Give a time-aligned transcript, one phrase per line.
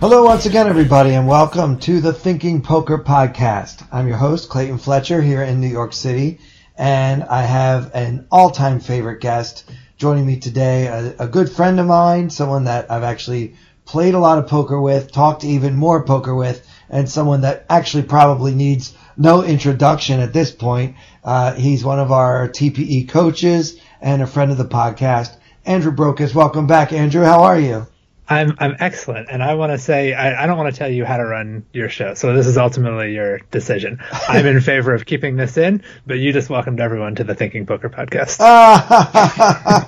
[0.00, 3.84] Hello, once again, everybody, and welcome to the Thinking Poker Podcast.
[3.90, 6.38] I'm your host, Clayton Fletcher, here in New York City,
[6.76, 11.80] and I have an all time favorite guest joining me today, a, a, good friend
[11.80, 13.56] of mine, someone that I've actually
[13.86, 18.04] played a lot of poker with, talked even more poker with, and someone that actually
[18.04, 20.94] probably needs no introduction at this point.
[21.24, 25.34] Uh, he's one of our TPE coaches and a friend of the podcast,
[25.66, 26.36] Andrew Brokos.
[26.36, 27.24] Welcome back, Andrew.
[27.24, 27.88] How are you?
[28.28, 31.06] I'm I'm excellent, and I want to say I, I don't want to tell you
[31.06, 32.12] how to run your show.
[32.14, 34.00] So this is ultimately your decision.
[34.28, 37.64] I'm in favor of keeping this in, but you just welcomed everyone to the Thinking
[37.64, 38.36] Poker podcast.
[38.40, 39.86] I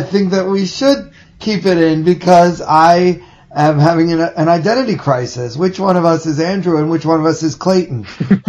[0.00, 3.22] think that we should keep it in because I
[3.54, 5.58] am having an, an identity crisis.
[5.58, 8.06] Which one of us is Andrew and which one of us is Clayton?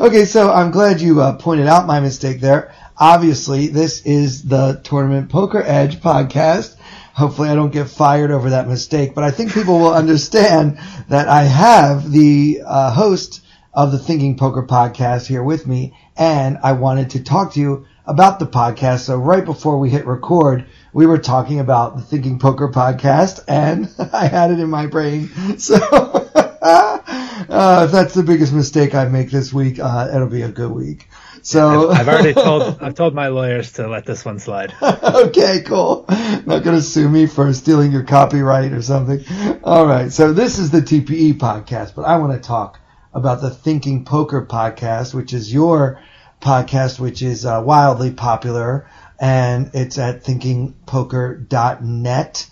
[0.00, 4.78] okay, so I'm glad you uh, pointed out my mistake there obviously this is the
[4.84, 6.76] Tournament Poker Edge podcast.
[7.14, 11.26] Hopefully I don't get fired over that mistake, but I think people will understand that
[11.26, 13.42] I have the uh, host
[13.72, 17.86] of the Thinking Poker podcast here with me, and I wanted to talk to you
[18.06, 19.00] about the podcast.
[19.00, 23.88] So right before we hit record, we were talking about the Thinking Poker podcast, and
[24.12, 25.30] I had it in my brain.
[25.58, 25.76] So
[26.62, 30.70] uh, if that's the biggest mistake I make this week, uh, it'll be a good
[30.70, 31.08] week.
[31.42, 34.74] So I've, I've, already told I've told my lawyers to let this one slide.
[34.82, 36.04] okay, cool.
[36.08, 39.24] Not going to sue me for stealing your copyright or something.
[39.64, 40.12] All right.
[40.12, 42.78] So this is the TPE podcast, but I want to talk
[43.12, 46.00] about the Thinking Poker podcast, which is your
[46.40, 48.88] podcast, which is uh, wildly popular,
[49.18, 52.50] and it's at thinkingpoker.net.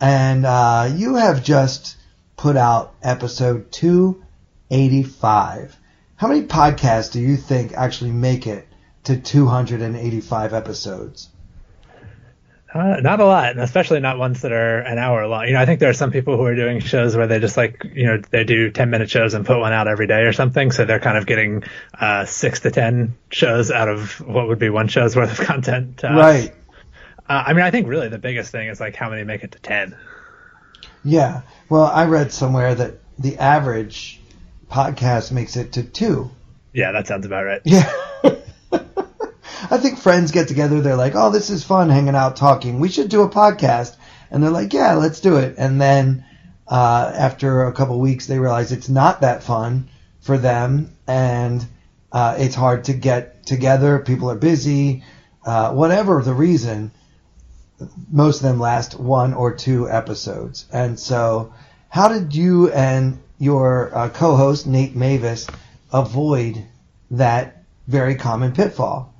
[0.00, 1.96] And uh, you have just
[2.36, 5.76] put out episode 285.
[6.16, 8.66] How many podcasts do you think actually make it
[9.04, 11.28] to 285 episodes?
[12.72, 15.46] Uh, not a lot, especially not ones that are an hour long.
[15.46, 17.56] You know, I think there are some people who are doing shows where they just
[17.56, 20.32] like, you know, they do 10 minute shows and put one out every day or
[20.32, 20.72] something.
[20.72, 21.62] So they're kind of getting
[21.98, 26.02] uh, six to 10 shows out of what would be one show's worth of content.
[26.02, 26.52] right.
[27.28, 29.52] Uh, I mean, I think really the biggest thing is like how many make it
[29.52, 29.96] to 10.
[31.04, 31.42] Yeah.
[31.68, 34.20] Well, I read somewhere that the average
[34.70, 36.30] podcast makes it to two.
[36.72, 37.60] Yeah, that sounds about right.
[37.64, 37.90] Yeah.
[39.70, 40.80] I think friends get together.
[40.80, 42.80] They're like, "Oh, this is fun, hanging out, talking.
[42.80, 43.96] We should do a podcast."
[44.30, 46.24] And they're like, "Yeah, let's do it." And then
[46.66, 49.88] uh, after a couple weeks, they realize it's not that fun
[50.20, 51.64] for them, and
[52.12, 53.98] uh, it's hard to get together.
[54.00, 55.04] People are busy,
[55.44, 56.90] uh, whatever the reason.
[58.10, 61.52] Most of them last one or two episodes, and so
[61.88, 65.48] how did you and your uh, co-host Nate Meyvis
[65.92, 66.64] avoid
[67.12, 69.14] that very common pitfall?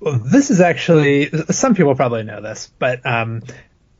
[0.00, 3.42] Well, this is actually some people probably know this, but um,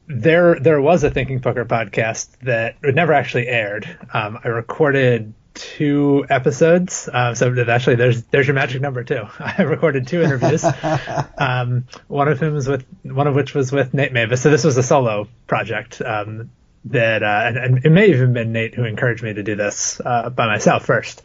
[0.06, 3.88] there there was a Thinking Poker podcast that never actually aired.
[4.12, 9.22] Um, I recorded two episodes, uh, so actually there's there's your magic number too.
[9.40, 10.64] I recorded two interviews.
[11.38, 14.38] um, one of them was with one of which was with Nate Meyvis.
[14.38, 16.50] So this was a solo project um,
[16.87, 20.00] that, uh, and, it may have even been Nate who encouraged me to do this
[20.05, 21.22] uh, by myself first.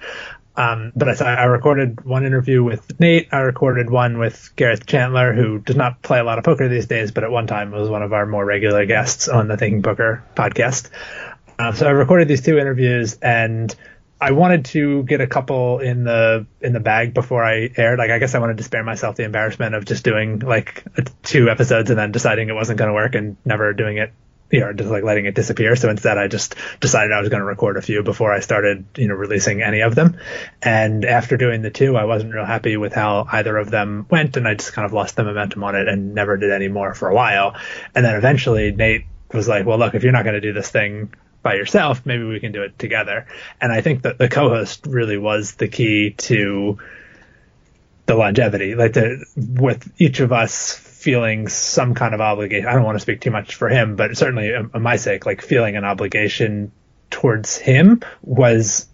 [0.56, 3.30] Um, but I, I, recorded one interview with Nate.
[3.32, 6.86] I recorded one with Gareth Chantler, who does not play a lot of poker these
[6.86, 9.82] days, but at one time was one of our more regular guests on the Thinking
[9.82, 10.92] Poker podcast.
[11.58, 13.76] Um, so I recorded these two interviews, and
[14.22, 17.98] I wanted to get a couple in the in the bag before I aired.
[17.98, 20.86] Like I guess I wanted to spare myself the embarrassment of just doing like
[21.24, 24.14] two episodes and then deciding it wasn't going to work and never doing it
[24.54, 25.76] you know, just like letting it disappear.
[25.76, 28.86] So instead, I just decided I was going to record a few before I started,
[28.96, 30.20] you know, releasing any of them.
[30.62, 34.38] And after doing the two, I wasn't real happy with how either of them went,
[34.38, 36.94] and I just kind of lost the momentum on it and never did any more
[36.94, 37.56] for a while.
[37.96, 40.70] And then eventually, Nate was like, "Well, look, if you're not going to do this
[40.70, 41.12] thing
[41.42, 43.26] by yourself, maybe we can do it together."
[43.60, 46.78] And I think that the co-host really was the key to
[48.06, 52.68] the longevity, like the, with each of us feeling some kind of obligation.
[52.68, 55.42] I don't want to speak too much for him, but certainly on my sake, like
[55.42, 56.72] feeling an obligation
[57.10, 58.88] towards him was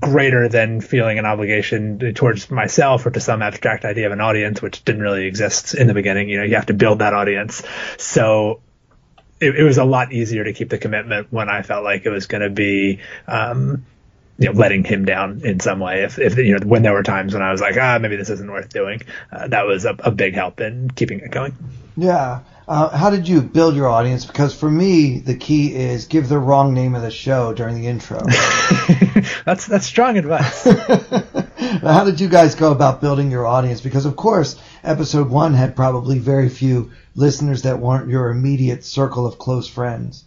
[0.00, 4.62] greater than feeling an obligation towards myself or to some abstract idea of an audience,
[4.62, 6.28] which didn't really exist in the beginning.
[6.28, 7.62] You know, you have to build that audience.
[7.98, 8.60] So
[9.40, 12.10] it, it, was a lot easier to keep the commitment when I felt like it
[12.10, 13.84] was going to be, um,
[14.38, 16.04] you know, letting him down in some way.
[16.04, 18.30] If, if, you know, when there were times when I was like, ah, maybe this
[18.30, 19.02] isn't worth doing,
[19.32, 21.56] uh, that was a, a, big help in keeping it going.
[21.96, 22.40] Yeah.
[22.68, 24.26] Uh, how did you build your audience?
[24.26, 27.88] Because for me, the key is give the wrong name of the show during the
[27.88, 28.20] intro.
[29.44, 30.64] that's that's strong advice.
[31.82, 33.80] how did you guys go about building your audience?
[33.80, 39.26] Because of course, episode one had probably very few listeners that weren't your immediate circle
[39.26, 40.24] of close friends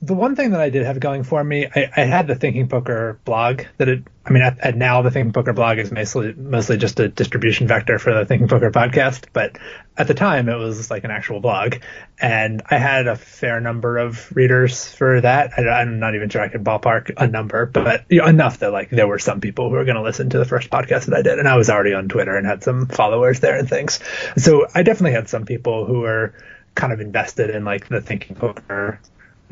[0.00, 2.68] the one thing that I did have going for me, I, I had the Thinking
[2.68, 6.32] Poker blog that it, I mean, at, at, now the Thinking Poker blog is mostly,
[6.34, 9.26] mostly just a distribution vector for the Thinking Poker podcast.
[9.32, 9.58] But
[9.96, 11.76] at the time it was like an actual blog
[12.20, 15.58] and I had a fair number of readers for that.
[15.58, 18.70] I, am not even sure I could ballpark a number, but you know, enough that
[18.70, 21.16] like there were some people who were going to listen to the first podcast that
[21.16, 21.40] I did.
[21.40, 23.98] And I was already on Twitter and had some followers there and things.
[24.36, 26.34] So I definitely had some people who were
[26.76, 29.00] kind of invested in like the Thinking Poker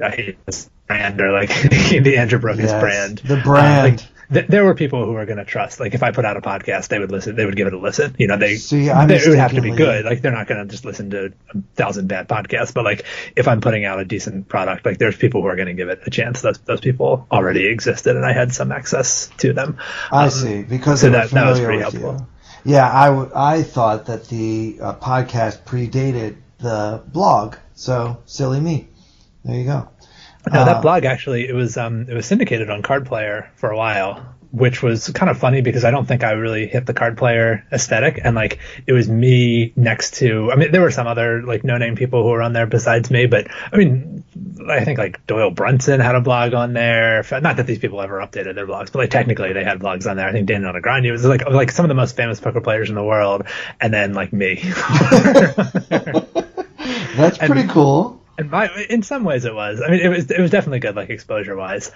[0.03, 3.19] I hate this brand or like the Andrew Brokos yes, brand.
[3.19, 3.79] The brand.
[3.79, 4.01] Uh, like,
[4.33, 5.81] th- there were people who were going to trust.
[5.81, 7.37] Like if I put out a podcast, they would listen.
[7.37, 8.15] They would give it a listen.
[8.19, 10.05] You know, they, See, they it would have to be good.
[10.05, 12.75] Like they're not going to just listen to a thousand bad podcasts.
[12.75, 13.05] But like
[13.37, 15.89] if I'm putting out a decent product, like there's people who are going to give
[15.89, 16.43] it a chance.
[16.43, 19.79] Those those people already existed, and I had some access to them.
[20.11, 22.17] I um, see because so that, that was pretty helpful.
[22.19, 22.27] You.
[22.67, 28.89] Yeah, I, w- I thought that the uh, podcast predated the blog, so silly me.
[29.47, 29.89] There you go.
[30.53, 33.71] No, that uh, blog actually it was um it was syndicated on Card Player for
[33.71, 36.95] a while, which was kind of funny because I don't think I really hit the
[36.95, 41.07] Card Player aesthetic, and like it was me next to I mean there were some
[41.07, 44.25] other like no name people who were on there besides me, but I mean
[44.69, 47.25] I think like Doyle Brunson had a blog on there.
[47.31, 50.17] Not that these people ever updated their blogs, but like technically they had blogs on
[50.17, 50.29] there.
[50.29, 52.97] I think Daniel Negreanu was like like some of the most famous poker players in
[52.97, 53.47] the world,
[53.81, 54.57] and then like me.
[57.17, 59.81] That's pretty and, cool and my, in some ways it was.
[59.81, 61.91] I mean, it was it was definitely good, like exposure wise.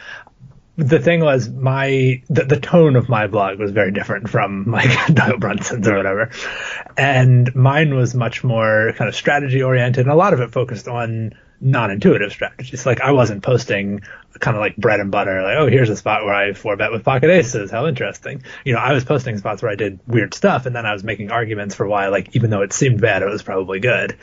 [0.76, 4.90] The thing was, my the, the tone of my blog was very different from like
[5.12, 6.30] Doyle Brunson's or whatever,
[6.96, 10.88] and mine was much more kind of strategy oriented, and a lot of it focused
[10.88, 12.86] on non-intuitive strategies.
[12.86, 14.00] Like I wasn't posting
[14.38, 16.92] kind of like bread and butter, like, oh, here's a spot where I four bet
[16.92, 17.70] with pocket aces.
[17.70, 18.42] How interesting.
[18.64, 21.04] You know, I was posting spots where I did weird stuff and then I was
[21.04, 24.16] making arguments for why, like, even though it seemed bad, it was probably good.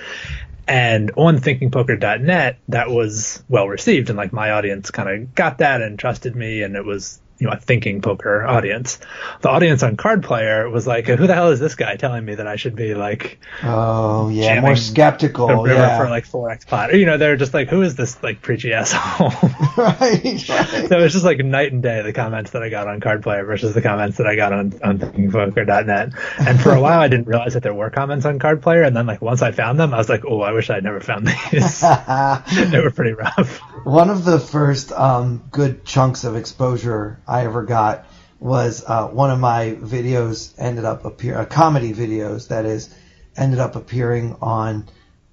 [0.68, 5.82] And on thinkingpoker.net, that was well received, and like my audience kind of got that
[5.82, 9.00] and trusted me, and it was you know a thinking poker audience.
[9.42, 12.36] The audience on Card Player was like, "Who the hell is this guy telling me
[12.36, 15.68] that I should be like?" Oh yeah, more skeptical.
[15.68, 16.94] Yeah, for like four x pot.
[16.94, 19.30] You know, they're just like, "Who is this like preachy asshole?"
[19.78, 20.88] right, right.
[20.90, 23.46] So it's just like night and day the comments that I got on Card Player
[23.46, 26.14] versus the comments that I got on on thinkingpoker.net.
[26.40, 28.96] And for a while, I didn't realize that there were comments on Card Player, and
[28.96, 31.28] then like once I found them, I was like, "Oh, I wish I'd never found
[31.28, 31.82] these."
[32.72, 33.60] they were pretty rough.
[33.84, 38.06] One of the first um, good chunks of exposure I ever got
[38.40, 42.94] was uh, one of my videos ended up appear uh, comedy videos that is
[43.36, 44.88] ended up appearing on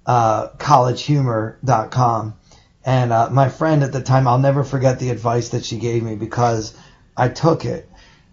[0.05, 2.35] uh, collegehumor.com
[2.83, 6.03] and uh, my friend at the time I'll never forget the advice that she gave
[6.03, 6.75] me because
[7.17, 7.89] I took it.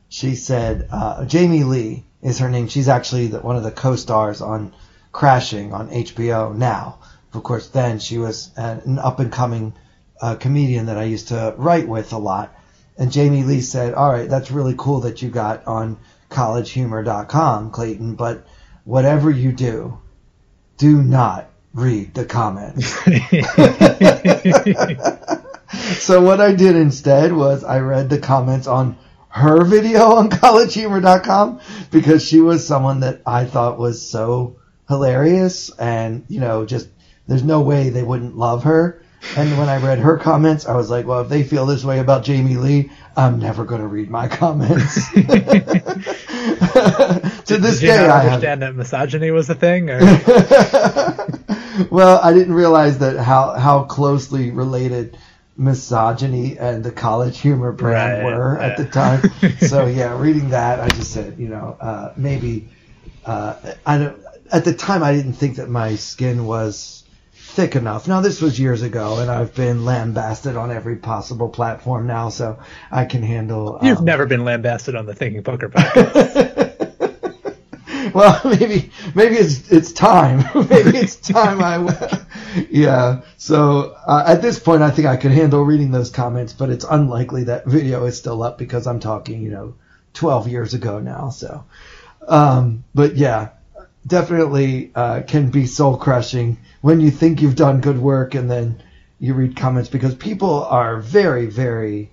[0.09, 2.69] She said uh, Jamie Lee is her name.
[2.69, 4.75] She's actually the, one of the co-stars on
[5.13, 6.99] Crashing on HBO now.
[7.35, 9.75] Of course then she was an up and coming
[10.21, 12.55] uh, comedian that I used to write with a lot
[12.99, 15.99] and Jamie Lee said, "All right, that's really cool that you got on
[16.31, 18.47] collegehumor.com, Clayton, but
[18.85, 19.99] whatever you do,
[20.79, 22.89] do not read the comments."
[25.99, 31.61] so what I did instead was I read the comments on her video on collegehumor.com
[31.91, 34.57] because she was someone that I thought was so
[34.89, 36.89] hilarious and, you know, just
[37.27, 39.02] there's no way they wouldn't love her.
[39.37, 42.01] And when I read her comments, I was like, well, if they feel this way
[42.01, 45.11] about Jamie Lee, I'm never going to read my comments.
[45.13, 45.23] to
[47.59, 49.87] this Did day, I understand that misogyny was a thing.
[51.91, 55.17] well, I didn't realize that how how closely related
[55.57, 59.23] misogyny and the college humor brand right, were at the time.
[59.59, 62.69] so yeah, reading that, I just said, you know, uh, maybe
[63.25, 64.21] uh, I don't.
[64.51, 67.02] At the time, I didn't think that my skin was
[67.53, 68.09] thick enough.
[68.09, 72.59] Now this was years ago, and I've been lambasted on every possible platform now, so
[72.91, 73.79] I can handle.
[73.83, 76.73] You've um, never been lambasted on the Thinking Poker podcast.
[78.15, 80.39] well, maybe maybe it's it's time.
[80.55, 81.61] maybe it's time.
[81.63, 82.25] I
[82.71, 83.21] yeah.
[83.37, 86.87] So uh, at this point, I think I could handle reading those comments, but it's
[86.89, 89.75] unlikely that video is still up because I'm talking, you know,
[90.15, 91.31] 12 years ago now.
[91.31, 91.65] So,
[92.27, 93.51] um, but yeah,
[94.07, 98.83] definitely uh, can be soul crushing when you think you've done good work and then
[99.19, 102.11] you read comments because people are very, very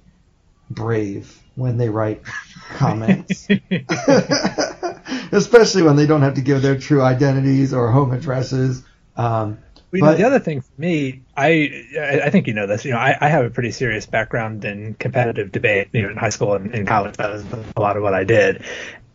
[0.69, 2.21] brave when they write
[2.75, 3.47] comments.
[5.31, 8.83] Especially when they don't have to give their true identities or home addresses.
[9.15, 9.59] Um,
[9.91, 11.85] well, but, the other thing for me, I
[12.23, 12.85] I think you know this.
[12.85, 15.89] You know, I, I have a pretty serious background in competitive debate.
[15.93, 17.43] You know, in high school and in college, that was
[17.75, 18.63] a lot of what I did.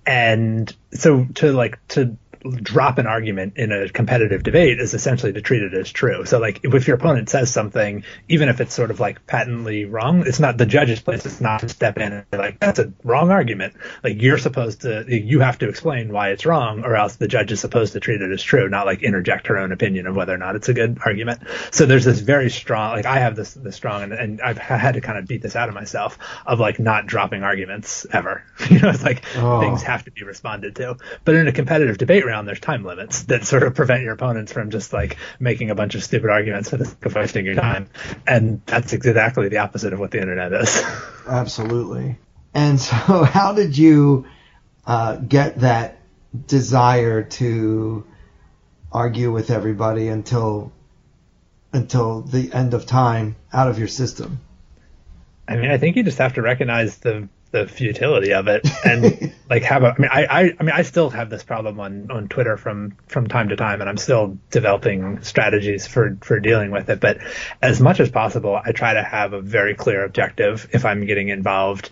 [0.04, 5.40] And so to like to drop an argument in a competitive debate is essentially to
[5.40, 6.24] treat it as true.
[6.26, 10.24] So like if your opponent says something, even if it's sort of like patently wrong,
[10.26, 11.24] it's not the judge's place.
[11.24, 13.74] It's not to step in and be like, that's a wrong argument.
[14.02, 17.50] Like you're supposed to, you have to explain why it's wrong or else the judge
[17.50, 20.34] is supposed to treat it as true, not like interject her own opinion of whether
[20.34, 21.42] or not it's a good argument.
[21.70, 24.94] So there's this very strong, like I have this, this strong, and, and I've had
[24.94, 28.44] to kind of beat this out of myself of like not dropping arguments ever.
[28.70, 29.60] you know, it's like oh.
[29.60, 30.96] things have to be responded to.
[31.24, 34.12] But in a competitive debate round, around, there's time limits that sort of prevent your
[34.12, 37.44] opponents from just like making a bunch of stupid arguments for the sake of wasting
[37.44, 37.88] your time.
[38.26, 40.82] And that's exactly the opposite of what the internet is.
[41.28, 42.18] Absolutely.
[42.52, 44.26] And so, how did you
[44.86, 45.98] uh, get that
[46.46, 48.04] desire to
[48.92, 50.72] argue with everybody until
[51.72, 54.40] until the end of time out of your system?
[55.48, 59.32] I mean, I think you just have to recognize the the futility of it and
[59.48, 62.10] like have a I mean I, I I mean I still have this problem on
[62.10, 66.72] on Twitter from from time to time and I'm still developing strategies for for dealing
[66.72, 67.18] with it but
[67.62, 71.28] as much as possible I try to have a very clear objective if I'm getting
[71.28, 71.90] involved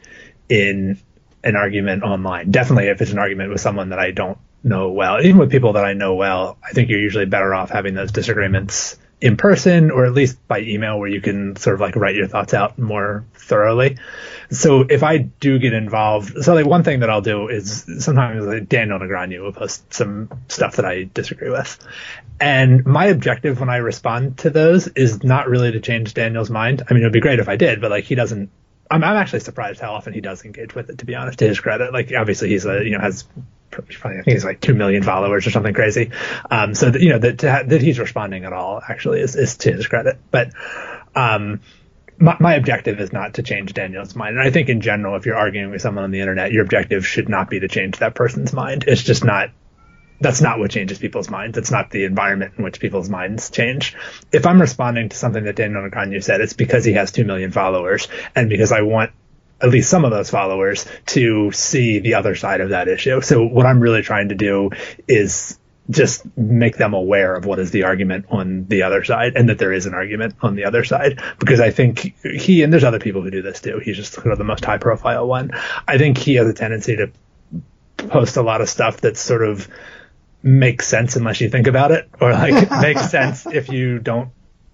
[0.48, 0.98] in
[1.44, 5.24] an argument online definitely if it's an argument with someone that I don't know well
[5.24, 8.10] even with people that I know well I think you're usually better off having those
[8.10, 12.16] disagreements in person or at least by email where you can sort of like write
[12.16, 13.96] your thoughts out more thoroughly.
[14.52, 18.44] So if I do get involved, so like one thing that I'll do is sometimes
[18.46, 21.78] like Daniel Negreanu will post some stuff that I disagree with.
[22.40, 26.82] And my objective when I respond to those is not really to change Daniel's mind.
[26.88, 28.50] I mean, it would be great if I did, but like he doesn't
[28.92, 30.98] I'm, I'm actually surprised how often he does engage with it.
[30.98, 33.24] To be honest, to his credit, like obviously he's a you know has
[33.70, 36.10] probably, I think he's like two million followers or something crazy.
[36.50, 39.72] Um, so that, you know that that he's responding at all actually is, is to
[39.72, 40.18] his credit.
[40.30, 40.52] But
[41.14, 41.60] um,
[42.22, 44.38] my, my objective is not to change Daniel's mind.
[44.38, 47.06] And I think in general, if you're arguing with someone on the internet, your objective
[47.06, 48.84] should not be to change that person's mind.
[48.86, 49.50] It's just not
[50.20, 51.58] that's not what changes people's minds.
[51.58, 53.96] It's not the environment in which people's minds change.
[54.30, 57.50] If I'm responding to something that Daniel Negreanu said, it's because he has two million
[57.50, 59.10] followers and because I want
[59.60, 63.20] at least some of those followers to see the other side of that issue.
[63.20, 64.70] So what I'm really trying to do
[65.08, 65.58] is
[65.90, 69.58] just make them aware of what is the argument on the other side and that
[69.58, 73.00] there is an argument on the other side because I think he and there's other
[73.00, 73.80] people who do this too.
[73.80, 75.50] He's just sort of the most high profile one.
[75.88, 77.10] I think he has a tendency to
[77.96, 79.68] post a lot of stuff that's sort of
[80.42, 84.30] makes sense unless you think about it or like makes sense if you don't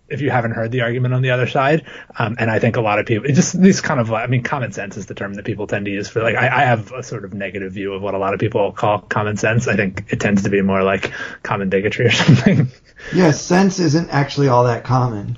[0.09, 1.85] if you haven't heard the argument on the other side.
[2.19, 4.73] Um, and I think a lot of people, just these kind of, I mean, common
[4.73, 7.03] sense is the term that people tend to use for like, I, I, have a
[7.03, 9.69] sort of negative view of what a lot of people call common sense.
[9.69, 11.13] I think it tends to be more like
[11.43, 12.69] common bigotry or something.
[13.15, 15.37] Yeah, sense isn't actually all that common.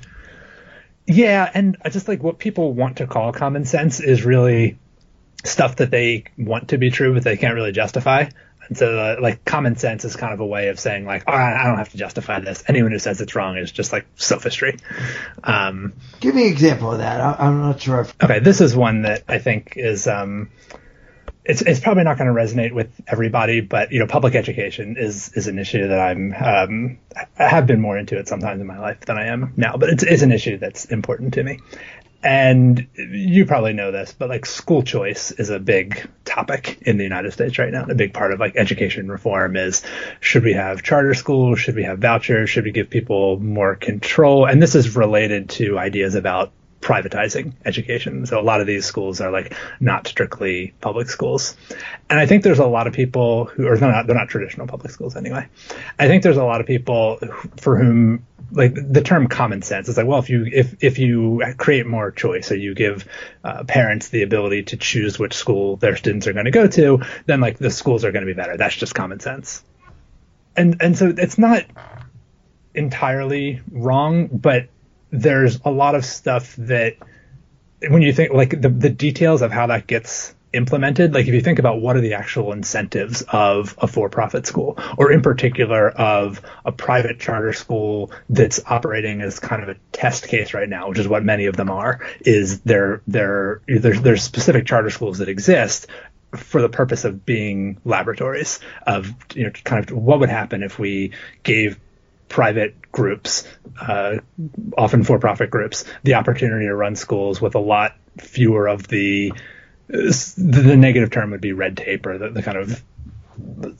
[1.05, 4.77] Yeah, and I just like what people want to call common sense is really
[5.43, 8.29] stuff that they want to be true, but they can't really justify.
[8.71, 11.33] And so, uh, like, common sense is kind of a way of saying, like, oh,
[11.33, 12.63] I don't have to justify this.
[12.69, 14.77] Anyone who says it's wrong is just like sophistry.
[15.43, 17.19] Um, Give me an example of that.
[17.19, 17.99] I, am not sure.
[17.99, 18.15] If...
[18.23, 20.07] Okay, this is one that I think is.
[20.07, 20.51] Um,
[21.43, 25.33] it's, it's probably not going to resonate with everybody, but you know, public education is
[25.33, 26.97] is an issue that I'm um,
[27.37, 29.89] I have been more into it sometimes in my life than I am now, but
[29.89, 31.59] it's, it's an issue that's important to me.
[32.23, 37.03] And you probably know this, but like school choice is a big topic in the
[37.03, 37.85] United States right now.
[37.85, 39.81] A big part of like education reform is
[40.19, 41.59] should we have charter schools?
[41.59, 42.49] Should we have vouchers?
[42.49, 44.45] Should we give people more control?
[44.45, 46.51] And this is related to ideas about
[46.81, 48.25] privatizing education.
[48.25, 51.55] So a lot of these schools are like not strictly public schools.
[52.09, 54.91] And I think there's a lot of people who are not, they're not traditional public
[54.91, 55.47] schools anyway.
[55.99, 57.19] I think there's a lot of people
[57.57, 61.41] for whom like the term common sense is like, well, if you, if, if you
[61.57, 63.07] create more choice, so you give
[63.43, 67.01] uh, parents the ability to choose which school their students are going to go to,
[67.25, 68.57] then like the schools are going to be better.
[68.57, 69.63] That's just common sense.
[70.55, 71.65] And, and so it's not
[72.73, 74.67] entirely wrong, but
[75.11, 76.95] there's a lot of stuff that
[77.87, 81.41] when you think like the, the details of how that gets implemented, like if you
[81.41, 86.41] think about what are the actual incentives of a for-profit school, or in particular of
[86.65, 90.99] a private charter school that's operating as kind of a test case right now, which
[90.99, 95.29] is what many of them are, is there there there's there's specific charter schools that
[95.29, 95.87] exist
[96.35, 100.79] for the purpose of being laboratories of you know kind of what would happen if
[100.79, 101.11] we
[101.43, 101.79] gave
[102.29, 103.45] private groups,
[103.81, 104.15] uh,
[104.77, 109.33] often for-profit groups, the opportunity to run schools with a lot fewer of the
[109.91, 112.81] the negative term would be red tape or the, the kind of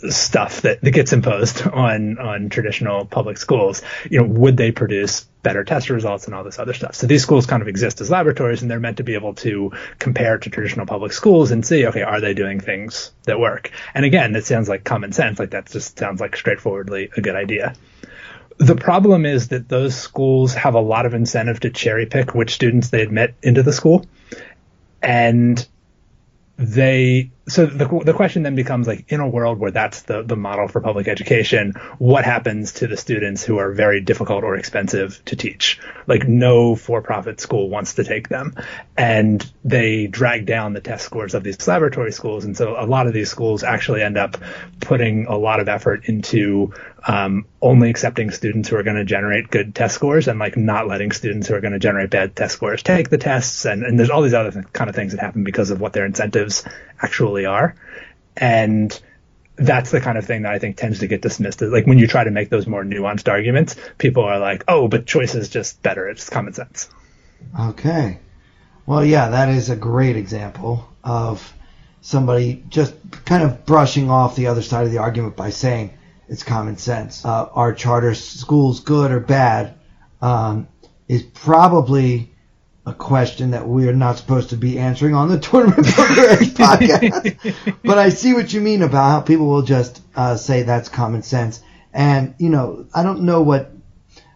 [0.10, 5.22] stuff that, that gets imposed on on traditional public schools, you know, would they produce
[5.44, 6.96] better test results and all this other stuff?
[6.96, 9.72] So these schools kind of exist as laboratories, and they're meant to be able to
[10.00, 13.72] compare to traditional public schools and see, okay, are they doing things that work?
[13.94, 17.36] And again, it sounds like common sense, like that just sounds like straightforwardly a good
[17.36, 17.76] idea.
[18.58, 22.54] The problem is that those schools have a lot of incentive to cherry pick which
[22.54, 24.06] students they admit into the school,
[25.02, 25.66] and
[26.62, 30.36] they so the, the question then becomes like in a world where that's the, the
[30.36, 35.24] model for public education what happens to the students who are very difficult or expensive
[35.26, 35.80] to teach?
[36.08, 38.56] Like no for-profit school wants to take them.
[38.98, 42.46] And they drag down the test scores of these laboratory schools.
[42.46, 44.38] And so a lot of these schools actually end up
[44.80, 46.74] putting a lot of effort into
[47.08, 50.88] um, only accepting students who are going to generate good test scores and like not
[50.88, 53.66] letting students who are going to generate bad test scores take the tests.
[53.66, 55.94] And, and there's all these other th- kind of things that happen because of what
[55.94, 56.64] their incentives
[57.02, 57.76] actually are.
[58.38, 59.00] And
[59.56, 61.62] that's the kind of thing that I think tends to get dismissed.
[61.62, 65.06] Like when you try to make those more nuanced arguments, people are like, oh, but
[65.06, 66.08] choice is just better.
[66.10, 66.90] It's common sense.
[67.60, 68.20] Okay.
[68.86, 71.54] Well, yeah, that is a great example of
[72.02, 72.96] somebody just
[73.26, 75.94] kind of brushing off the other side of the argument by saying
[76.28, 77.24] it's common sense.
[77.24, 79.76] Uh, are charter schools good or bad?
[80.22, 80.68] Um,
[81.08, 82.31] is probably
[82.86, 87.78] a question that we're not supposed to be answering on the Tournament podcast.
[87.84, 91.22] but I see what you mean about how people will just uh, say that's common
[91.22, 91.62] sense.
[91.94, 93.72] And, you know, I don't know what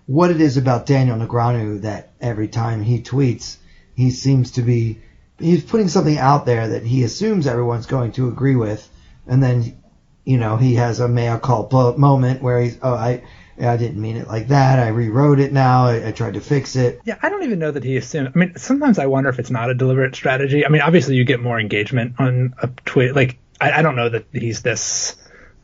[0.07, 3.57] what it is about Daniel Negreanu that every time he tweets,
[3.95, 4.99] he seems to be
[5.39, 8.87] he's putting something out there that he assumes everyone's going to agree with,
[9.25, 9.81] and then,
[10.23, 13.23] you know, he has a mea culpa moment where he's oh I
[13.59, 14.79] I didn't mean it like that.
[14.79, 15.85] I rewrote it now.
[15.85, 16.99] I, I, tried to fix it.
[17.05, 18.31] Yeah, I don't even know that he assumed.
[18.35, 20.65] I mean, sometimes I wonder if it's not a deliberate strategy.
[20.65, 23.15] I mean, obviously you get more engagement on a tweet.
[23.15, 25.15] Like, I, I don't know that he's this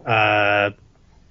[0.06, 0.72] uh,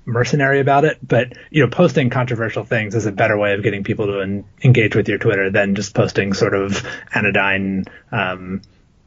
[0.04, 3.82] mercenary about it, but you know, posting controversial things is a better way of getting
[3.82, 7.86] people to en- engage with your Twitter than just posting sort of anodyne.
[8.12, 8.60] Um,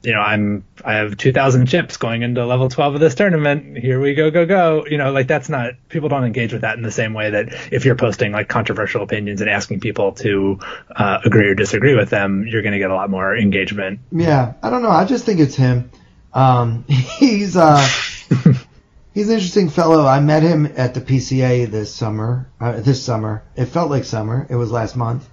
[0.03, 3.77] you know, I'm I have 2,000 chips going into level 12 of this tournament.
[3.77, 4.85] Here we go, go, go.
[4.85, 7.53] You know, like that's not people don't engage with that in the same way that
[7.71, 10.59] if you're posting like controversial opinions and asking people to
[10.93, 14.01] uh, agree or disagree with them, you're going to get a lot more engagement.
[14.11, 14.89] Yeah, I don't know.
[14.89, 15.89] I just think it's him.
[16.33, 17.79] Um, he's uh,
[19.13, 20.05] he's an interesting fellow.
[20.05, 22.49] I met him at the PCA this summer.
[22.59, 24.45] Uh, this summer, it felt like summer.
[24.49, 25.29] It was last month.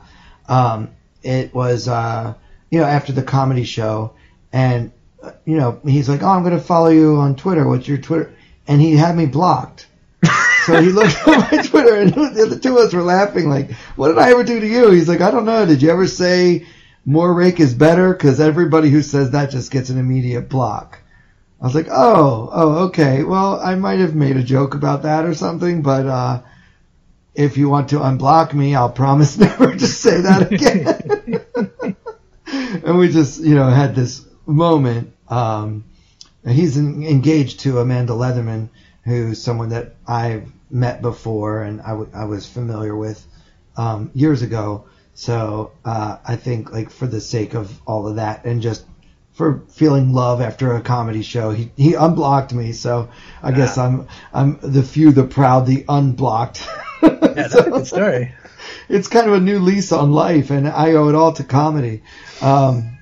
[0.48, 0.90] Um,
[1.24, 2.34] it was uh,
[2.70, 4.14] you know after the comedy show
[4.52, 4.92] and
[5.44, 7.66] you know he's like, "Oh, I'm going to follow you on Twitter.
[7.66, 8.34] What's your Twitter?"
[8.66, 9.86] And he had me blocked.
[10.66, 14.08] so he looked at my Twitter, and the two of us were laughing, like, "What
[14.08, 15.66] did I ever do to you?" He's like, "I don't know.
[15.66, 16.66] Did you ever say
[17.04, 20.98] more rake is better?" Because everybody who says that just gets an immediate block.
[21.60, 23.22] I was like, "Oh, oh, okay.
[23.22, 26.42] Well, I might have made a joke about that or something, but uh,
[27.34, 31.44] if you want to unblock me, I'll promise never to say that again."
[32.84, 35.12] and we just, you know, had this moment.
[35.28, 35.84] Um,
[36.46, 38.68] he's engaged to Amanda Leatherman,
[39.04, 43.24] who's someone that I've met before and I, w- I was familiar with
[43.76, 44.86] um, years ago.
[45.14, 48.84] So uh, I think, like, for the sake of all of that and just
[49.32, 52.72] for feeling love after a comedy show, he, he unblocked me.
[52.72, 53.10] So
[53.42, 56.66] I guess I'm I'm the few, the proud, the unblocked.
[57.02, 58.34] yeah, that's so, a good story.
[58.88, 62.02] It's kind of a new lease on life, and I owe it all to comedy.
[62.42, 62.98] Um,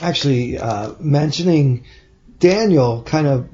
[0.00, 1.84] actually uh, mentioning
[2.38, 3.48] Daniel kind of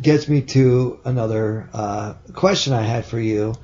[0.00, 3.54] gets me to another uh, question I had for you.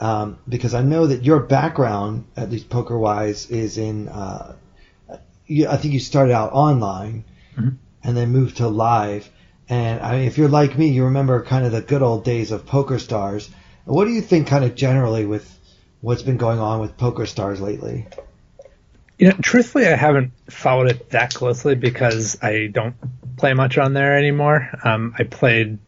[0.00, 4.08] Um, because I know that your background, at least poker wise, is in.
[4.08, 4.54] Uh,
[5.46, 7.24] you, I think you started out online
[7.56, 7.70] mm-hmm.
[8.04, 9.28] and then moved to live.
[9.68, 12.52] And I mean, if you're like me, you remember kind of the good old days
[12.52, 13.50] of Poker Stars.
[13.84, 15.58] What do you think, kind of generally, with
[16.00, 18.06] what's been going on with Poker Stars lately?
[19.18, 22.94] You know, truthfully, I haven't followed it that closely because I don't
[23.36, 24.70] play much on there anymore.
[24.84, 25.78] Um, I played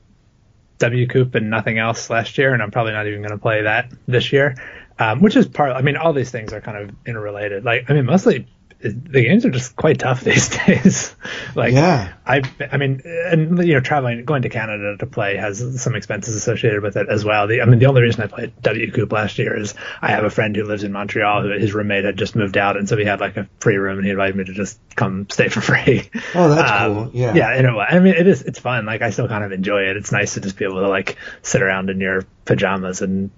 [0.79, 3.93] WCOOP and nothing else last year, and I'm probably not even going to play that
[4.09, 4.57] this year.
[4.99, 5.73] Um, which is part.
[5.73, 7.65] I mean, all these things are kind of interrelated.
[7.65, 8.47] Like, I mean, mostly
[8.83, 11.15] the games are just quite tough these days.
[11.55, 12.15] like, yeah.
[12.25, 16.35] I, I mean, and you know, traveling, going to Canada to play has some expenses
[16.35, 17.47] associated with it as well.
[17.47, 20.25] The, I mean, the only reason I played W WCOOP last year is I have
[20.25, 22.97] a friend who lives in Montreal who his roommate had just moved out, and so
[22.97, 25.61] he had like a free room, and he invited me to just come stay for
[25.61, 26.09] free.
[26.35, 27.11] Oh, that's um, cool.
[27.13, 27.35] Yeah.
[27.35, 27.59] Yeah.
[27.59, 28.43] In a way, I mean, it is.
[28.43, 28.87] It's fun.
[28.87, 29.97] Like, I still kind of enjoy it.
[29.97, 33.31] It's nice to just be able to like sit around in your pajamas and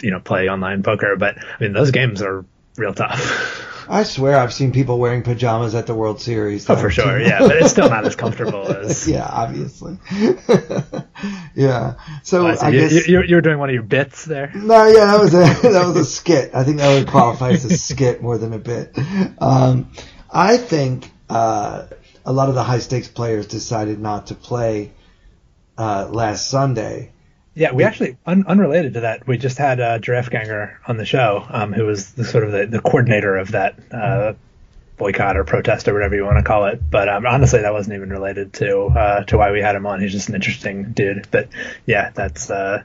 [0.00, 1.16] you know play online poker.
[1.16, 2.44] But I mean, those games are
[2.76, 3.66] real tough.
[3.88, 6.70] I swear I've seen people wearing pajamas at the World Series.
[6.70, 9.08] Oh, for sure, yeah, but it's still not as comfortable as.
[9.08, 9.98] yeah, obviously.
[11.56, 11.94] yeah.
[12.22, 12.66] So Well, I.
[12.66, 14.52] I you, guess you, you were doing one of your bits there.
[14.54, 16.52] no, yeah, that was a that was a skit.
[16.54, 18.96] I think that would qualify as a skit more than a bit.
[19.38, 19.90] Um,
[20.30, 21.86] I think uh,
[22.24, 24.92] a lot of the high stakes players decided not to play
[25.76, 27.10] uh, last Sunday.
[27.54, 29.26] Yeah, we actually un- unrelated to that.
[29.26, 32.66] We just had uh, DraftGanger on the show, um, who was the, sort of the,
[32.66, 34.34] the coordinator of that uh,
[34.96, 36.80] boycott or protest or whatever you want to call it.
[36.90, 40.00] But um, honestly, that wasn't even related to uh, to why we had him on.
[40.00, 41.26] He's just an interesting dude.
[41.30, 41.48] But
[41.86, 42.82] yeah, that's uh,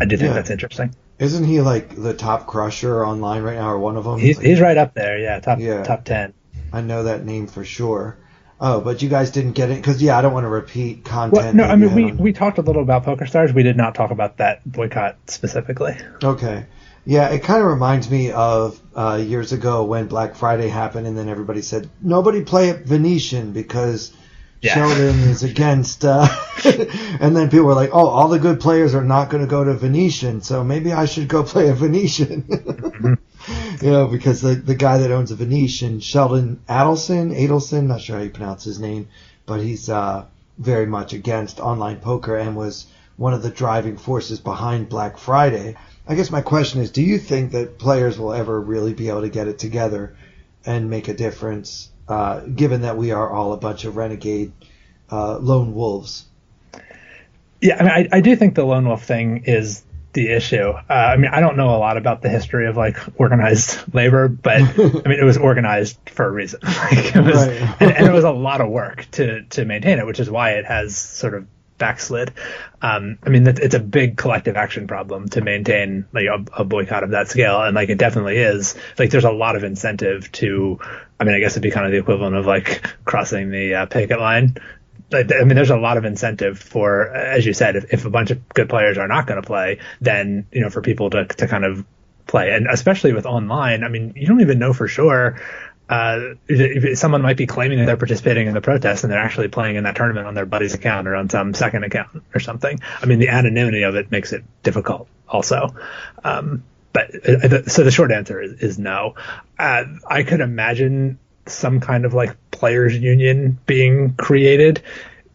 [0.00, 0.34] I do think Yeah.
[0.34, 0.94] that's interesting.
[1.20, 4.18] Isn't he like the top crusher online right now, or one of them?
[4.18, 5.18] He's Like, he's right up there.
[5.18, 5.82] Yeah, top Yeah.
[5.84, 6.34] top ten.
[6.72, 8.16] I know that name for sure.
[8.60, 11.32] Oh, but you guys didn't get it because yeah, I don't want to repeat content.
[11.32, 13.52] Well, no, I mean we on- we talked a little about Poker Stars.
[13.52, 15.96] We did not talk about that boycott specifically.
[16.22, 16.66] Okay.
[17.04, 21.16] Yeah, it kind of reminds me of uh, years ago when Black Friday happened, and
[21.16, 24.12] then everybody said nobody play at Venetian because
[24.60, 24.74] Yeah.
[24.74, 26.04] Sheldon is against.
[26.04, 26.28] Uh,
[26.64, 29.62] and then people were like, "Oh, all the good players are not going to go
[29.62, 32.44] to Venetian, so maybe I should go play a Venetian."
[33.80, 38.16] you know, because the the guy that owns a Venetian, Sheldon Adelson, Adelson, not sure
[38.16, 39.08] how you pronounce his name,
[39.46, 40.24] but he's uh,
[40.58, 45.76] very much against online poker and was one of the driving forces behind Black Friday.
[46.06, 49.22] I guess my question is, do you think that players will ever really be able
[49.22, 50.16] to get it together
[50.64, 54.52] and make a difference, uh, given that we are all a bunch of renegade
[55.10, 56.24] uh, lone wolves?
[57.60, 60.70] Yeah, I mean, I, I do think the lone wolf thing is the issue.
[60.70, 64.28] Uh, I mean, I don't know a lot about the history of like organized labor,
[64.28, 64.62] but I
[65.08, 66.60] mean, it was organized for a reason.
[66.64, 67.76] Like, it was, Right.
[67.80, 70.52] and, and it was a lot of work to to maintain it, which is why
[70.52, 71.46] it has sort of
[71.78, 72.32] backslid.
[72.82, 77.04] Um, I mean, it's a big collective action problem to maintain like a, a boycott
[77.04, 78.74] of that scale, and like it definitely is.
[78.98, 80.78] Like, there's a lot of incentive to.
[81.20, 83.86] I mean, I guess it'd be kind of the equivalent of like crossing the uh,
[83.86, 84.56] picket line
[85.10, 88.10] like, I mean, there's a lot of incentive for, as you said, if, if a
[88.10, 91.24] bunch of good players are not going to play, then you know, for people to
[91.24, 91.84] to kind of
[92.26, 95.40] play, and especially with online, I mean, you don't even know for sure.
[95.88, 96.34] Uh,
[96.94, 99.84] someone might be claiming that they're participating in the protest and they're actually playing in
[99.84, 102.78] that tournament on their buddy's account or on some second account or something.
[103.00, 105.74] I mean, the anonymity of it makes it difficult, also.
[106.22, 109.14] Um, but uh, so the short answer is, is no.
[109.58, 114.82] Uh, I could imagine some kind of like players union being created,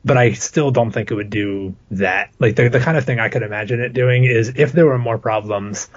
[0.06, 2.32] but I still don't think it would do that.
[2.40, 4.98] Like the the kind of thing I could imagine it doing is if there were
[4.98, 5.90] more problems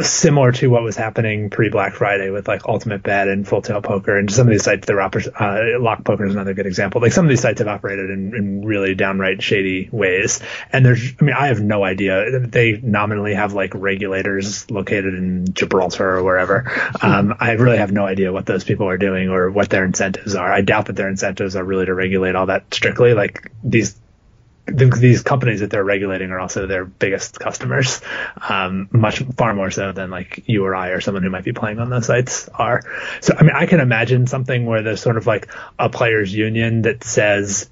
[0.00, 3.84] similar to what was happening pre Black Friday with like Ultimate Bet and Full Tilt
[3.84, 4.86] Poker and some of these sites.
[4.86, 7.00] The uh, Lock Poker is another good example.
[7.00, 10.40] Like some of these sites have operated in, in really downright shady ways.
[10.72, 12.40] And there's, I mean, I have no idea.
[12.40, 16.70] They nominally have like regulators located in Gibraltar or wherever.
[17.00, 20.34] Um, I really have no idea what those people are doing or what their incentives
[20.34, 20.52] are.
[20.52, 23.14] I doubt that their incentives are really to regulate all that strictly.
[23.14, 23.98] Like these
[24.66, 28.00] the, these companies that they're regulating are also their biggest customers,
[28.48, 31.52] um, much far more so than like you or I or someone who might be
[31.52, 32.82] playing on those sites are.
[33.20, 35.48] So I mean, I can imagine something where there's sort of like
[35.78, 37.68] a players union that says.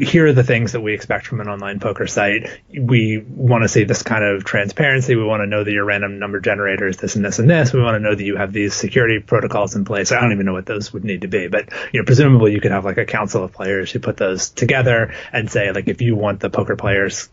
[0.00, 2.48] Here are the things that we expect from an online poker site.
[2.76, 5.16] We want to see this kind of transparency.
[5.16, 7.72] We want to know that your random number generator is this and this and this.
[7.72, 10.12] We want to know that you have these security protocols in place.
[10.12, 12.60] I don't even know what those would need to be, but you know, presumably you
[12.60, 16.00] could have like a council of players who put those together and say like if
[16.00, 17.28] you want the poker players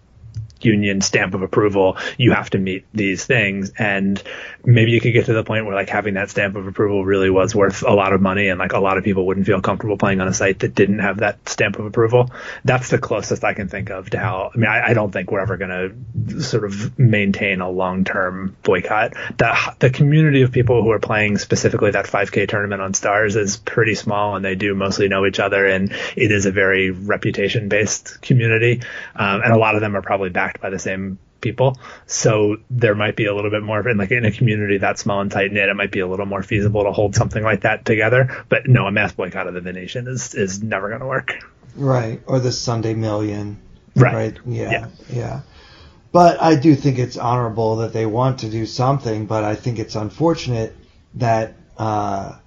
[0.62, 3.72] union stamp of approval, you have to meet these things.
[3.78, 4.22] And
[4.66, 7.30] maybe you could get to the point where like having that stamp of approval really
[7.30, 9.98] was worth a lot of money and like a lot of people wouldn't feel comfortable
[9.98, 12.32] playing on a site that didn't have that stamp of approval.
[12.64, 15.32] That's the closest I can think of to how, I mean, I, I don't think
[15.32, 15.96] we're ever going
[16.26, 19.14] to sort of maintain a long-term boycott.
[19.38, 23.58] The, the community of people who are playing specifically that 5k tournament on stars is
[23.58, 25.66] pretty small and they do mostly know each other.
[25.66, 28.82] And it is a very reputation based community.
[29.16, 31.78] Um, and a lot of them are probably backed by the same people.
[32.06, 35.00] So there might be a little bit more of it like in a community that
[35.00, 37.62] small and tight knit, it might be a little more feasible to hold something like
[37.62, 38.44] that together.
[38.50, 41.34] But no, a mass boycott of the Venetian is, is never going to work.
[41.76, 43.62] Right, or the Sunday Million.
[43.96, 44.38] Right.
[44.46, 44.88] Yeah, Yeah.
[45.10, 45.42] yeah.
[46.12, 49.78] But I do think it's honorable that they want to do something, but I think
[49.78, 50.76] it's unfortunate
[51.16, 52.38] that uh,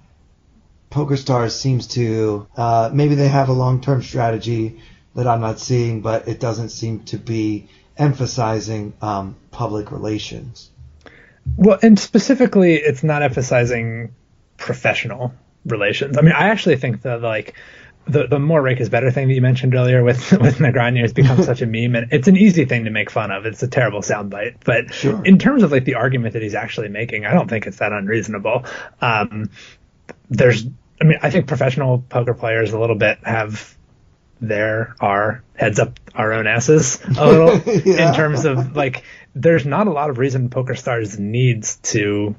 [0.91, 4.81] PokerStars seems to uh, maybe they have a long-term strategy
[5.15, 10.69] that I'm not seeing, but it doesn't seem to be emphasizing um, public relations.
[11.57, 14.15] Well, and specifically, it's not emphasizing
[14.57, 15.33] professional
[15.65, 16.17] relations.
[16.17, 17.55] I mean, I actually think that like
[18.05, 21.13] the the more rake is better thing that you mentioned earlier with with Negreanu has
[21.13, 23.45] become such a meme, and it's an easy thing to make fun of.
[23.45, 25.21] It's a terrible soundbite, but Sure.
[25.23, 27.91] in terms of like the argument that he's actually making, I don't think it's that
[27.91, 28.65] unreasonable.
[29.01, 29.49] Um,
[30.29, 30.65] there's,
[31.01, 33.77] I mean, I think professional poker players a little bit have
[34.47, 38.09] their are heads up our own asses a little Yeah.
[38.09, 39.03] in terms of like
[39.33, 42.35] there's not a lot of reason poker stars needs to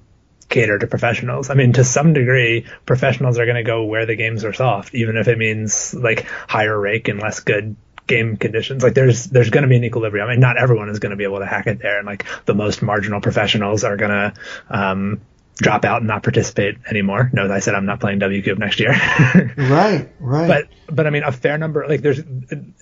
[0.48, 1.50] cater to professionals.
[1.50, 4.94] I mean, to some degree, professionals are going to go where the games are soft,
[4.94, 7.74] even if it means like higher rake and less good
[8.06, 8.82] game conditions.
[8.82, 10.28] Like there's there's going to be an equilibrium.
[10.28, 12.26] I mean, not everyone is going to be able to hack it there, and like
[12.44, 14.34] the most marginal professionals are going to
[14.68, 15.20] um,
[15.56, 17.30] drop out and not participate anymore.
[17.32, 18.94] No, I said I'm not playing WCOOP next year.
[19.56, 20.48] Right, right.
[20.48, 22.20] but but I mean a fair number like there's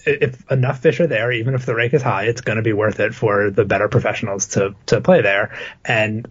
[0.07, 2.73] if enough fish are there even if the rake is high it's going to be
[2.73, 5.55] worth it for the better professionals to to play there
[5.85, 6.29] and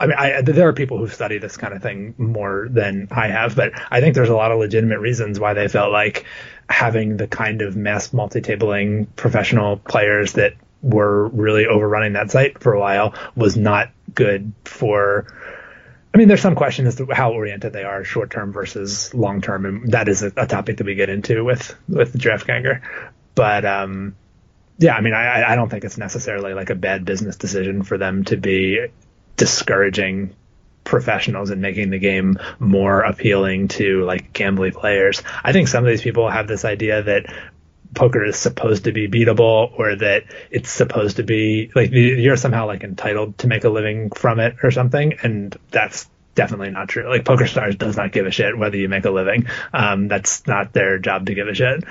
[0.00, 3.28] I mean, I, there are people who study this kind of thing more than I
[3.28, 6.24] have, but I think there's a lot of legitimate reasons why they felt like
[6.68, 12.72] having the kind of mass multi-tabling professional players that were really overrunning that site for
[12.72, 15.26] a while was not good for
[16.12, 19.40] I mean, there's some question as to how oriented they are, short term versus long
[19.40, 22.80] term, and that is a, a topic that we get into with with DraftGanger.
[23.34, 24.16] But um,
[24.78, 27.98] yeah, I mean, I, I don't think it's necessarily like a bad business decision for
[27.98, 28.86] them to be
[29.36, 30.34] discouraging
[30.82, 35.22] professionals and making the game more appealing to like gambly players.
[35.44, 37.26] I think some of these people have this idea that
[37.94, 42.66] poker is supposed to be beatable or that it's supposed to be like you're somehow
[42.66, 47.08] like entitled to make a living from it or something and that's definitely not true.
[47.08, 49.48] Like poker stars does not give a shit whether you make a living.
[49.74, 51.82] Um, that's not their job to give a shit.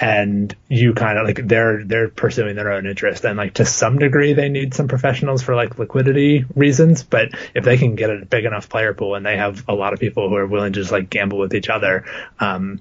[0.00, 3.98] And you kind of like they're they're pursuing their own interest and like to some
[3.98, 8.24] degree they need some professionals for like liquidity reasons but if they can get a
[8.24, 10.80] big enough player pool and they have a lot of people who are willing to
[10.80, 12.04] just like gamble with each other
[12.38, 12.80] um,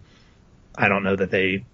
[0.78, 1.66] I don't know that they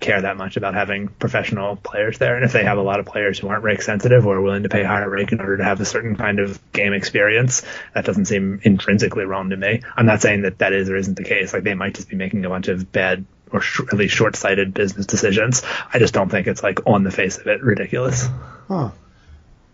[0.00, 2.36] care that much about having professional players there.
[2.36, 4.68] And if they have a lot of players who aren't rake sensitive or willing to
[4.68, 7.62] pay higher rake in order to have a certain kind of game experience,
[7.94, 9.82] that doesn't seem intrinsically wrong to me.
[9.96, 11.52] I'm not saying that that is or isn't the case.
[11.52, 14.74] Like they might just be making a bunch of bad or sh- at least short-sighted
[14.74, 15.62] business decisions.
[15.92, 18.26] I just don't think it's like on the face of it ridiculous.
[18.68, 18.90] Huh.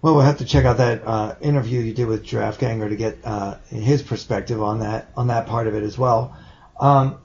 [0.01, 3.19] Well, we'll have to check out that uh, interview you did with DraftGanger to get
[3.25, 6.37] uh, his perspective on that on that part of it as well.
[6.79, 7.19] Um,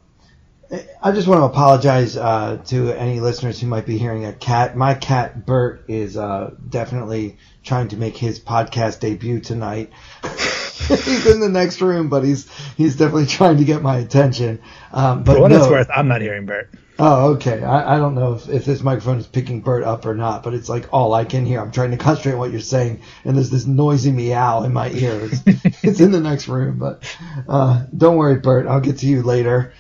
[1.02, 4.76] I just want to apologize uh, to any listeners who might be hearing a cat.
[4.76, 9.92] My cat Bert is uh, definitely trying to make his podcast debut tonight.
[10.88, 14.62] he's in the next room, but he's he's definitely trying to get my attention.
[14.92, 16.72] Um, but For what no, it's worth, I'm not hearing Bert.
[17.00, 17.64] Oh, okay.
[17.64, 20.54] I, I don't know if, if this microphone is picking Bert up or not, but
[20.54, 21.60] it's like all I can hear.
[21.60, 24.90] I'm trying to concentrate on what you're saying, and there's this noisy meow in my
[24.90, 25.42] ears.
[25.46, 27.04] it's in the next room, but
[27.48, 28.68] uh, don't worry, Bert.
[28.68, 29.74] I'll get to you later.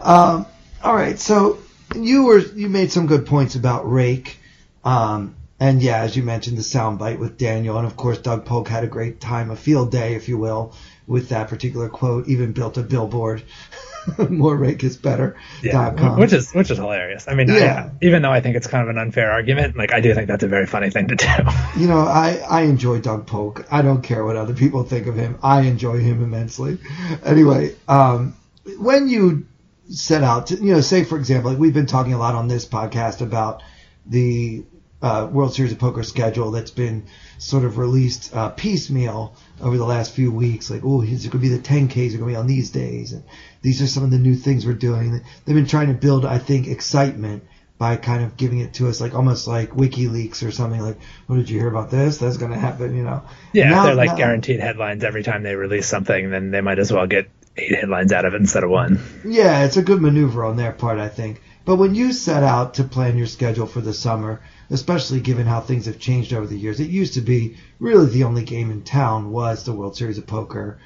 [0.00, 0.46] Um,
[0.82, 1.18] all right.
[1.18, 1.58] So
[1.94, 4.38] you were you made some good points about Rake,
[4.84, 8.68] um, and yeah, as you mentioned, the soundbite with Daniel, and of course Doug Polk
[8.68, 10.74] had a great time, a field day, if you will,
[11.06, 12.28] with that particular quote.
[12.28, 13.42] Even built a billboard.
[14.30, 15.36] More rake is better.
[15.62, 16.18] dot com.
[16.18, 17.28] which is which is hilarious.
[17.28, 17.90] I mean, Yeah.
[17.92, 20.26] I, even though I think it's kind of an unfair argument, like I do think
[20.26, 21.26] that's a very funny thing to do.
[21.76, 23.64] You know, I, I enjoy Doug Polk.
[23.70, 25.38] I don't care what other people think of him.
[25.42, 26.78] I enjoy him immensely.
[27.24, 28.34] Anyway, um,
[28.78, 29.46] when you
[29.92, 32.48] set out to, you know, say for example, like we've been talking a lot on
[32.48, 33.62] this podcast about
[34.06, 34.64] the
[35.02, 37.04] uh, World Series of Poker schedule that's been
[37.38, 40.70] sort of released uh, piecemeal over the last few weeks.
[40.70, 43.12] Like, oh, here's going to be the 10Ks are going to be on these days,
[43.12, 43.24] and
[43.62, 45.20] these are some of the new things we're doing.
[45.44, 47.44] They've been trying to build, I think, excitement
[47.78, 50.80] by kind of giving it to us like almost like WikiLeaks or something.
[50.80, 52.18] Like, what did you hear about this?
[52.18, 53.24] That's going to happen, you know?
[53.52, 56.78] Yeah, Now- they're like now- guaranteed headlines every time they release something, then they might
[56.78, 59.00] as well get eight headlines out of it instead of one.
[59.24, 61.42] Yeah, it's a good maneuver on their part, I think.
[61.64, 65.60] But when you set out to plan your schedule for the summer, especially given how
[65.60, 68.82] things have changed over the years, it used to be really the only game in
[68.82, 70.78] town was the World Series of Poker.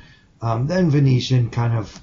[0.43, 1.99] Um, then Venetian kind of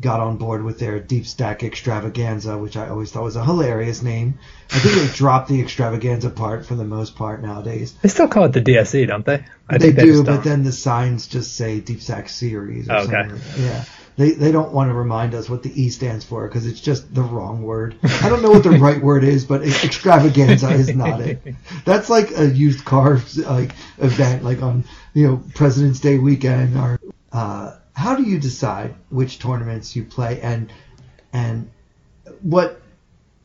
[0.00, 4.02] got on board with their Deep Stack Extravaganza, which I always thought was a hilarious
[4.02, 4.38] name.
[4.70, 7.92] I think they dropped the Extravaganza part for the most part nowadays.
[8.02, 9.44] They still call it the DSE, don't they?
[9.68, 13.28] I they think do, but then the signs just say Deep Stack Series or Okay.
[13.28, 13.64] something.
[13.64, 13.84] Yeah.
[14.16, 17.14] They, they don't want to remind us what the E stands for because it's just
[17.14, 17.96] the wrong word.
[18.02, 21.40] I don't know what the right word is, but extravaganza is not it.
[21.86, 26.76] That's like a used car like event, like on you know President's Day weekend.
[26.76, 27.00] Or
[27.32, 30.72] uh, how do you decide which tournaments you play and
[31.32, 31.70] and
[32.40, 32.80] what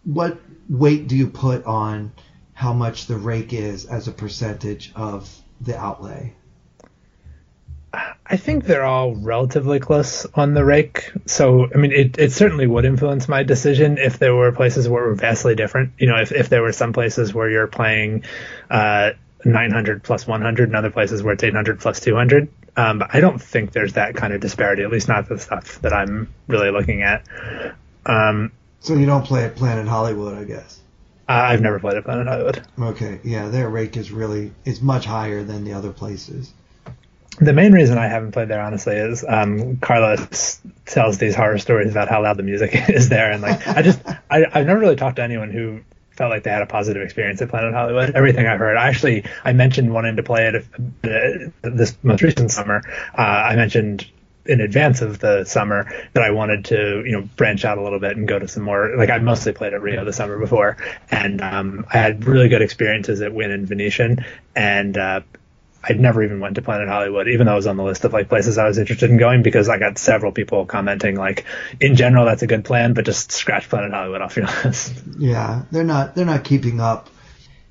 [0.04, 2.12] what weight do you put on
[2.54, 5.30] how much the rake is as a percentage of
[5.62, 6.34] the outlay?
[8.30, 11.12] I think they're all relatively close on the rake.
[11.26, 15.04] So, I mean, it, it certainly would influence my decision if there were places where
[15.04, 15.94] we're vastly different.
[15.98, 18.24] You know, if, if there were some places where you're playing
[18.70, 19.12] uh,
[19.46, 22.50] 900 plus 100 and other places where it's 800 plus 200.
[22.78, 25.82] Um, but I don't think there's that kind of disparity, at least not the stuff
[25.82, 27.26] that I'm really looking at.
[28.06, 30.80] Um, so you don't play at Planet Hollywood, I guess.
[31.28, 32.64] I've never played at Planet Hollywood.
[32.80, 36.54] Okay, yeah, their rake is really it's much higher than the other places.
[37.40, 41.92] The main reason I haven't played there, honestly, is um, Carlos tells these horror stories
[41.92, 44.96] about how loud the music is there, and like I just I, I've never really
[44.96, 45.82] talked to anyone who
[46.18, 48.16] felt like they had a positive experience at Planet Hollywood.
[48.16, 52.52] Everything I've heard, I actually I mentioned wanting to play it uh, this most recent
[52.52, 52.82] summer.
[53.18, 54.06] Uh, I mentioned
[54.48, 58.00] in advance of the summer that I wanted to, you know, branch out a little
[58.00, 58.96] bit and go to some more.
[58.98, 60.78] Like I mostly played at Rio the summer before,
[61.12, 64.26] and um, I had really good experiences at Wynn and Venetian,
[64.56, 65.22] and uh,
[65.88, 68.14] I'd never even went to Planet Hollywood, even though it was on the list of
[68.14, 71.46] like places I was interested in going because I got several people commenting like,
[71.80, 74.94] in general, that's a good plan, but just scratch Planet Hollywood off your list.
[75.18, 77.10] Yeah, they're not they're not keeping up.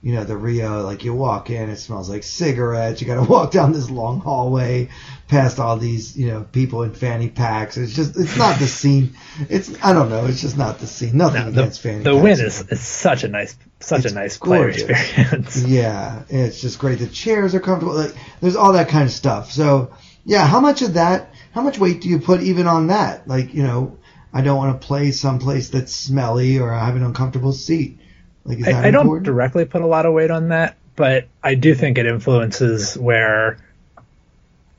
[0.03, 3.01] You know, the Rio, like you walk in, it smells like cigarettes.
[3.01, 4.91] You got to walk down this long hallway
[5.27, 7.77] past all these, you know, people in fanny packs.
[7.77, 9.17] It's just, it's not the scene.
[9.49, 10.27] It's, I don't know.
[10.27, 11.17] It's just not the scene.
[11.17, 12.17] Nothing no, the, against fanny the packs.
[12.17, 14.85] The Wynn is, is such a nice, such it's a nice gorgeous.
[14.85, 15.63] player experience.
[15.67, 16.99] yeah, it's just great.
[17.01, 17.95] The chairs are comfortable.
[17.95, 19.51] Like, there's all that kind of stuff.
[19.51, 19.93] So,
[20.25, 21.33] yeah, how much of that?
[21.53, 23.27] How much weight do you put even on that?
[23.27, 23.99] Like, you know,
[24.33, 27.99] I don't want to play someplace that's smelly or I have an uncomfortable seat.
[28.47, 31.75] Like, I, I don't directly put a lot of weight on that, but I do
[31.75, 33.59] think it influences where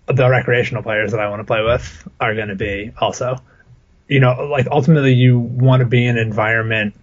[0.07, 3.37] the recreational players that I want to play with are going to be also.
[4.07, 6.95] You know, like ultimately you want to be in an environment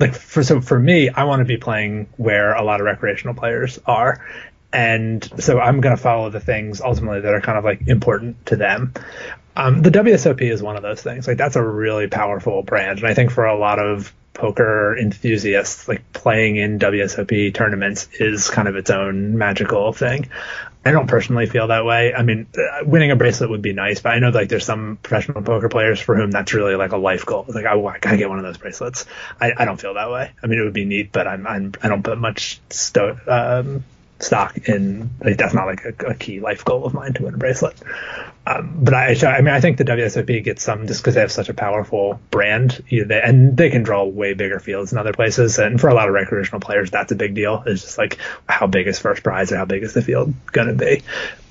[0.00, 3.34] like for so for me, I want to be playing where a lot of recreational
[3.34, 4.24] players are.
[4.74, 8.44] And so I'm going to follow the things ultimately that are kind of like important
[8.46, 8.92] to them.
[9.54, 11.28] Um, the WSOP is one of those things.
[11.28, 15.86] Like that's a really powerful brand, and I think for a lot of poker enthusiasts,
[15.86, 20.28] like playing in WSOP tournaments is kind of its own magical thing.
[20.84, 22.12] I don't personally feel that way.
[22.12, 24.98] I mean, uh, winning a bracelet would be nice, but I know like there's some
[25.00, 27.46] professional poker players for whom that's really like a life goal.
[27.48, 29.06] Like I, I gotta get one of those bracelets.
[29.40, 30.32] I, I don't feel that way.
[30.42, 33.84] I mean, it would be neat, but I'm, I'm I don't put much sto- um,
[34.20, 37.34] stock in like that's not like a, a, key life goal of mine to win
[37.34, 37.76] a bracelet.
[38.46, 41.32] Um, but I, I mean, I think the WSOP gets some just because they have
[41.32, 44.98] such a powerful brand, you know, they, and they can draw way bigger fields in
[44.98, 45.58] other places.
[45.58, 47.62] And for a lot of recreational players, that's a big deal.
[47.66, 50.68] It's just like how big is first prize or how big is the field going
[50.68, 51.02] to be.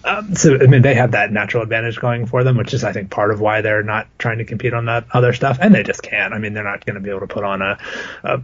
[0.05, 2.91] Um, so I mean, they have that natural advantage going for them, which is I
[2.91, 5.83] think part of why they're not trying to compete on that other stuff, and they
[5.83, 6.33] just can't.
[6.33, 7.77] I mean, they're not going to be able to put on a,
[8.23, 8.41] a,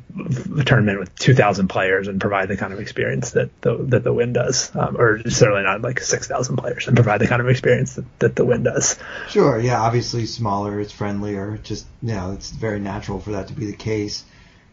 [0.57, 4.13] a tournament with 2,000 players and provide the kind of experience that the that the
[4.13, 7.95] Wynn does, um, or certainly not like 6,000 players and provide the kind of experience
[7.95, 8.97] that, that the Wynn does.
[9.29, 13.53] Sure, yeah, obviously smaller, it's friendlier, just you know, it's very natural for that to
[13.53, 14.23] be the case.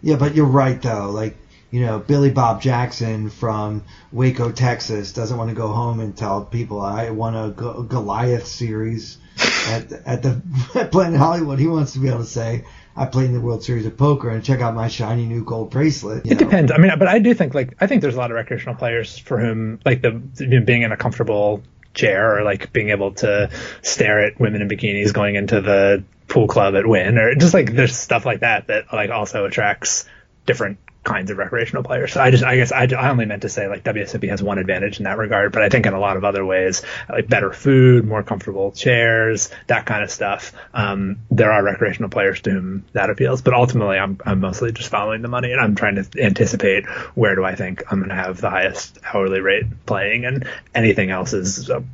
[0.02, 1.36] Yeah, but you're right though, like
[1.70, 6.44] you know, Billy Bob Jackson from Waco, Texas, doesn't want to go home and tell
[6.44, 9.18] people I won a Goliath series
[9.68, 10.40] at at the
[10.74, 11.58] at Planet Hollywood.
[11.58, 12.64] He wants to be able to say
[12.96, 15.70] I played in the World Series of Poker and check out my shiny new gold
[15.70, 16.24] bracelet.
[16.24, 16.36] It know.
[16.38, 16.72] depends.
[16.72, 19.18] I mean, but I do think like I think there's a lot of recreational players
[19.18, 21.62] for whom like the you know, being in a comfortable
[21.96, 23.50] chair or like being able to
[23.82, 27.72] stare at women in bikinis going into the pool club at Wynn or just like
[27.72, 30.06] there's stuff like that that like also attracts
[30.46, 32.12] different kinds of recreational players.
[32.12, 34.58] So I just, I guess, I, I only meant to say like WSOP has one
[34.58, 37.52] advantage in that regard, but I think in a lot of other ways, like better
[37.52, 40.52] food, more comfortable chairs, that kind of stuff.
[40.74, 44.88] Um, there are recreational players to whom that appeals, but ultimately, I'm, I'm mostly just
[44.90, 48.16] following the money, and I'm trying to anticipate where do I think I'm going to
[48.16, 51.84] have the highest hourly rate playing, and anything else is a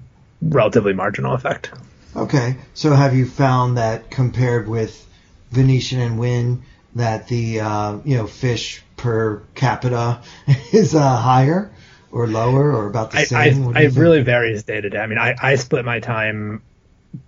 [0.40, 1.70] relatively marginal effect.
[2.16, 5.06] Okay, so have you found that compared with
[5.50, 6.62] Venetian and Wynn?
[6.94, 10.20] That the uh, you know fish per capita
[10.72, 11.72] is uh, higher
[12.10, 13.76] or lower or about the I, same?
[13.76, 14.98] I, it really varies day to day.
[14.98, 16.62] I mean, I, I split my time.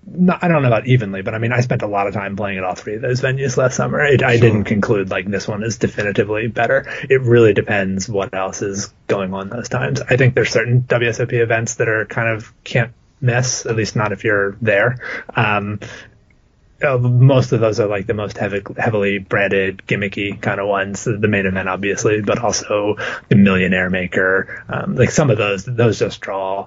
[0.06, 2.36] Not, I don't know about evenly, but I mean, I spent a lot of time
[2.36, 4.00] playing at all three of those venues last summer.
[4.00, 6.86] It, I didn't conclude like this one is definitively better.
[7.10, 10.00] It really depends what else is going on those times.
[10.00, 14.12] I think there's certain WSOP events that are kind of can't miss, at least not
[14.12, 14.98] if you're there.
[15.36, 15.80] Um,
[16.82, 21.04] uh, most of those are like the most heavy, heavily branded, gimmicky kind of ones.
[21.04, 22.96] The main event, obviously, but also
[23.28, 24.64] the Millionaire Maker.
[24.68, 26.66] Um, like some of those, those just draw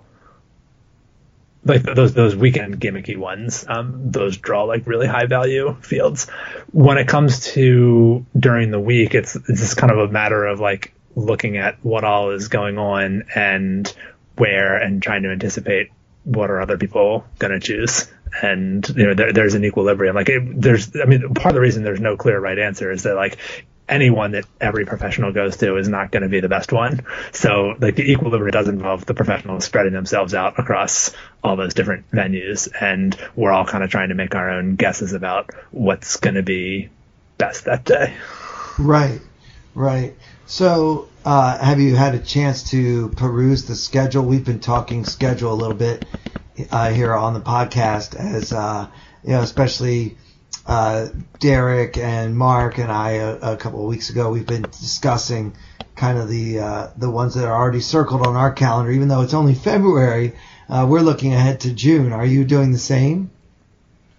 [1.68, 3.66] like those those weekend gimmicky ones.
[3.68, 6.30] Um, those draw like really high value fields.
[6.72, 10.60] When it comes to during the week, it's it's just kind of a matter of
[10.60, 13.94] like looking at what all is going on and
[14.38, 15.92] where and trying to anticipate
[16.28, 18.08] what are other people going to choose?
[18.42, 20.16] And you know, there, there's an equilibrium.
[20.16, 23.04] Like, it, there's, I mean, part of the reason there's no clear right answer is
[23.04, 23.38] that like
[23.88, 27.06] anyone that every professional goes to is not going to be the best one.
[27.32, 32.12] So like the equilibrium does involve the professionals spreading themselves out across all those different
[32.12, 36.36] venues, and we're all kind of trying to make our own guesses about what's going
[36.36, 36.90] to be
[37.38, 38.14] best that day.
[38.78, 39.22] Right,
[39.74, 40.14] right.
[40.48, 44.24] So uh, have you had a chance to peruse the schedule?
[44.24, 46.06] We've been talking schedule a little bit
[46.72, 48.88] uh, here on the podcast, as uh,
[49.26, 50.18] you know, especially
[50.66, 51.08] uh,
[51.40, 54.32] Derek and Mark and I a, a, couple of weeks ago.
[54.32, 55.54] We've been discussing
[55.98, 59.24] kind of the uh, the ones that are already circled on our calendar, even though
[59.24, 60.32] it's only February.
[60.70, 62.14] Uh, we're looking ahead to June.
[62.14, 63.32] Are you doing the same?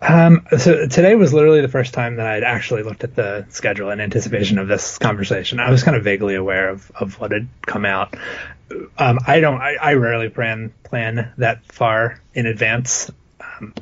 [0.01, 3.91] Um, so today was literally the first time that I'd actually looked at the schedule
[3.91, 5.59] in anticipation of this conversation.
[5.59, 8.15] I was kind of vaguely aware of, of what had come out.
[8.97, 13.11] Um, I don't, I, I, rarely plan, plan that far in advance.
[13.41, 13.75] Um,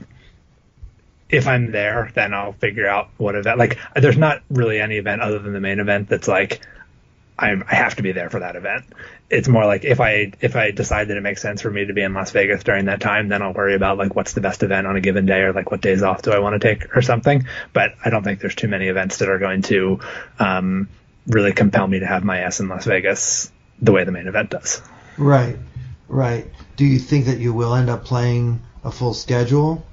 [1.28, 5.22] if I'm there, then I'll figure out what event, like, there's not really any event
[5.22, 6.60] other than the main event that's like,
[7.38, 8.84] I'm, I have to be there for that event.
[9.28, 11.92] It's more like if I if I decide that it makes sense for me to
[11.92, 14.62] be in Las Vegas during that time, then I'll worry about like what's the best
[14.62, 16.96] event on a given day or like what days off do I want to take
[16.96, 17.46] or something.
[17.72, 20.00] But I don't think there's too many events that are going to
[20.38, 20.88] um,
[21.26, 24.50] really compel me to have my ass in Las Vegas the way the main event
[24.50, 24.80] does.
[25.18, 25.56] Right,
[26.08, 26.46] right.
[26.76, 29.84] Do you think that you will end up playing a full schedule?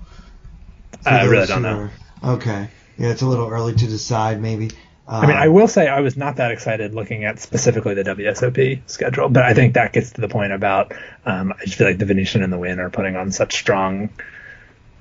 [1.06, 1.90] I really don't know.
[2.24, 4.42] Okay, yeah, it's a little early to decide.
[4.42, 4.72] Maybe
[5.08, 8.04] I mean, I um, will say I was not that excited looking at specifically the
[8.04, 10.94] WSOP schedule, but I think that gets to the point about
[11.26, 14.10] um, I just feel like the Venetian and the Wynn are putting on such strong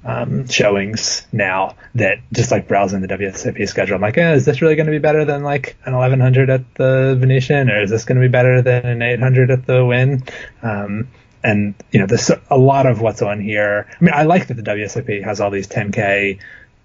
[0.05, 4.61] um, showings now that just like browsing the WSOP schedule, I'm like, eh, is this
[4.61, 8.05] really going to be better than like an 1100 at the Venetian, or is this
[8.05, 10.25] going to be better than an 800 at the Wynn?
[10.63, 11.09] Um,
[11.45, 13.89] and you know, there's a lot of what's on here.
[13.89, 16.41] I mean, I like that the WSOP has all these 10k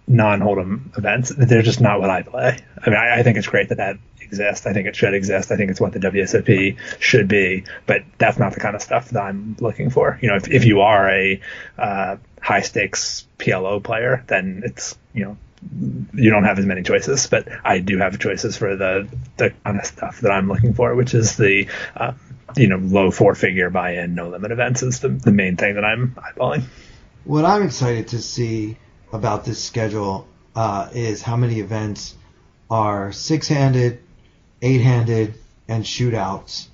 [0.08, 1.34] non-hold'em events.
[1.36, 2.58] They're just not what I play.
[2.82, 4.66] I mean, I, I, think it's great that that exists.
[4.66, 5.52] I think it should exist.
[5.52, 9.10] I think it's what the WSOP should be, but that's not the kind of stuff
[9.10, 10.18] that I'm looking for.
[10.22, 11.42] You know, if, if you are a
[11.78, 15.38] uh, high stakes PLO player, then it's, you know,
[16.14, 19.80] you don't have as many choices, but I do have choices for the, the kind
[19.80, 22.14] of stuff that I'm looking for, which is the, uh,
[22.56, 25.76] you know, low four figure buy in, no limit events is the, the main thing
[25.76, 26.64] that I'm eyeballing.
[27.26, 28.78] What I'm excited to see
[29.12, 32.16] about this schedule uh, is how many events
[32.70, 34.00] are six-handed,
[34.62, 35.36] eight-handed,
[35.68, 36.68] and shootouts.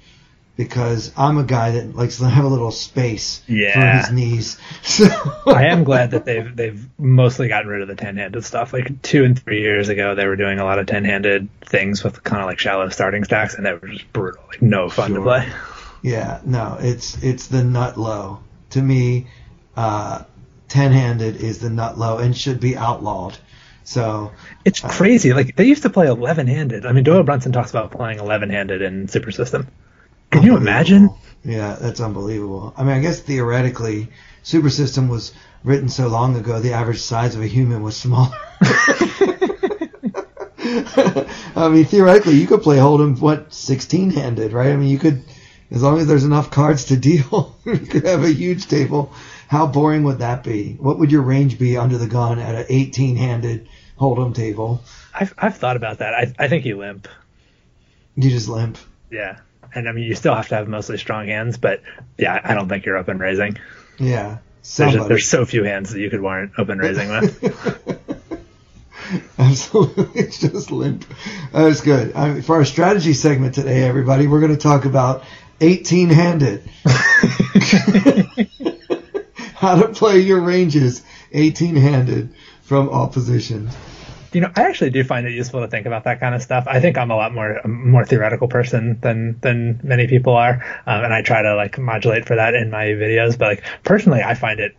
[0.55, 3.73] Because I'm a guy that likes to have a little space yeah.
[3.73, 4.57] for his knees.
[4.83, 5.07] So
[5.47, 8.73] I am glad that they've they've mostly gotten rid of the ten-handed stuff.
[8.73, 12.23] Like two and three years ago, they were doing a lot of ten-handed things with
[12.23, 15.17] kind of like shallow starting stacks, and they were just brutal, like no fun sure.
[15.17, 15.49] to play.
[16.03, 18.39] Yeah, no, it's it's the nut low
[18.71, 19.27] to me.
[19.75, 20.23] Uh,
[20.67, 23.37] ten-handed is the nut low and should be outlawed.
[23.83, 24.31] So
[24.65, 25.33] it's uh, crazy.
[25.33, 26.85] Like they used to play eleven-handed.
[26.85, 29.67] I mean, Doyle Brunson talks about playing eleven-handed in Super System.
[30.31, 31.09] Can you imagine?
[31.45, 32.73] Yeah, that's unbelievable.
[32.75, 34.09] I mean, I guess theoretically,
[34.41, 35.33] Super System was
[35.63, 38.35] written so long ago, the average size of a human was smaller.
[41.55, 44.71] I mean, theoretically, you could play Hold'em what sixteen-handed, right?
[44.71, 45.23] I mean, you could,
[45.71, 49.13] as long as there's enough cards to deal, you could have a huge table
[49.47, 50.73] how boring would that be?
[50.73, 53.67] What would your range be under the gun at an 18 handed
[53.99, 54.83] hold'em table?
[55.13, 56.13] I've, I've thought about that.
[56.13, 57.07] I, I think you limp.
[58.15, 58.77] You just limp.
[59.11, 59.39] Yeah.
[59.75, 61.81] And I mean, you still have to have mostly strong hands, but
[62.17, 63.57] yeah, I don't think you're open raising.
[63.99, 64.37] Yeah.
[64.77, 67.43] There's, just, there's so few hands that you could warrant open raising with.
[69.37, 71.05] Absolutely, it's just limp.
[71.53, 72.15] Uh, That's good.
[72.15, 75.23] I mean, for our strategy segment today, everybody, we're going to talk about
[75.59, 76.63] 18 handed.
[79.63, 81.01] how to play your ranges
[81.31, 83.73] 18 handed from all positions.
[84.33, 86.65] You know, I actually do find it useful to think about that kind of stuff.
[86.67, 90.55] I think I'm a lot more a more theoretical person than than many people are,
[90.85, 93.37] um, and I try to like modulate for that in my videos.
[93.37, 94.75] But like personally, I find it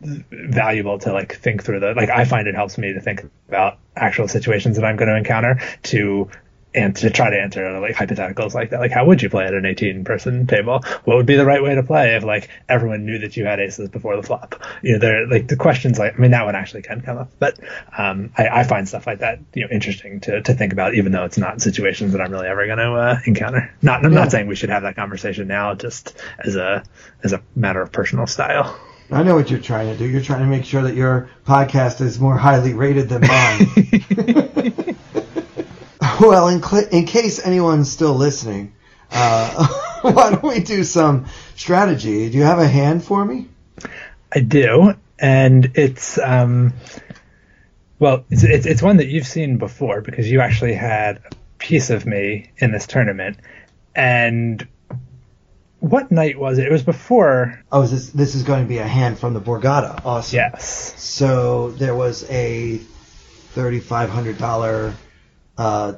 [0.00, 3.78] valuable to like think through the like I find it helps me to think about
[3.96, 6.30] actual situations that I'm going to encounter to
[6.74, 8.80] and to try to answer like hypotheticals like that.
[8.80, 10.80] Like, how would you play at an 18 person table?
[11.04, 13.60] What would be the right way to play if like everyone knew that you had
[13.60, 14.60] aces before the flop?
[14.82, 17.30] You know, they're like the questions like, I mean, that one actually can come up,
[17.38, 17.58] but,
[17.96, 21.12] um, I, I find stuff like that, you know, interesting to, to think about, even
[21.12, 23.72] though it's not situations that I'm really ever going to, uh, encounter.
[23.80, 24.20] Not, I'm yeah.
[24.20, 26.82] not saying we should have that conversation now, just as a,
[27.22, 28.78] as a matter of personal style.
[29.10, 30.06] I know what you're trying to do.
[30.06, 34.90] You're trying to make sure that your podcast is more highly rated than mine.
[36.20, 38.72] Well, in, cl- in case anyone's still listening,
[39.10, 39.66] uh,
[40.02, 42.30] why don't we do some strategy?
[42.30, 43.48] Do you have a hand for me?
[44.32, 46.72] I do, and it's um,
[47.98, 51.90] well, it's, it's it's one that you've seen before because you actually had a piece
[51.90, 53.38] of me in this tournament,
[53.94, 54.66] and
[55.80, 56.66] what night was it?
[56.66, 57.60] It was before.
[57.72, 60.00] Oh, this this is going to be a hand from the Borgata?
[60.04, 60.36] Awesome.
[60.36, 60.94] Yes.
[61.00, 64.94] So there was a thirty-five hundred dollar
[65.58, 65.94] uh,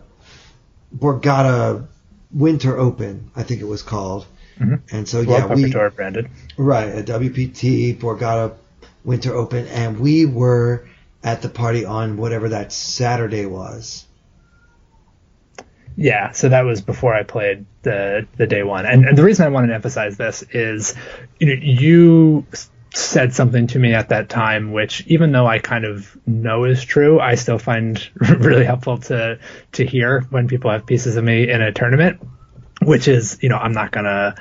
[0.95, 1.87] Borgata
[2.33, 4.27] Winter Open, I think it was called.
[4.59, 4.97] Mm-hmm.
[4.97, 6.31] And so yeah, we branded.
[6.57, 8.55] right a WPT Borgata
[9.05, 10.87] Winter Open, and we were
[11.23, 14.07] at the party on whatever that Saturday was.
[15.97, 19.47] Yeah, so that was before I played the the day one, and, and the reason
[19.47, 20.95] I wanted to emphasize this is,
[21.39, 22.47] you know, you
[22.97, 26.83] said something to me at that time, which even though I kind of know is
[26.85, 29.39] true, I still find really helpful to
[29.73, 32.21] to hear when people have pieces of me in a tournament,
[32.83, 34.35] which is, you know, I'm not gonna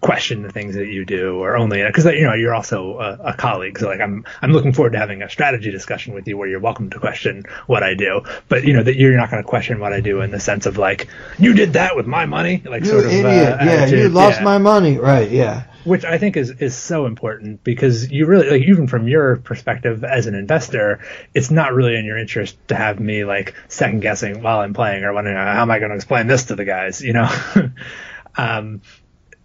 [0.00, 3.34] question the things that you do or only because you know you're also a, a
[3.34, 6.48] colleague so like i'm i'm looking forward to having a strategy discussion with you where
[6.48, 9.46] you're welcome to question what i do but you know that you're not going to
[9.46, 12.62] question what i do in the sense of like you did that with my money
[12.64, 13.26] like You sort of idiot!
[13.26, 14.44] uh, yeah, you lost Yeah.
[14.44, 14.96] my money.
[14.96, 15.30] Right?
[15.30, 15.64] Yeah.
[15.84, 20.04] Which i think is is so important because you really like even from your perspective
[20.04, 21.00] as an investor
[21.34, 25.04] it's not really in your interest to have me like second guessing while i'm playing
[25.04, 27.28] or wondering how am i going to explain this to the guys you know
[28.36, 28.80] um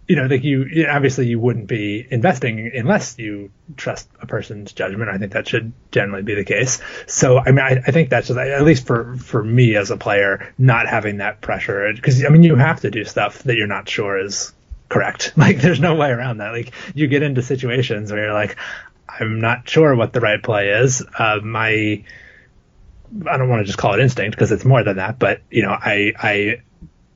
[0.08, 5.10] you know, like you obviously you wouldn't be investing unless you trust a person's judgment.
[5.10, 6.80] I think that should generally be the case.
[7.06, 9.96] So, I mean, I, I think that's just, at least for for me as a
[9.96, 13.66] player, not having that pressure because I mean, you have to do stuff that you're
[13.66, 14.52] not sure is
[14.88, 15.32] correct.
[15.36, 16.50] Like, there's no way around that.
[16.52, 18.56] Like, you get into situations where you're like,
[19.08, 21.02] I'm not sure what the right play is.
[21.18, 22.04] Uh, my
[23.26, 25.62] I don't want to just call it instinct because it's more than that, but you
[25.62, 26.62] know, I I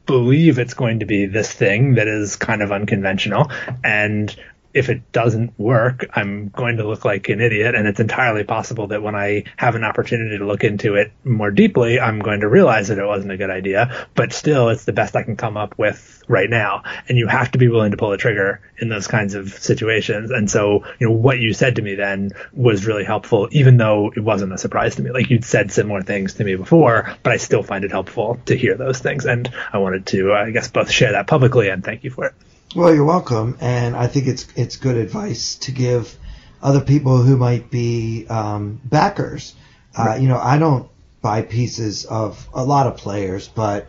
[0.06, 3.50] believe it's going to be this thing that is kind of unconventional
[3.84, 4.34] and
[4.72, 7.74] if it doesn't work, I'm going to look like an idiot.
[7.74, 11.50] And it's entirely possible that when I have an opportunity to look into it more
[11.50, 14.08] deeply, I'm going to realize that it wasn't a good idea.
[14.14, 16.84] But still, it's the best I can come up with right now.
[17.08, 20.30] And you have to be willing to pull the trigger in those kinds of situations.
[20.30, 24.12] And so, you know, what you said to me then was really helpful, even though
[24.14, 25.10] it wasn't a surprise to me.
[25.10, 28.56] Like you'd said similar things to me before, but I still find it helpful to
[28.56, 29.26] hear those things.
[29.26, 32.26] And I wanted to, uh, I guess, both share that publicly and thank you for
[32.26, 32.34] it.
[32.74, 36.16] Well, you're welcome, and I think it's it's good advice to give
[36.62, 39.54] other people who might be um, backers.
[39.96, 40.88] Uh, you know, I don't
[41.20, 43.88] buy pieces of a lot of players, but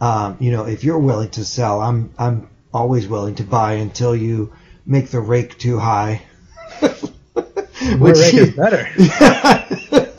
[0.00, 4.14] um, you know, if you're willing to sell, I'm I'm always willing to buy until
[4.14, 4.52] you
[4.86, 6.22] make the rake too high.
[6.82, 8.86] More rake is better.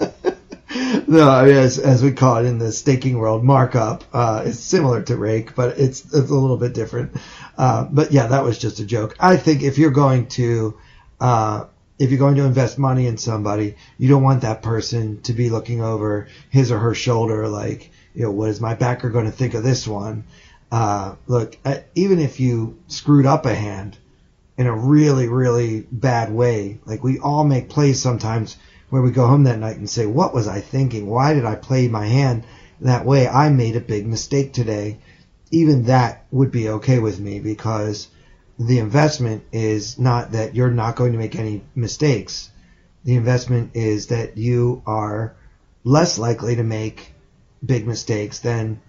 [1.11, 5.17] no, as, as we call it in the staking world, markup uh, is similar to
[5.17, 7.17] rake, but it's it's a little bit different.
[7.57, 9.15] Uh, but yeah, that was just a joke.
[9.19, 10.77] I think if you're going to
[11.19, 11.65] uh,
[11.99, 15.49] if you're going to invest money in somebody, you don't want that person to be
[15.49, 19.31] looking over his or her shoulder, like, you know, what is my backer going to
[19.31, 20.23] think of this one?
[20.71, 23.97] Uh, look, uh, even if you screwed up a hand
[24.57, 28.55] in a really, really bad way, like we all make plays sometimes
[28.91, 31.07] where we go home that night and say, what was I thinking?
[31.07, 32.43] Why did I play my hand
[32.81, 33.27] that way?
[33.27, 34.99] I made a big mistake today.
[35.49, 38.09] Even that would be okay with me because
[38.59, 42.51] the investment is not that you're not going to make any mistakes.
[43.05, 45.35] The investment is that you are
[45.85, 47.13] less likely to make
[47.65, 48.81] big mistakes than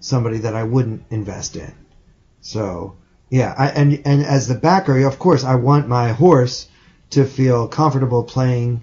[0.00, 1.74] somebody that I wouldn't invest in.
[2.40, 2.96] So,
[3.28, 6.66] yeah, I, and and as the backer, of course, I want my horse
[7.10, 8.82] to feel comfortable playing,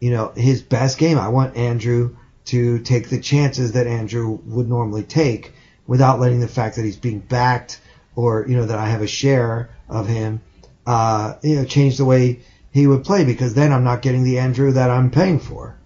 [0.00, 1.18] you know, his best game.
[1.18, 5.52] I want Andrew to take the chances that Andrew would normally take
[5.86, 7.80] without letting the fact that he's being backed
[8.16, 10.40] or you know that I have a share of him,
[10.86, 12.40] uh, you know, change the way
[12.72, 15.76] he would play because then I'm not getting the Andrew that I'm paying for.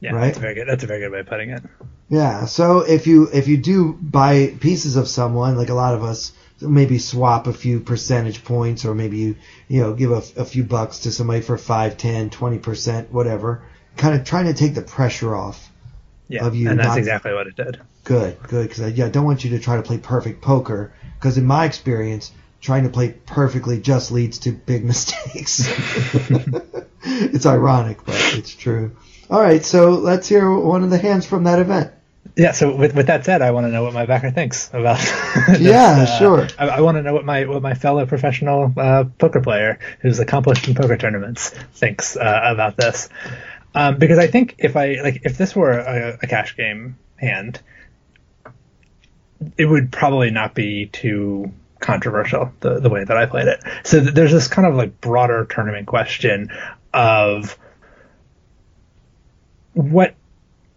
[0.00, 0.26] Yeah, Right?
[0.26, 0.66] that's very good.
[0.66, 1.62] That's a very good way of putting it.
[2.08, 2.46] Yeah.
[2.46, 6.32] So if you if you do buy pieces of someone, like a lot of us,
[6.62, 9.36] maybe swap a few percentage points, or maybe you
[9.68, 13.62] you know give a, a few bucks to somebody for five, ten, twenty percent, whatever.
[13.96, 15.68] Kind of trying to take the pressure off.
[16.28, 17.80] Yeah, Of you and that's not- exactly what it did.
[18.04, 18.68] Good, good.
[18.68, 20.92] Because I, yeah, I don't want you to try to play perfect poker.
[21.18, 25.68] Because in my experience, trying to play perfectly just leads to big mistakes.
[27.04, 28.96] it's ironic, but it's true.
[29.30, 31.92] All right, so let's hear one of the hands from that event.
[32.36, 32.52] Yeah.
[32.52, 34.98] So with, with that said, I want to know what my backer thinks about.
[35.48, 36.48] this, Yeah, uh, sure.
[36.58, 40.18] I, I want to know what my what my fellow professional uh, poker player who's
[40.18, 43.08] accomplished in poker tournaments thinks uh, about this.
[43.74, 47.60] Um, because I think if I like if this were a, a cash game hand,
[49.56, 53.60] it would probably not be too controversial the, the way that I played it.
[53.84, 56.50] So th- there's this kind of like broader tournament question
[56.94, 57.58] of
[59.74, 60.14] what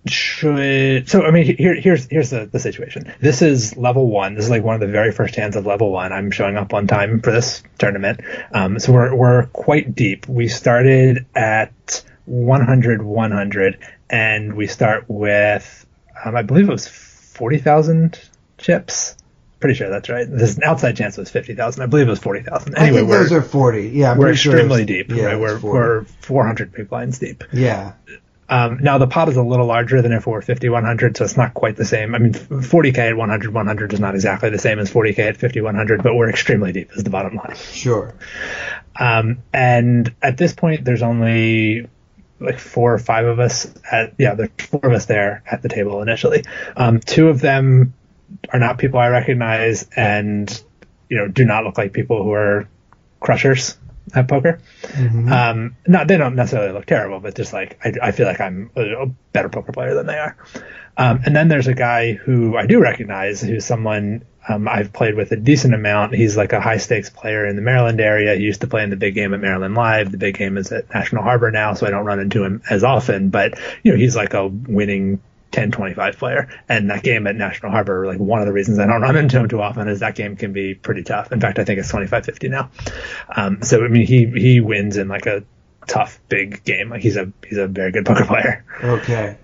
[0.08, 3.14] should so I mean here here's here's the, the situation.
[3.20, 4.36] This is level one.
[4.36, 6.12] This is like one of the very first hands of level one.
[6.14, 8.22] I'm showing up on time for this tournament.
[8.54, 10.28] Um, so we're we're quite deep.
[10.28, 13.80] We started at 100 100
[14.10, 15.86] and we start with
[16.24, 18.20] um, I believe it was 40,000
[18.58, 19.16] chips.
[19.60, 20.28] Pretty sure that's right.
[20.30, 21.82] This outside chance it was 50,000.
[21.82, 22.78] I believe it was 40,000.
[22.78, 23.90] Anyway, I think those are 40.
[23.90, 25.10] Yeah, I'm we're pretty sure extremely deep.
[25.10, 25.40] Yeah, right?
[25.40, 25.68] We're 40.
[25.68, 27.44] we're 400 big blinds deep.
[27.52, 27.94] yeah,
[28.48, 31.24] Um, now the pot is a little larger than if it were 50 100, so
[31.24, 32.14] it's not quite the same.
[32.14, 35.62] I mean, 40k at 100 100 is not exactly the same as 40k at 50
[35.62, 37.56] 100, but we're extremely deep is the bottom line.
[37.56, 38.14] sure.
[38.98, 41.88] Um, and at this point, there's only
[42.40, 45.70] like four or five of us at yeah, there's four of us there at the
[45.70, 46.44] table initially.
[46.76, 47.94] Um, two of them
[48.50, 50.64] are not people I recognize, and
[51.10, 52.68] you know, do not look like people who are
[53.20, 53.78] crushers
[54.14, 54.60] at poker.
[54.98, 58.70] Um, not they don't necessarily look terrible, but just like I, I feel like I'm
[58.76, 60.38] a, a better poker player than they are.
[60.98, 65.16] Um, and then there's a guy who I do recognize, who's someone um, I've played
[65.16, 66.14] with a decent amount.
[66.14, 68.36] He's like a high stakes player in the Maryland area.
[68.36, 70.12] He used to play in the big game at Maryland Live.
[70.12, 72.84] The big game is at National Harbor now, so I don't run into him as
[72.84, 73.30] often.
[73.30, 75.22] But you know, he's like a winning
[75.52, 79.02] 10-25 player, and that game at National Harbor, like one of the reasons I don't
[79.02, 81.32] run into him too often is that game can be pretty tough.
[81.32, 82.72] In fact, I think it's 25-50 now.
[83.36, 85.44] Um, so I mean, he he wins in like a
[85.88, 86.90] tough big game.
[86.90, 88.66] Like he's a he's a very good poker player.
[88.84, 89.38] Okay.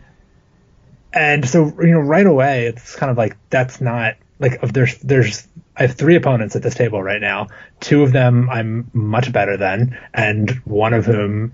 [1.13, 5.47] And so, you know, right away, it's kind of like that's not like there's there's
[5.75, 7.47] I have three opponents at this table right now.
[7.79, 11.53] Two of them I'm much better than, and one of whom,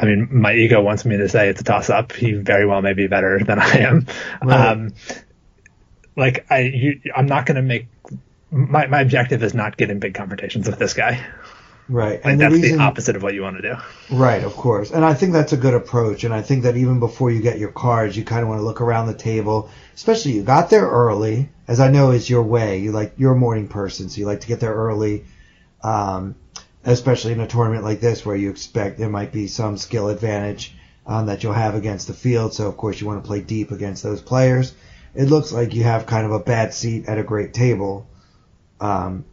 [0.00, 2.12] I mean, my ego wants me to say it's a toss up.
[2.12, 4.06] He very well may be better than I am.
[4.42, 4.68] Right.
[4.68, 4.94] Um,
[6.16, 7.88] like I, you, I'm not going to make
[8.50, 11.24] my my objective is not get in big confrontations with this guy.
[11.88, 12.24] Right.
[12.24, 13.76] Like And that's the the opposite of what you want to do.
[14.14, 14.90] Right, of course.
[14.90, 16.24] And I think that's a good approach.
[16.24, 18.64] And I think that even before you get your cards, you kind of want to
[18.64, 22.78] look around the table, especially you got there early, as I know is your way.
[22.78, 25.24] You like, you're a morning person, so you like to get there early.
[25.82, 26.36] Um,
[26.84, 30.74] especially in a tournament like this where you expect there might be some skill advantage
[31.06, 32.54] um, that you'll have against the field.
[32.54, 34.74] So of course you want to play deep against those players.
[35.14, 38.08] It looks like you have kind of a bad seat at a great table
[38.80, 39.24] um,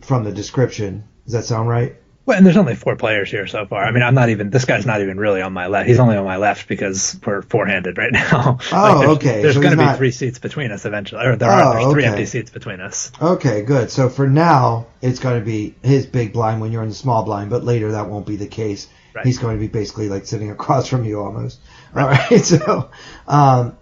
[0.00, 1.04] from the description.
[1.24, 1.96] Does that sound right?
[2.26, 3.84] Well, and there's only four players here so far.
[3.84, 4.50] I mean, I'm not even.
[4.50, 5.88] This guy's not even really on my left.
[5.88, 8.58] He's only on my left because we're four-handed right now.
[8.72, 9.42] Oh, there's, okay.
[9.42, 11.74] There's So going to he's be three seats between us eventually, or there Oh, are.
[11.80, 13.12] There's three empty seats between us.
[13.22, 13.92] Okay, good.
[13.92, 17.22] So for now, it's going to be his big blind when you're in the small
[17.22, 18.88] blind, but later that won't be the case.
[19.14, 19.24] Right.
[19.24, 21.60] He's going to be basically like sitting across from you almost.
[21.94, 22.40] All right.
[22.44, 22.90] So,
[23.28, 23.78] um,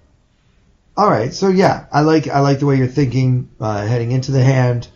[0.96, 1.34] all right.
[1.34, 4.86] So yeah, I like I like the way you're thinking uh, heading into the hand.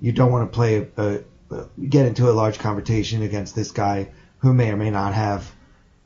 [0.00, 1.20] You don't want to play a, a
[1.88, 5.50] get into a large confrontation against this guy who may or may not have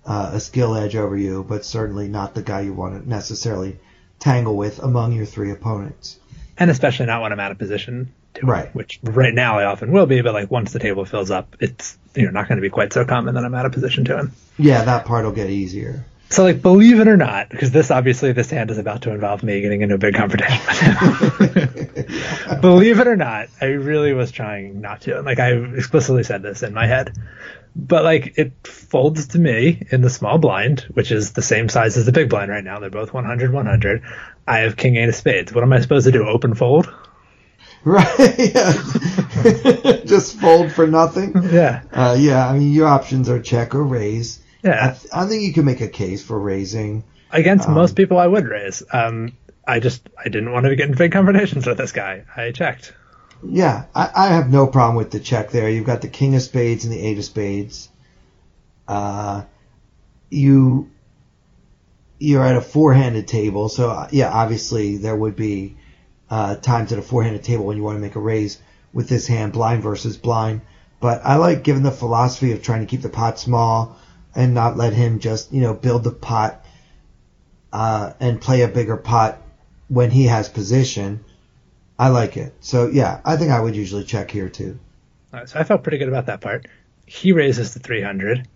[0.06, 3.78] uh, a skill edge over you, but certainly not the guy you want to necessarily
[4.18, 6.18] tangle with among your three opponents.
[6.58, 8.12] and especially not when I'm out of position.
[8.34, 8.72] To Right.
[8.74, 11.98] Which right now I often will be, but like once the table fills up, it's
[12.14, 14.18] you know not going to be quite so common that I'm out of position to
[14.18, 14.32] him.
[14.58, 16.04] Yeah, that part will get easier.
[16.30, 19.42] So like believe it or not, because this obviously this hand is about to involve
[19.42, 20.60] me getting into a big confrontation
[22.60, 25.22] believe it or not, I really was trying not to.
[25.22, 27.16] Like I explicitly said this in my head.
[27.74, 31.96] But like it folds to me in the small blind, which is the same size
[31.96, 32.78] as the big blind right now.
[32.80, 34.02] They're both 100 100.
[34.46, 35.52] I have king eight of spades.
[35.52, 36.26] What am I supposed to do?
[36.26, 36.92] Open fold?
[37.82, 38.52] Right.
[38.54, 38.72] yeah.
[40.04, 41.32] Just fold for nothing.
[41.50, 41.82] Yeah.
[41.90, 44.39] Uh, yeah, I mean, your options are check or raise.
[44.64, 44.90] I, Yeah.
[44.92, 47.04] th- I think you could make a case for raising.
[47.32, 48.82] Against Um, most people I would raise.
[48.92, 49.32] Um
[49.66, 52.24] I just I didn't want to get in big confrontations with this guy.
[52.36, 52.92] I checked.
[53.42, 55.68] Yeah, I, I have no problem with the check there.
[55.70, 57.88] You've got the king of spades and the eight of spades.
[58.88, 59.42] Uh,
[60.28, 60.90] you
[62.18, 65.76] you're at a four-handed table, so uh, yeah, obviously there would be
[66.28, 68.58] uh, times at a four-handed table when you want to make a raise
[68.92, 70.60] with this hand, blind versus blind.
[71.00, 73.96] But I like given the philosophy of trying to keep the pot small
[74.34, 76.64] and not let him just you know build the pot
[77.72, 79.40] uh, and play a bigger pot
[79.88, 81.24] when he has position.
[81.98, 82.54] I like it.
[82.60, 84.78] So yeah, I think I would usually check here too.
[85.32, 86.66] So I felt pretty good about that part.
[87.06, 88.48] He raises to 300.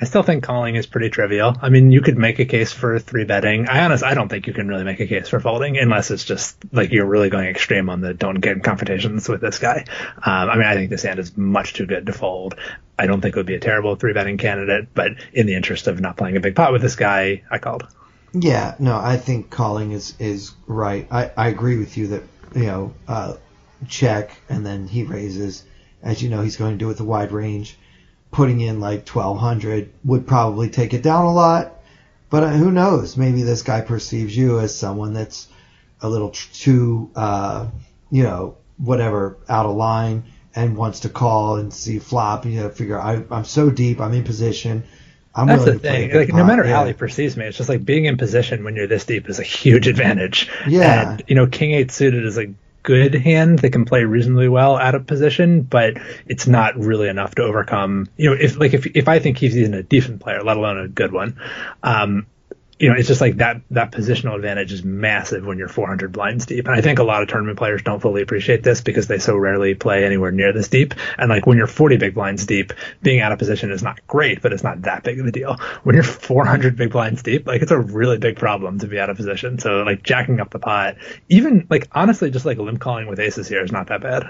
[0.00, 1.54] I still think calling is pretty trivial.
[1.60, 3.68] I mean, you could make a case for three betting.
[3.68, 6.24] I honestly, I don't think you can really make a case for folding unless it's
[6.24, 9.84] just like you're really going extreme on the don't get confrontations with this guy.
[10.16, 12.54] Um, I mean, I think this hand is much too good to fold.
[13.00, 15.86] I don't think it would be a terrible three betting candidate, but in the interest
[15.86, 17.86] of not playing a big pot with this guy, I called.
[18.34, 21.08] Yeah, no, I think calling is is right.
[21.10, 22.22] I, I agree with you that
[22.54, 23.36] you know uh,
[23.88, 25.64] check and then he raises.
[26.02, 27.78] As you know, he's going to do it with a wide range.
[28.30, 31.72] putting in like 1200 would probably take it down a lot.
[32.28, 33.16] But uh, who knows?
[33.16, 35.48] Maybe this guy perceives you as someone that's
[36.02, 37.66] a little too, uh,
[38.10, 40.24] you know, whatever, out of line
[40.54, 42.44] and wants to call and see flop.
[42.46, 44.84] You know, figure I, I'm so deep, I'm in position.
[45.34, 46.12] I'm That's the thing.
[46.12, 46.76] Like no matter Yeah.
[46.76, 49.38] how he perceives me, it's just like being in position when you're this deep is
[49.38, 50.50] a huge advantage.
[50.66, 51.12] Yeah.
[51.12, 54.76] And you know, King Eight suited is a good hand that can play reasonably well
[54.76, 58.08] out of position, but it's not really enough to overcome.
[58.16, 60.78] You know, if like if if I think he's even a decent player, let alone
[60.78, 61.38] a good one,
[61.84, 62.26] um,
[62.80, 66.46] you know, it's just like that that positional advantage is massive when you're 400 blinds
[66.46, 66.66] deep.
[66.66, 69.36] And I think a lot of tournament players don't fully appreciate this because they so
[69.36, 70.94] rarely play anywhere near this deep.
[71.18, 72.72] And like when you're 40 big blinds deep,
[73.02, 75.56] being out of position is not great, but it's not that big of a deal.
[75.82, 79.10] When you're 400 big blinds deep, like it's a really big problem to be out
[79.10, 79.58] of position.
[79.58, 80.96] So like jacking up the pot,
[81.28, 84.24] even like honestly, just like limp calling with aces here is not that bad.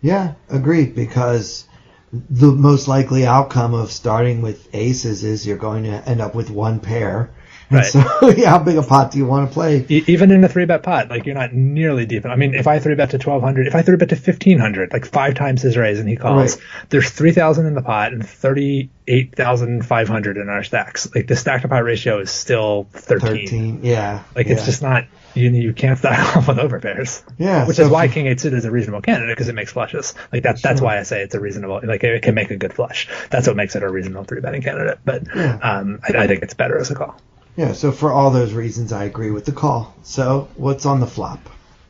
[0.00, 0.94] Yeah, agreed.
[0.94, 1.66] Because
[2.12, 6.50] the most likely outcome of starting with aces is you're going to end up with
[6.50, 7.30] one pair.
[7.78, 7.84] Right.
[7.84, 7.98] so,
[8.36, 9.84] yeah, how big a pot do you want to play?
[9.90, 12.24] E- even in a three bet pot, like you're not nearly deep.
[12.24, 15.04] I mean, if I three bet to 1200, if I three bet to 1500, like
[15.04, 16.64] five times his raise and he calls, Right.
[16.88, 21.14] there's 3000 in the pot and 38,500 in our stacks.
[21.14, 23.28] Like the stack to pot ratio is still 13.
[23.28, 23.80] Thirteen.
[23.84, 24.22] Yeah.
[24.34, 24.54] Like yeah.
[24.54, 25.04] it's just not,
[25.34, 27.22] you, you can't start off with overpairs.
[27.38, 29.72] Yeah, Which so is why King 8 suited is a reasonable candidate because it makes
[29.72, 30.14] flushes.
[30.32, 32.72] Like that, that's why I say it's a reasonable, like it can make a good
[32.72, 33.08] flush.
[33.30, 34.98] That's what makes it a reasonable three betting candidate.
[35.04, 35.58] But, Yeah.
[35.62, 37.20] um, I, I think it's better as a call.
[37.58, 37.72] Yeah.
[37.72, 39.92] So for all those reasons, I agree with the call.
[40.04, 41.40] So what's on the flop?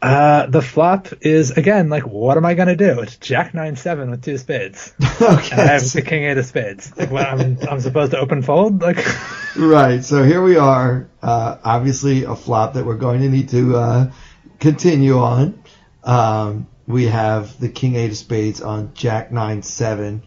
[0.00, 3.00] Uh, the flop is again like, what am I gonna do?
[3.00, 6.96] It's Jack nine seven with two spades, and I have the King eight of spades.
[6.96, 8.80] Like, what, I'm I'm supposed to open fold?
[8.80, 9.04] Like,
[9.56, 10.02] Right.
[10.02, 11.10] So here we are.
[11.20, 14.12] Uh, obviously, a flop that we're going to need to uh,
[14.60, 15.62] continue on.
[16.02, 20.22] Um, we have the King Eight of Spades on Jack Nine Seven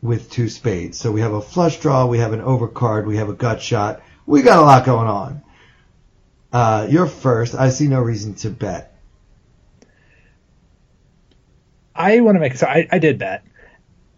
[0.00, 0.98] with two spades.
[0.98, 2.06] So we have a flush draw.
[2.06, 3.04] We have an overcard.
[3.04, 4.00] We have a gut shot.
[4.26, 5.42] We got a lot going on.
[6.52, 7.54] Uh, you're first.
[7.54, 8.94] I see no reason to bet.
[11.94, 13.44] I want to make so I, I did bet,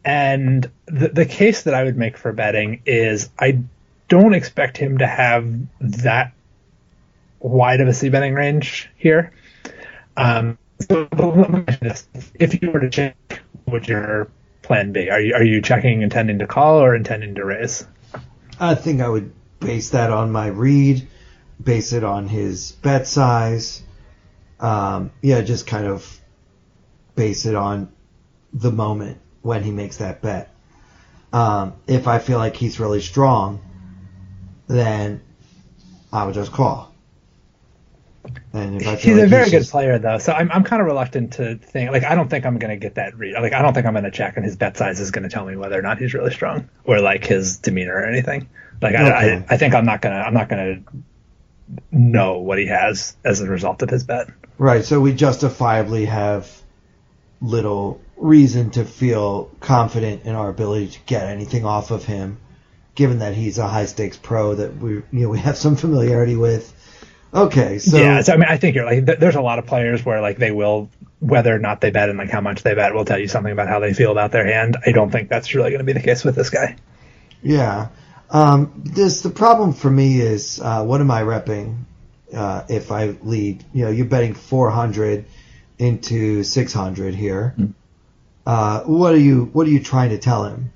[0.04, 3.60] and the the case that I would make for betting is I
[4.08, 6.32] don't expect him to have that
[7.40, 9.32] wide of a c betting range here.
[10.16, 11.80] Um, so let me ask
[12.12, 12.32] this.
[12.34, 13.16] if you were to check,
[13.64, 14.30] what would your
[14.62, 15.10] plan be?
[15.10, 17.86] Are you are you checking intending to call or intending to raise?
[18.60, 19.32] I think I would
[19.64, 21.06] base that on my read,
[21.62, 23.82] base it on his bet size.
[24.60, 26.20] Um, yeah, just kind of
[27.16, 27.92] base it on
[28.52, 30.54] the moment when he makes that bet.
[31.32, 33.60] Um, if I feel like he's really strong,
[34.68, 35.20] then
[36.12, 36.92] I would just call.
[38.54, 40.80] And if I He's like a very good just- player, though, so I'm I'm kind
[40.80, 43.34] of reluctant to think like I don't think I'm going to get that read.
[43.34, 45.28] Like I don't think I'm going to check, and his bet size is going to
[45.28, 48.48] tell me whether or not he's really strong or like his demeanor or anything.
[48.84, 49.44] Like I, Okay.
[49.48, 50.82] I I think I'm not gonna I'm not gonna
[51.90, 54.28] know what he has as a result of his bet.
[54.58, 56.50] Right, so we justifiably have
[57.40, 62.38] little reason to feel confident in our ability to get anything off of him,
[62.94, 66.36] given that he's a high stakes pro that we you know we have some familiarity
[66.36, 66.72] with.
[67.32, 69.66] Okay, so yeah, so I mean I think you're like th- there's a lot of
[69.66, 72.74] players where like they will whether or not they bet and like how much they
[72.74, 74.76] bet will tell you something about how they feel about their hand.
[74.86, 76.76] I don't think that's really going to be the case with this guy.
[77.42, 77.88] yeah.
[78.34, 81.84] Um, this the problem for me is uh, what am I repping
[82.34, 83.64] uh, if I lead?
[83.72, 85.24] You know, you're betting 400
[85.78, 87.54] into 600 here.
[88.44, 90.72] Uh, what are you What are you trying to tell him?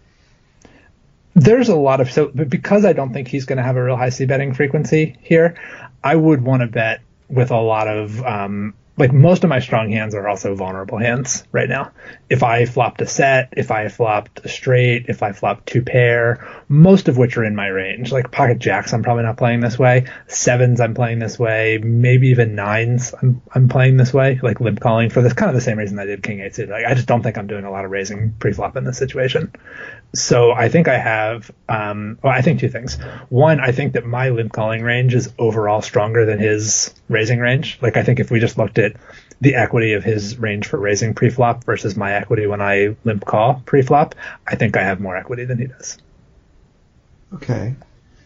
[1.35, 3.85] there's a lot of so but because I don't think he's going to have a
[3.85, 5.57] real high C betting frequency here,
[6.03, 9.91] I would want to bet with a lot of um, like most of my strong
[9.91, 11.93] hands are also vulnerable hands right now.
[12.29, 16.47] If I flopped a set, if I flopped a straight, if I flopped two pair,
[16.69, 18.11] most of which are in my range.
[18.11, 20.07] Like pocket jacks, I'm probably not playing this way.
[20.27, 21.79] Sevens, I'm playing this way.
[21.79, 24.41] Maybe even nines, I'm I'm playing this way.
[24.43, 26.73] Like limp calling for this kind of the same reason I did king eight suited.
[26.73, 29.53] Like I just don't think I'm doing a lot of raising pre-flop in this situation.
[30.15, 32.97] So I think I have, um, well, I think two things.
[33.29, 37.79] One, I think that my limp calling range is overall stronger than his raising range.
[37.83, 38.95] Like I think if we just looked at
[39.41, 43.63] the equity of his range for raising pre-flop versus my equity when I limp call
[43.67, 44.15] pre-flop,
[44.47, 45.99] I think I have more equity than he does.
[47.35, 47.75] Okay.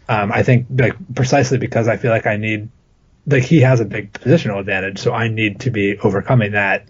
[0.07, 2.69] Um, I think like precisely because I feel like I need,
[3.27, 6.87] like he has a big positional advantage, so I need to be overcoming that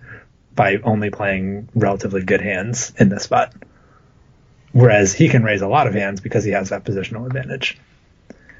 [0.55, 3.53] by only playing relatively good hands in this spot.
[4.73, 7.77] Whereas he can raise a lot of hands because he has that positional advantage.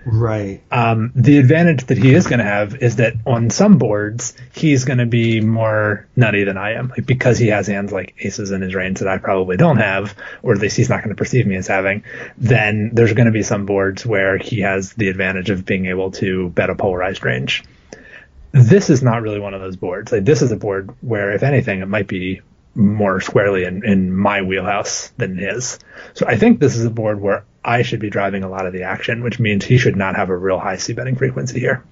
[0.06, 0.62] Right.
[0.72, 4.84] Um, the advantage that he is going to have is that on some boards he's
[4.84, 8.52] going to be more nutty than I am, like because he has hands like aces
[8.52, 11.16] in his range that I probably don't have, or at least he's not going to
[11.16, 12.04] perceive me as having.
[12.38, 16.12] Then there's going to be some boards where he has the advantage of being able
[16.12, 17.64] to bet a polarized range.
[18.52, 20.12] This is not really one of those boards.
[20.12, 22.42] Like this is a board where, if anything, it might be
[22.76, 25.80] more squarely in, in my wheelhouse than his.
[26.14, 28.74] So I think this is a board where I should be driving a lot of
[28.74, 31.84] the action, which means he should not have a real high c betting frequency here.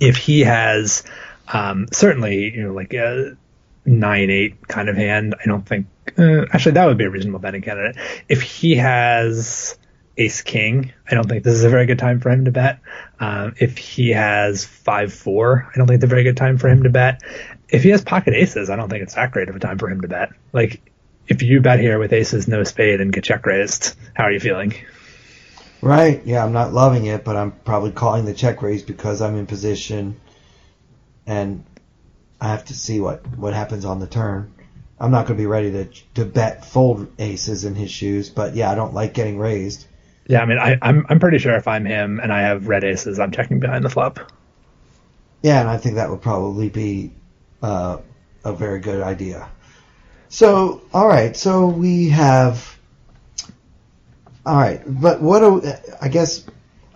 [0.00, 1.04] If he has
[1.52, 3.36] um, certainly, you know, like a
[3.84, 5.86] nine eight kind of hand, I don't think.
[6.16, 7.96] Uh, actually, that would be a reasonable betting candidate.
[8.28, 9.78] If he has
[10.16, 12.80] ace king, I don't think this is a very good time for him to bet.
[13.20, 16.68] Um, if he has five four, I don't think it's a very good time for
[16.68, 17.22] him to bet.
[17.68, 19.90] If he has pocket aces, I don't think it's that great of a time for
[19.90, 20.30] him to bet.
[20.52, 20.80] Like
[21.26, 24.40] if you bet here with aces, no spade, and get check raised, how are you
[24.40, 24.74] feeling?
[25.80, 26.22] Right.
[26.24, 29.46] Yeah, I'm not loving it, but I'm probably calling the check raise because I'm in
[29.46, 30.18] position,
[31.26, 31.64] and
[32.40, 34.52] I have to see what what happens on the turn.
[35.00, 38.56] I'm not going to be ready to to bet fold aces in his shoes, but
[38.56, 39.86] yeah, I don't like getting raised.
[40.26, 42.84] Yeah, I mean, I, I'm I'm pretty sure if I'm him and I have red
[42.84, 44.32] aces, I'm checking behind the flop.
[45.42, 47.12] Yeah, and I think that would probably be
[47.62, 47.98] uh,
[48.44, 49.48] a very good idea.
[50.28, 51.36] So, all right.
[51.36, 52.76] So we have.
[54.44, 56.46] All right, but what do I guess?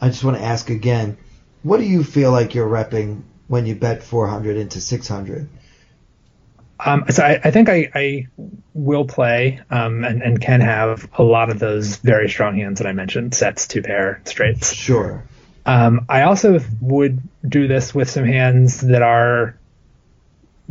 [0.00, 1.18] I just want to ask again.
[1.62, 5.48] What do you feel like you're repping when you bet 400 into 600?
[6.84, 8.26] Um, so I, I think I, I,
[8.74, 12.88] will play um, and, and can have a lot of those very strong hands that
[12.88, 14.72] I mentioned, sets, two pair, straights.
[14.72, 15.22] Sure.
[15.64, 19.56] Um, I also would do this with some hands that are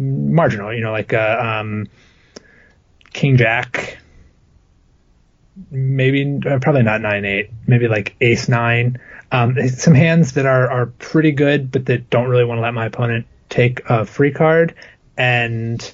[0.01, 1.87] marginal, you know, like uh, um,
[3.13, 3.97] King Jack,
[5.69, 8.99] maybe uh, probably not nine eight, maybe like Ace nine.
[9.31, 12.73] Um, some hands that are are pretty good, but that don't really want to let
[12.73, 14.75] my opponent take a free card.
[15.17, 15.93] And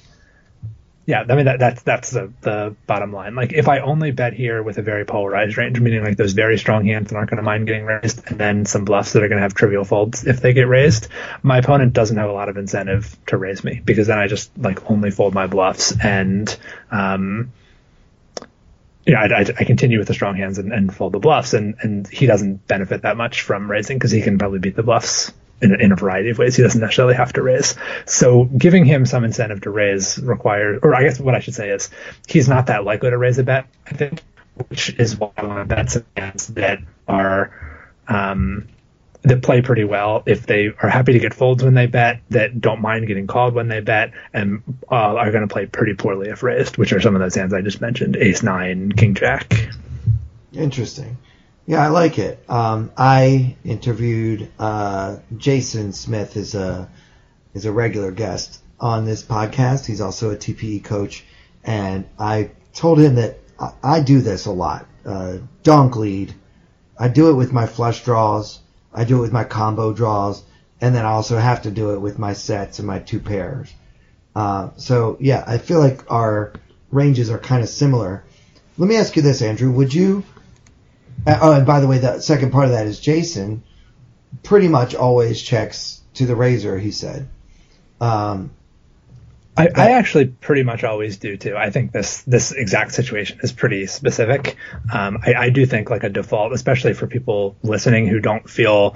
[1.08, 3.34] yeah, I mean that that's that's the, the bottom line.
[3.34, 6.58] Like if I only bet here with a very polarized range, meaning like those very
[6.58, 9.28] strong hands that aren't going to mind getting raised, and then some bluffs that are
[9.28, 11.08] going to have trivial folds if they get raised,
[11.42, 14.50] my opponent doesn't have a lot of incentive to raise me because then I just
[14.58, 16.54] like only fold my bluffs and
[16.90, 17.52] um,
[19.06, 21.76] yeah, I, I, I, continue with the strong hands and, and fold the bluffs, and
[21.80, 25.32] and he doesn't benefit that much from raising because he can probably beat the bluffs
[25.60, 26.56] in in a variety of ways.
[26.56, 27.74] He doesn't necessarily have to raise.
[28.06, 31.70] So giving him some incentive to raise requires, or I guess what I should say
[31.70, 31.90] is
[32.26, 34.22] he's not that likely to raise a bet, I think,
[34.68, 38.68] which is why I want to bet some hands that are, um,
[39.22, 42.60] that play pretty well if they are happy to get folds when they bet, that
[42.60, 46.28] don't mind getting called when they bet, and uh, are going to play pretty poorly
[46.28, 49.70] if raised, which are some of those hands I just mentioned: Ace Nine, King Jack.
[50.52, 51.16] Interesting.
[51.68, 52.42] Yeah, I like it.
[52.48, 56.88] Um, I interviewed uh, Jason Smith is a
[57.52, 59.84] is a regular guest on this podcast.
[59.84, 61.26] He's also a TPE coach,
[61.62, 64.86] and I told him that I, I do this a lot.
[65.04, 66.32] Uh, donk lead.
[66.98, 68.60] I do it with my flush draws.
[68.94, 70.42] I do it with my combo draws,
[70.80, 73.70] and then I also have to do it with my sets and my two pairs.
[74.34, 76.54] Uh, so yeah, I feel like our
[76.90, 78.24] ranges are kind of similar.
[78.78, 79.70] Let me ask you this, Andrew.
[79.70, 80.24] Would you
[81.26, 83.62] oh, and by the way, the second part of that is Jason
[84.42, 86.78] pretty much always checks to the raiser.
[86.78, 87.28] He said.
[88.00, 88.50] Um,
[89.56, 91.56] I, I, actually pretty much always do too.
[91.56, 94.56] I think this this exact situation is pretty specific.
[94.92, 98.94] Um, I, I, do think like a default, especially for people listening who don't feel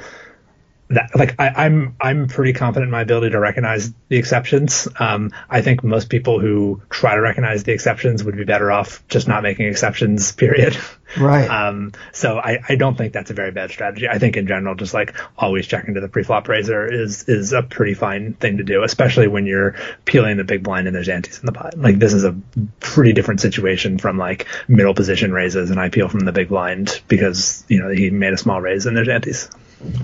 [0.93, 4.89] that like I, am I'm, I'm pretty confident in my ability to recognize the exceptions.
[4.99, 9.07] Um, I think most people who try to recognize the exceptions would be better off
[9.09, 10.33] just not making exceptions.
[10.33, 10.77] Period.
[11.19, 11.51] Right.
[11.63, 14.09] Um, so I, I don't think that's a very bad strategy.
[14.09, 17.63] I think in general, just like always checking to the pre-flop raiser is is a
[17.63, 21.39] pretty fine thing to do, especially when you're peeling the big blind and there's antes
[21.39, 21.77] in the pot.
[21.77, 22.35] Like this is a
[22.81, 27.03] pretty different situation from like middle position raises and I peel from the big blind
[27.07, 29.51] because you know he made a small raise and there's antes.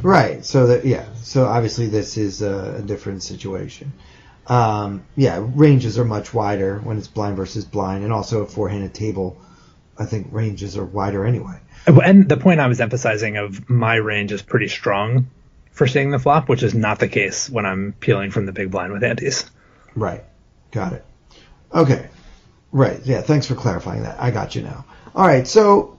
[0.03, 0.45] Right.
[0.45, 1.07] So that yeah.
[1.23, 3.93] So obviously this is a, a different situation.
[4.47, 8.95] Um, yeah, ranges are much wider when it's blind versus blind, and also a four-handed
[8.95, 9.39] table.
[9.99, 11.61] I think ranges are wider anyway.
[11.87, 15.29] And the point I was emphasizing of my range is pretty strong
[15.73, 18.71] for seeing the flop, which is not the case when I'm peeling from the big
[18.71, 19.51] blind with antes.
[19.95, 20.25] Right.
[20.71, 21.05] Got it.
[21.75, 22.09] Okay.
[22.73, 23.01] Right.
[23.05, 23.21] Yeah.
[23.21, 24.21] Thanks for clarifying that.
[24.21, 24.85] I got you now.
[25.15, 25.47] All right.
[25.47, 25.98] So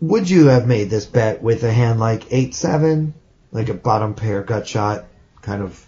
[0.00, 3.14] would you have made this bet with a hand like eight seven,
[3.52, 5.04] like a bottom pair gut shot
[5.42, 5.86] kind of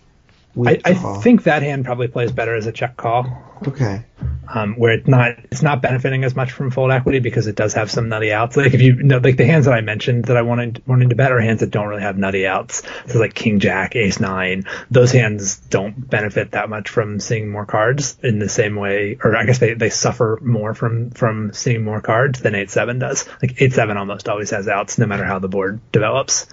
[0.60, 3.26] I, I, think that hand probably plays better as a check call.
[3.66, 4.04] Okay.
[4.52, 7.72] Um, where it's not it's not benefiting as much from fold equity because it does
[7.74, 8.56] have some nutty outs.
[8.56, 11.08] Like if you, you know, like the hands that I mentioned that I wanted wanted
[11.10, 12.82] to bet are hands that don't really have nutty outs.
[13.06, 17.64] So like King Jack, Ace Nine, those hands don't benefit that much from seeing more
[17.64, 21.82] cards in the same way, or I guess they, they suffer more from from seeing
[21.82, 23.26] more cards than Eight Seven does.
[23.40, 26.46] Like Eight Seven almost always has outs, no matter how the board develops.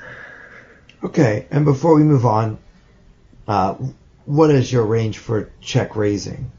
[1.03, 2.59] Okay, and before we move on,
[3.49, 3.73] uh,
[4.25, 6.51] what is your range for check raising?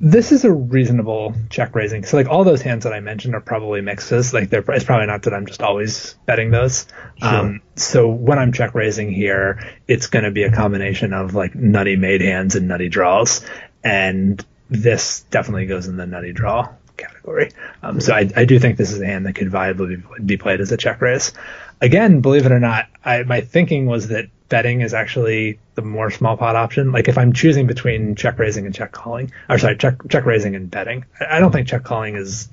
[0.00, 2.04] This is a reasonable check raising.
[2.04, 4.32] So like all those hands that I mentioned are probably mixes.
[4.32, 6.86] Like they're it's probably not that I'm just always betting those.
[7.18, 7.28] Sure.
[7.28, 11.54] Um, so when I'm check raising here, it's going to be a combination of like
[11.54, 13.44] nutty made hands and nutty draws,
[13.84, 17.52] and this definitely goes in the nutty draw category.
[17.82, 20.62] Um, so I, I, do think this is a hand that could viably be played
[20.62, 21.34] as a check raise.
[21.80, 26.10] Again, believe it or not, I, my thinking was that betting is actually the more
[26.10, 26.92] small pot option.
[26.92, 30.54] Like if I'm choosing between check raising and check calling, or sorry, check check raising
[30.54, 32.48] and betting, I don't think check calling is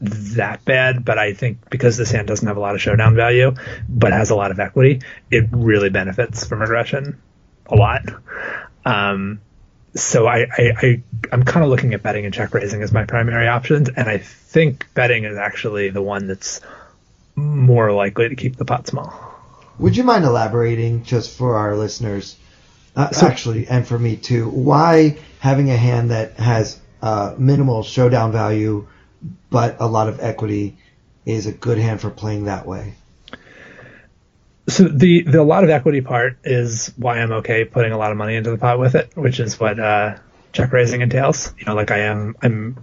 [0.00, 3.54] that bad, but I think because this hand doesn't have a lot of showdown value,
[3.88, 7.20] but has a lot of equity, it really benefits from aggression
[7.66, 8.02] a lot.
[8.84, 9.40] Um,
[9.94, 11.02] so I, I, I
[11.32, 14.18] I'm kind of looking at betting and check raising as my primary options, and I
[14.18, 16.60] think betting is actually the one that's
[17.34, 19.29] more likely to keep the pot small.
[19.80, 22.36] Would you mind elaborating just for our listeners,
[22.94, 27.82] uh, so, actually, and for me too, why having a hand that has uh, minimal
[27.82, 28.86] showdown value
[29.48, 30.76] but a lot of equity
[31.24, 32.94] is a good hand for playing that way?
[34.68, 38.12] So the the a lot of equity part is why I'm okay putting a lot
[38.12, 40.18] of money into the pot with it, which is what uh,
[40.52, 41.54] check raising entails.
[41.58, 42.78] You know, like I am, I'm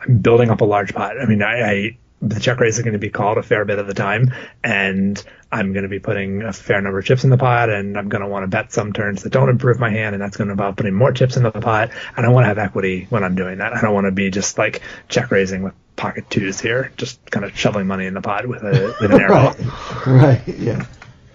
[0.00, 1.20] I'm building up a large pot.
[1.20, 3.78] I mean, I, I the check raise is going to be called a fair bit
[3.78, 7.30] of the time, and I'm going to be putting a fair number of chips in
[7.30, 9.90] the pot, and I'm going to want to bet some turns that don't improve my
[9.90, 11.90] hand, and that's going to involve putting more chips in the pot.
[12.16, 13.74] And I want to have equity when I'm doing that.
[13.74, 17.44] I don't want to be just like check raising with pocket twos here, just kind
[17.44, 19.54] of shoveling money in the pot with a with an arrow.
[20.06, 20.46] right.
[20.46, 20.58] right.
[20.58, 20.86] Yeah.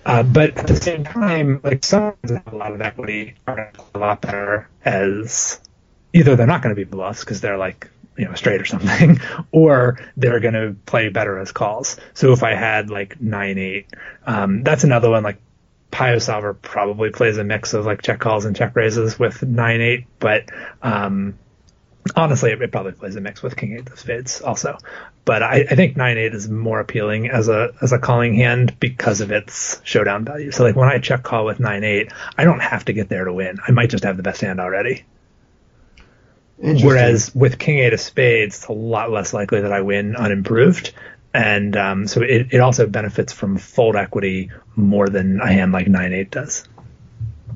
[0.05, 3.55] Uh, but at the same time, like some that have a lot of equity are
[3.55, 5.59] going to play a lot better as
[6.13, 9.19] either they're not going to be bluffs because they're like you know straight or something,
[9.51, 11.97] or they're going to play better as calls.
[12.13, 13.87] So if I had like nine eight,
[14.25, 15.23] um, that's another one.
[15.23, 15.39] Like
[15.91, 19.81] Pio Solver probably plays a mix of like check calls and check raises with nine
[19.81, 20.43] eight, but
[20.81, 21.37] um,
[22.15, 24.77] honestly, it, probably plays a mix with King eight of spades also.
[25.23, 28.79] But I, I think nine eight is more appealing as a as a calling hand
[28.79, 30.51] because of its showdown value.
[30.51, 33.25] So like when I check call with nine eight, I don't have to get there
[33.25, 33.57] to win.
[33.65, 35.05] I might just have the best hand already.
[36.57, 40.93] Whereas with King Eight of Spades, it's a lot less likely that I win unimproved.
[41.33, 45.87] And um, so it, it also benefits from fold equity more than a hand like
[45.87, 46.65] 9 8 does.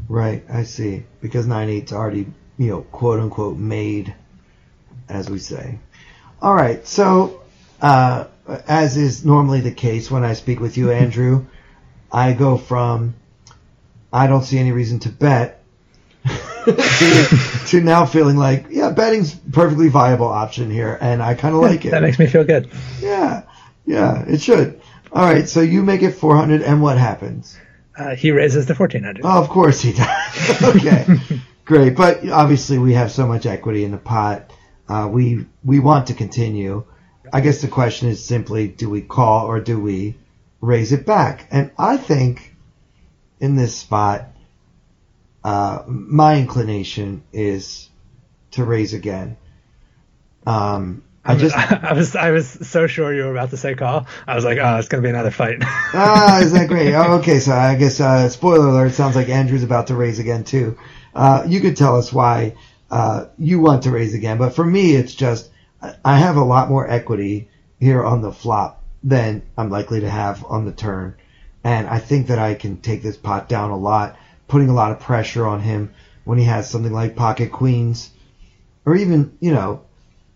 [0.10, 1.06] Right, I see.
[1.22, 2.28] Because 9 8's already,
[2.58, 4.14] you know, quote unquote made,
[5.08, 5.80] as we say.
[6.41, 7.41] All right, so
[7.82, 8.26] uh,
[8.68, 11.45] as is normally the case when I speak with you, Andrew,
[12.12, 13.16] I go from
[14.12, 15.64] I don't see any reason to bet
[16.99, 21.61] to, to, now feeling like, yeah, betting's perfectly viable option here, and I kind of
[21.61, 21.91] like it.
[21.91, 22.70] That makes me feel good.
[23.01, 23.43] Yeah,
[23.86, 24.82] yeah, it should.
[25.11, 27.57] All right, so you make it 400, and what happens?
[27.97, 29.22] Uh, he raises to 1400.
[29.26, 30.63] Oh, of course he does.
[30.76, 31.05] okay,
[31.65, 31.95] great.
[31.95, 34.51] But obviously, we have so much equity in the pot.
[34.88, 36.86] Uh, we we want to continue.
[37.32, 40.17] I guess the question is simply, do we call or do we
[40.61, 41.47] raise it back?
[41.51, 42.55] And I think
[43.39, 44.30] in this spot,
[45.43, 47.89] uh, my inclination is
[48.51, 49.37] to raise again.
[50.45, 54.07] Um, I just I was I was so sure you were about to say call.
[54.27, 55.57] I was like, oh, it's gonna be another fight.
[55.61, 56.93] ah, is that great?
[56.93, 58.93] Oh, okay, so I guess uh, spoiler alert.
[58.93, 60.77] Sounds like Andrew's about to raise again too.
[61.13, 62.55] Uh, you could tell us why
[62.91, 65.49] uh, you want to raise again, but for me, it's just
[66.03, 70.43] I have a lot more equity here on the flop than I'm likely to have
[70.45, 71.15] on the turn,
[71.63, 74.17] and I think that I can take this pot down a lot
[74.50, 75.93] putting a lot of pressure on him
[76.26, 78.10] when he has something like pocket queens,
[78.86, 79.86] or even you know,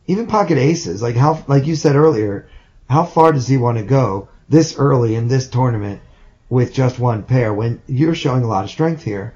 [0.07, 1.01] even pocket aces.
[1.01, 2.47] Like how, like you said earlier,
[2.89, 6.01] how far does he want to go this early in this tournament
[6.49, 9.36] with just one pair when you're showing a lot of strength here?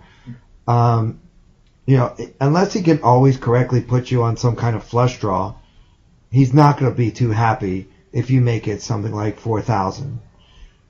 [0.68, 1.22] Um,
[1.86, 5.56] you know, unless he can always correctly put you on some kind of flush draw,
[6.30, 10.20] he's not going to be too happy if you make it something like four thousand.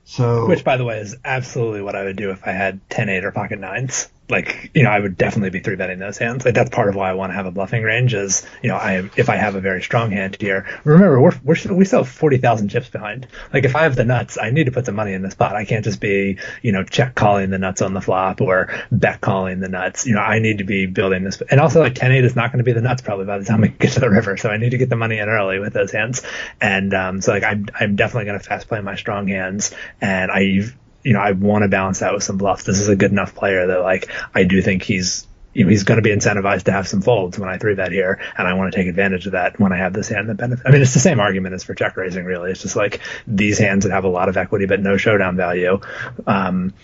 [0.08, 3.10] So, which, by the way, is absolutely what I would do if I had 10
[3.10, 4.08] 8 or pocket nines.
[4.30, 6.44] Like you know I would definitely be three betting those hands.
[6.44, 8.14] Like that's part of why I want to have a bluffing range.
[8.14, 10.66] Is you know I if I have a very strong hand here.
[10.84, 13.26] Remember we're, we're we still have forty thousand chips behind.
[13.52, 15.56] Like if I have the nuts, I need to put some money in this pot.
[15.56, 19.20] I can't just be you know check calling the nuts on the flop or bet
[19.20, 20.06] calling the nuts.
[20.06, 21.40] You know I need to be building this.
[21.50, 23.60] And also like 10-8 is not going to be the nuts probably by the time
[23.60, 24.36] we get to the river.
[24.36, 26.22] So I need to get the money in early with those hands.
[26.60, 29.72] And um, so like I'm I'm definitely going to fast play my strong hands.
[30.00, 30.62] And I
[31.02, 32.64] you know, I want to balance that with some bluffs.
[32.64, 35.84] This is a good enough player that like I do think he's you know, he's
[35.84, 38.54] going to be incentivized to have some folds when I three bet here, and I
[38.54, 40.66] want to take advantage of that when I have this hand that benefits.
[40.66, 42.50] I mean, it's the same argument as for check raising, really.
[42.50, 45.80] It's just like these hands that have a lot of equity but no showdown value.
[46.26, 46.74] Um,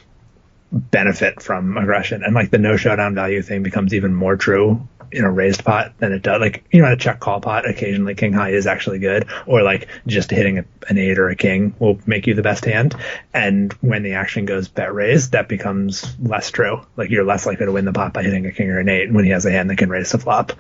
[0.73, 5.25] benefit from aggression and like the no showdown value thing becomes even more true in
[5.25, 6.41] a raised pot than it does.
[6.41, 9.89] Like, you know, a check call pot, occasionally king high is actually good, or like
[10.07, 12.95] just hitting a, an eight or a king will make you the best hand.
[13.33, 16.85] And when the action goes bet raised, that becomes less true.
[16.97, 19.13] Like, you're less likely to win the pot by hitting a king or an eight
[19.13, 20.53] when he has a hand that can raise the flop.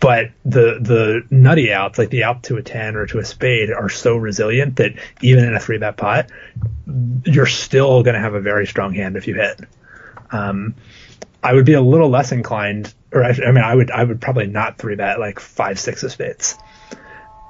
[0.00, 3.70] But the the nutty outs, like the out to a ten or to a spade,
[3.70, 6.30] are so resilient that even in a three bet pot,
[7.26, 9.60] you're still going to have a very strong hand if you hit.
[10.30, 10.74] Um,
[11.42, 14.20] I would be a little less inclined, or I, I mean, I would I would
[14.20, 16.58] probably not three bet like five six of spades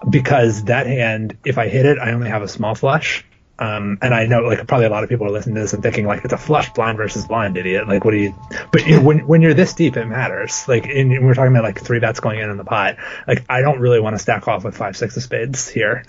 [0.08, 3.24] because that hand, if I hit it, I only have a small flush.
[3.58, 5.82] Um, and I know, like, probably a lot of people are listening to this and
[5.82, 7.86] thinking, like, it's a flush blind versus blind, idiot.
[7.86, 8.34] Like, what do you?
[8.72, 10.66] But you know, when when you're this deep, it matters.
[10.66, 12.96] Like, in, we're talking about like three bets going in in the pot.
[13.28, 16.04] Like, I don't really want to stack off with five six of spades here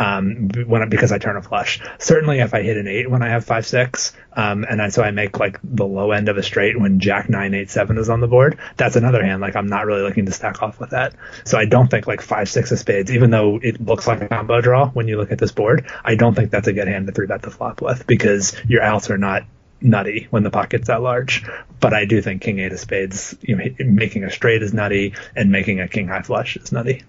[0.00, 1.78] um, when because I turn a flush.
[1.98, 5.02] Certainly, if I hit an eight when I have five six, um, and I, so
[5.02, 8.08] I make like the low end of a straight when Jack nine eight seven is
[8.08, 8.58] on the board.
[8.78, 9.42] That's another hand.
[9.42, 11.14] Like I'm not really looking to stack off with that.
[11.44, 14.28] So I don't think like five six of spades, even though it looks like a
[14.28, 15.86] combo draw when you look at this board.
[16.02, 18.82] I don't think that's a good hand to three bet the flop with because your
[18.82, 19.44] outs are not
[19.82, 21.44] nutty when the pocket's that large.
[21.78, 25.12] But I do think king eight of spades, you know, making a straight is nutty
[25.36, 27.02] and making a king high flush is nutty.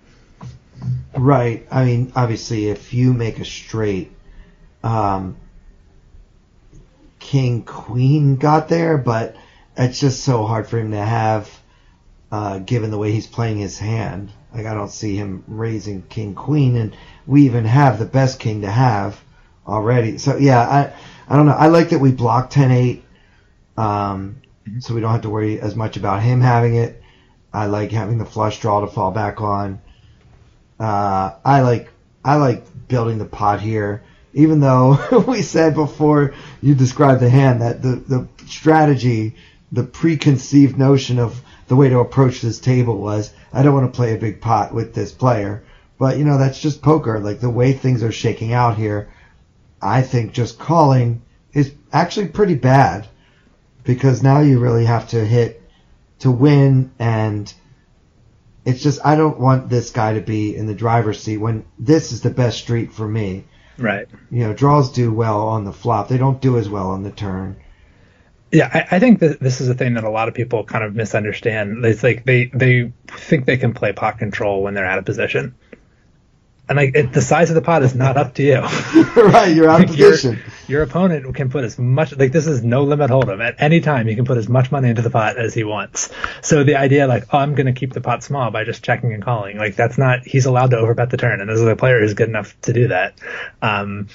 [1.16, 1.68] Right.
[1.70, 4.12] I mean, obviously, if you make a straight,
[4.84, 5.38] um,
[7.20, 9.36] King Queen got there, but
[9.78, 11.49] it's just so hard for him to have,
[12.32, 14.32] uh, given the way he's playing his hand.
[14.53, 16.95] Like, I don't see him raising King Queen, and
[17.28, 19.20] we even have the best king to have
[19.68, 20.18] already.
[20.18, 20.93] So, yeah, I,
[21.28, 21.53] I don't know.
[21.53, 23.03] I like that we block 10 8,
[23.78, 24.41] um,
[24.80, 27.01] so we don't have to worry as much about him having it.
[27.53, 29.82] I like having the flush draw to fall back on.
[30.82, 31.90] Uh, I like
[32.26, 34.02] I like building the pot here,
[34.34, 39.36] even though we said before you described the hand that the the strategy,
[39.72, 43.96] the preconceived notion of the way to approach this table was I don't want to
[43.96, 45.64] play a big pot with this player,
[46.00, 47.20] but you know that's just poker.
[47.20, 49.10] Like the way things are shaking out here,
[49.84, 51.22] I think just calling
[51.54, 53.08] is actually pretty bad
[53.84, 55.62] because now you really have to hit
[56.20, 57.54] to win and
[58.66, 62.12] it's just I don't want this guy to be in the driver's seat when this
[62.12, 63.45] is the best street for me.
[63.78, 64.07] Right.
[64.30, 66.07] You know, draws do well on the flop.
[66.07, 67.57] They don't do as well on the turn.
[68.51, 70.84] Yeah, I, I think that this is a thing that a lot of people kind
[70.84, 71.84] of misunderstand.
[71.86, 75.55] It's like they they think they can play pot control when they're out of position
[76.72, 78.61] and like it, the size of the pot is not up to you.
[79.22, 80.39] right, you're out of position.
[80.67, 83.43] Your, your, opponent can put as much like this is no limit hold'em.
[83.45, 86.13] At any time, he can put as much money into the pot as he wants.
[86.41, 89.13] So the idea, like, oh, I'm going to keep the pot small by just checking
[89.13, 90.26] and calling, like that's not.
[90.26, 92.72] He's allowed to overbet the turn, and this is a player who's good enough to
[92.72, 93.19] do that.
[93.61, 94.07] Um,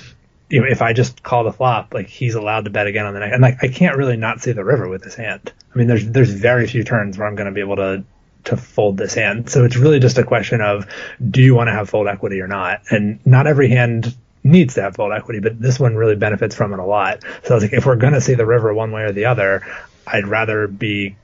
[0.48, 3.12] you know, if I just call the flop, like he's allowed to bet again on
[3.12, 5.52] the next, and like I can't really not see the river with his hand.
[5.74, 8.04] I mean, there's there's very few turns where I'm going to be able to
[8.46, 9.50] to fold this hand.
[9.50, 10.86] So it's really just a question of
[11.30, 12.82] do you want to have fold equity or not?
[12.90, 16.72] And not every hand needs to have fold equity, but this one really benefits from
[16.72, 17.22] it a lot.
[17.44, 19.26] So I was like, if we're going to see the river one way or the
[19.26, 19.66] other,
[20.06, 21.16] I'd rather be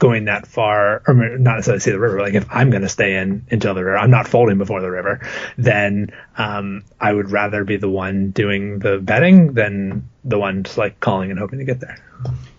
[0.00, 2.20] going that far, or not necessarily see the river.
[2.20, 4.90] Like if I'm going to stay in until the river, I'm not folding before the
[4.90, 5.26] river.
[5.56, 10.76] Then um, I would rather be the one doing the betting than the one just
[10.76, 11.98] like calling and hoping to get there.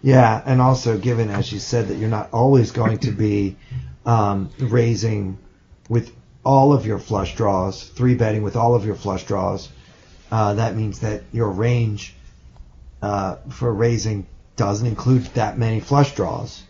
[0.01, 3.57] Yeah, and also given as you said that you're not always going to be
[4.05, 5.37] um, raising
[5.89, 9.69] with all of your flush draws, three betting with all of your flush draws,
[10.31, 12.13] uh, that means that your range
[13.01, 16.63] uh, for raising doesn't include that many flush draws.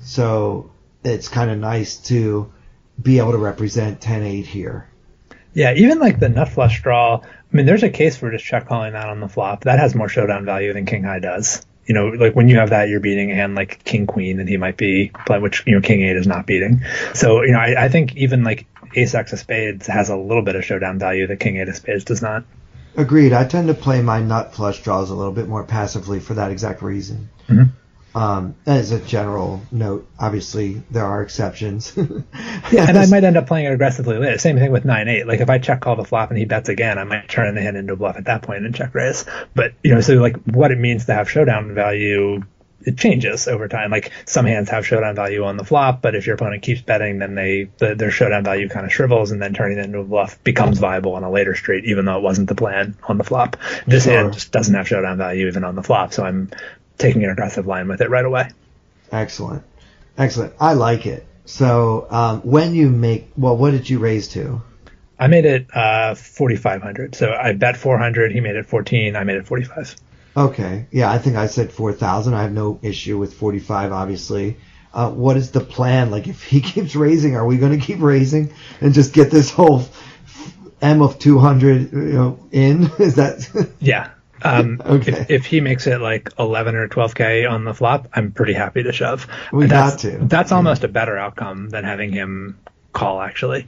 [0.00, 0.70] So
[1.04, 2.52] it's kind of nice to
[3.00, 4.88] be able to represent 10-8 here.
[5.52, 7.20] Yeah, even like the nut flush draw.
[7.22, 9.64] I mean, there's a case for just check calling that on the flop.
[9.64, 12.70] That has more showdown value than king high does you know, like when you have
[12.70, 15.74] that, you're beating a hand like King Queen, and he might be playing, which you
[15.74, 16.82] know King Eight is not beating.
[17.14, 20.42] So you know, I, I think even like Ace X of Spades has a little
[20.42, 22.44] bit of showdown value that King Eight of Spades does not.
[22.96, 23.32] Agreed.
[23.32, 26.52] I tend to play my nut flush draws a little bit more passively for that
[26.52, 27.28] exact reason.
[27.48, 27.64] Mm-hmm.
[28.14, 31.92] Um, as a general note, obviously there are exceptions.
[31.96, 32.04] yeah,
[32.88, 34.38] and I might end up playing it aggressively later.
[34.38, 35.26] Same thing with nine eight.
[35.26, 37.60] Like if I check call the flop and he bets again, I might turn the
[37.60, 39.24] hand into a bluff at that point and check raise.
[39.54, 42.42] But you know, so like what it means to have showdown value
[42.86, 43.90] it changes over time.
[43.90, 47.18] Like some hands have showdown value on the flop, but if your opponent keeps betting,
[47.18, 50.04] then they the, their showdown value kind of shrivels, and then turning it into a
[50.04, 53.24] bluff becomes viable on a later straight, even though it wasn't the plan on the
[53.24, 53.56] flop.
[53.86, 54.12] This sure.
[54.12, 56.50] hand just doesn't have showdown value even on the flop, so I'm
[56.98, 58.50] taking an aggressive line with it right away.
[59.12, 59.62] Excellent,
[60.16, 60.54] excellent.
[60.60, 61.26] I like it.
[61.46, 64.62] So um, when you make, well, what did you raise to?
[65.18, 67.14] I made it uh, 4,500.
[67.14, 68.32] So I bet 400.
[68.32, 69.14] He made it 14.
[69.14, 69.96] I made it 45.
[70.36, 70.86] Okay.
[70.90, 72.34] Yeah, I think I said 4,000.
[72.34, 74.56] I have no issue with 45, obviously.
[74.92, 76.10] Uh, what is the plan?
[76.10, 79.50] Like, if he keeps raising, are we going to keep raising and just get this
[79.50, 79.84] whole
[80.80, 82.90] M of 200 you know, in?
[82.98, 83.70] Is that?
[83.80, 84.10] yeah.
[84.42, 85.12] Um, okay.
[85.12, 88.82] If, if, he makes it like 11 or 12k on the flop, I'm pretty happy
[88.82, 89.26] to shove.
[89.52, 90.18] We that's, got to.
[90.26, 90.56] That's yeah.
[90.56, 92.58] almost a better outcome than having him
[92.92, 93.66] call actually,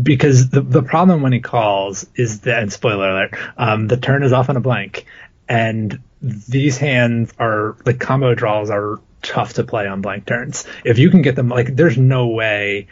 [0.00, 4.22] because the the problem when he calls is that and spoiler alert, um, the turn
[4.22, 5.06] is often a blank,
[5.48, 10.66] and these hands are like combo draws are tough to play on blank turns.
[10.84, 12.88] If you can get them like, there's no way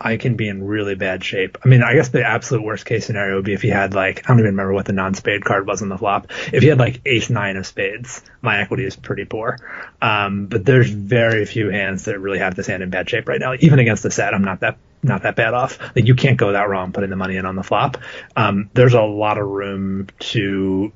[0.00, 1.56] I can be in really bad shape.
[1.64, 4.24] I mean, I guess the absolute worst case scenario would be if he had like
[4.24, 6.30] I don't even remember what the non-spade card was on the flop.
[6.52, 9.58] If he had like ace nine of spades, my equity is pretty poor.
[10.02, 13.40] Um, but there's very few hands that really have this hand in bad shape right
[13.40, 13.54] now.
[13.58, 15.78] Even against the set, I'm not that not that bad off.
[15.96, 17.96] Like you can't go that wrong putting the money in on the flop.
[18.36, 20.92] Um, there's a lot of room to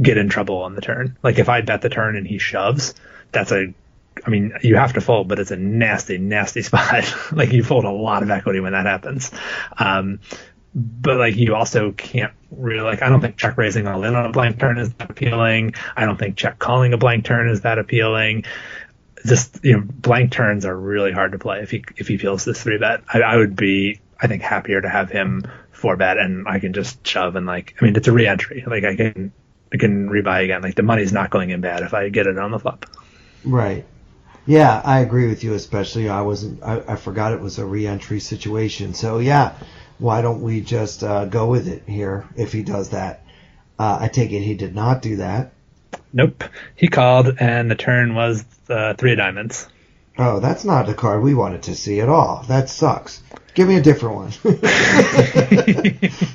[0.00, 1.16] get in trouble on the turn.
[1.22, 2.94] Like if I bet the turn and he shoves,
[3.32, 3.72] that's a
[4.24, 7.14] I mean, you have to fold, but it's a nasty, nasty spot.
[7.32, 9.30] like you fold a lot of equity when that happens.
[9.78, 10.20] Um,
[10.74, 14.26] but like you also can't really like I don't think check raising all in on
[14.26, 15.74] a blank turn is that appealing.
[15.96, 18.44] I don't think check calling a blank turn is that appealing.
[19.24, 22.44] Just you know, blank turns are really hard to play if he if he feels
[22.44, 23.02] this three bet.
[23.12, 26.72] I, I would be I think happier to have him four bet and I can
[26.72, 28.64] just shove and like I mean it's a reentry.
[28.66, 29.32] Like I can
[29.72, 30.62] I can rebuy again.
[30.62, 32.86] Like the money's not going in bad if I get it on the flop.
[33.44, 33.84] Right.
[34.46, 35.54] Yeah, I agree with you.
[35.54, 36.62] Especially, I wasn't.
[36.62, 38.94] I, I forgot it was a reentry situation.
[38.94, 39.54] So yeah,
[39.98, 43.24] why don't we just uh, go with it here if he does that?
[43.78, 45.52] Uh, I take it he did not do that.
[46.12, 46.44] Nope.
[46.76, 49.68] He called, and the turn was uh, three of diamonds.
[50.16, 52.44] Oh, that's not the card we wanted to see at all.
[52.46, 53.20] That sucks.
[53.54, 54.30] Give me a different one.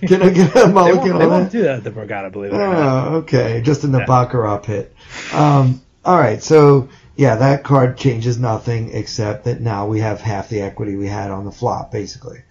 [0.07, 2.55] Can I get a mulligan on They won't do that at the Borgata, believe it
[2.55, 3.07] or not.
[3.07, 3.61] Oh, okay.
[3.61, 4.05] Just in the yeah.
[4.05, 4.93] Baccarat pit.
[5.33, 6.41] Um, all right.
[6.41, 11.07] So, yeah, that card changes nothing except that now we have half the equity we
[11.07, 12.43] had on the flop, basically.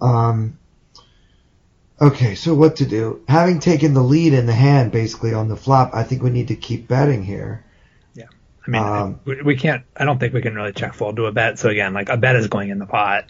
[0.00, 0.56] Um,
[2.00, 3.24] okay, so what to do?
[3.26, 6.46] Having taken the lead in the hand, basically, on the flop, I think we need
[6.46, 7.64] to keep betting here.
[8.14, 8.26] Yeah.
[8.64, 11.32] I mean, um, we can't, I don't think we can really check fold to a
[11.32, 11.58] bet.
[11.58, 13.24] So, again, like a bet is going in the pot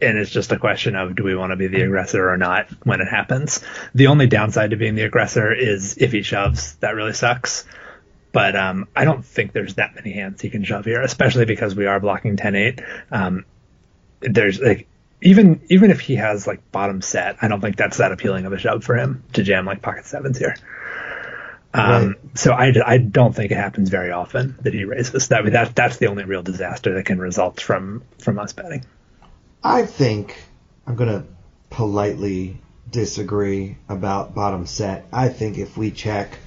[0.00, 2.68] and it's just a question of do we want to be the aggressor or not
[2.84, 3.60] when it happens.
[3.92, 7.64] The only downside to being the aggressor is if he shoves, that really sucks.
[8.36, 11.74] But um, I don't think there's that many hands he can shove here, especially because
[11.74, 12.84] we are blocking 10-8.
[13.10, 13.46] Um,
[14.20, 14.86] there's like
[15.22, 18.52] even even if he has like bottom set, I don't think that's that appealing of
[18.52, 20.54] a shove for him to jam like pocket sevens here.
[21.72, 22.16] Um, right.
[22.34, 25.28] So I, I don't think it happens very often that he raises.
[25.28, 28.84] That that that's the only real disaster that can result from from us betting.
[29.64, 30.36] I think
[30.86, 31.26] I'm going to
[31.70, 32.60] politely
[32.90, 35.06] disagree about bottom set.
[35.10, 36.38] I think if we check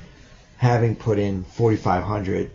[0.60, 2.52] having put in 4500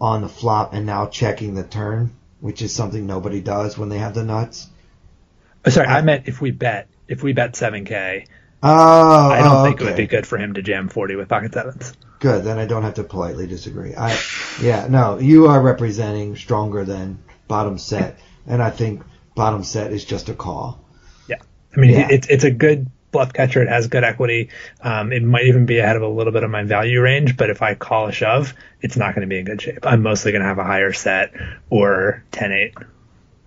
[0.00, 3.98] on the flop and now checking the turn, which is something nobody does when they
[3.98, 4.66] have the nuts.
[5.66, 8.26] Oh, sorry, I, I meant if we bet if we bet 7k.
[8.62, 9.84] Oh, I don't oh, think okay.
[9.84, 11.92] it would be good for him to jam 40 with pocket sevens.
[12.18, 13.94] Good, then I don't have to politely disagree.
[13.94, 14.18] I,
[14.62, 19.02] yeah, no, you are representing stronger than bottom set, and I think
[19.34, 20.82] bottom set is just a call.
[21.28, 21.36] Yeah,
[21.76, 22.08] I mean yeah.
[22.10, 23.62] it's it's a good bluff catcher.
[23.62, 24.50] It has good equity.
[24.82, 27.50] Um, it might even be ahead of a little bit of my value range, but
[27.50, 29.86] if I call a shove, it's not going to be in good shape.
[29.86, 31.32] I'm mostly going to have a higher set
[31.68, 32.84] or 10-8.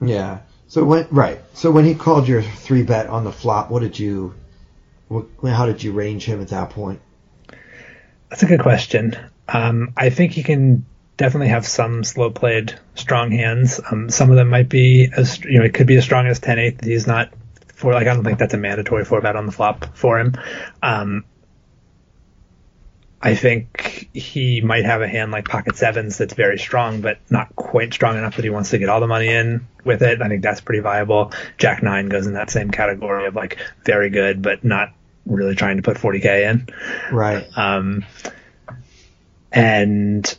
[0.01, 0.39] Yeah.
[0.67, 3.99] So when right, so when he called your three bet on the flop, what did
[3.99, 4.33] you,
[5.07, 6.99] what, how did you range him at that point?
[8.29, 9.15] That's a good question.
[9.47, 10.85] Um, I think he can
[11.17, 13.79] definitely have some slow played strong hands.
[13.91, 16.39] Um, some of them might be as you know it could be as strong as
[16.39, 17.31] 10-8 he's not
[17.83, 20.35] for like I don't think that's a mandatory four bet on the flop for him.
[20.81, 21.25] Um,
[23.21, 27.53] I think he might have a hand like pocket sevens that's very strong, but not
[27.57, 30.21] quite strong enough that he wants to get all the money in with it.
[30.21, 31.33] I think that's pretty viable.
[31.57, 34.93] Jack nine goes in that same category of like very good, but not
[35.25, 36.67] really trying to put 40k in.
[37.11, 37.45] Right.
[37.57, 38.05] Um,
[39.51, 40.37] and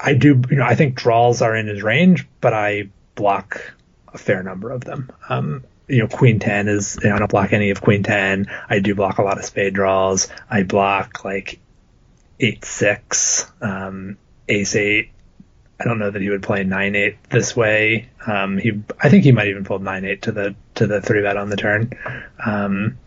[0.00, 3.74] I do, you know, I think draws are in his range, but I block
[4.08, 5.08] a fair number of them.
[5.28, 8.46] Um, you know, Queen 10 is, you know, I don't block any of Queen 10.
[8.68, 10.28] I do block a lot of spade draws.
[10.48, 11.60] I block like
[12.40, 14.16] 8 6, um,
[14.48, 15.10] Ace 8.
[15.80, 18.08] I don't know that he would play 9 8 this way.
[18.26, 21.22] Um, he, I think he might even fold 9 8 to the, to the 3
[21.22, 21.92] bet on the turn.
[22.44, 22.98] Um,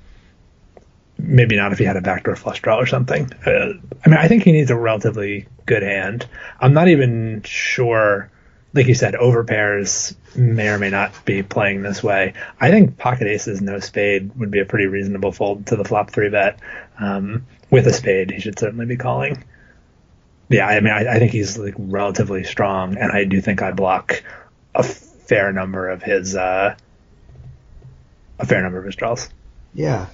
[1.17, 3.31] maybe not if he had a backdoor flush draw or something.
[3.45, 3.73] Uh,
[4.05, 6.27] I mean, I think he needs a relatively good hand.
[6.59, 8.29] I'm not even sure,
[8.75, 12.33] like you said, overpairs may or may not be playing this way.
[12.59, 16.11] I think pocket aces, no spade would be a pretty reasonable fold to the flop
[16.11, 16.59] three bet.
[16.99, 19.43] Um, with a spade, he should certainly be calling.
[20.49, 23.71] Yeah, I mean, I, I think he's like relatively strong, and I do think I
[23.71, 24.21] block
[24.75, 26.75] a fair number of his uh,
[28.37, 29.29] a fair number of his draws.
[29.73, 30.07] Yeah.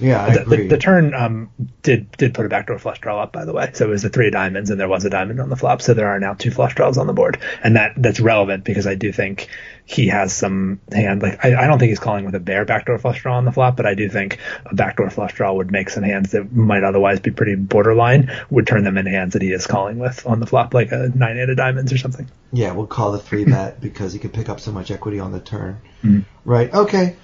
[0.00, 0.56] Yeah, I the, agree.
[0.64, 1.50] the, the turn um,
[1.82, 3.70] did did put a backdoor flush draw up, by the way.
[3.74, 5.82] So it was the three of diamonds, and there was a diamond on the flop.
[5.82, 8.86] So there are now two flush draws on the board, and that that's relevant because
[8.88, 9.48] I do think
[9.86, 11.22] he has some hand.
[11.22, 13.52] Like I, I don't think he's calling with a bare backdoor flush draw on the
[13.52, 16.82] flop, but I do think a backdoor flush draw would make some hands that might
[16.82, 20.40] otherwise be pretty borderline would turn them into hands that he is calling with on
[20.40, 22.28] the flop, like a nine eight of diamonds or something.
[22.52, 25.30] yeah, we'll call the three bet because he could pick up so much equity on
[25.30, 25.80] the turn.
[26.02, 26.24] Mhm.
[26.44, 26.74] Right.
[26.74, 27.14] Okay.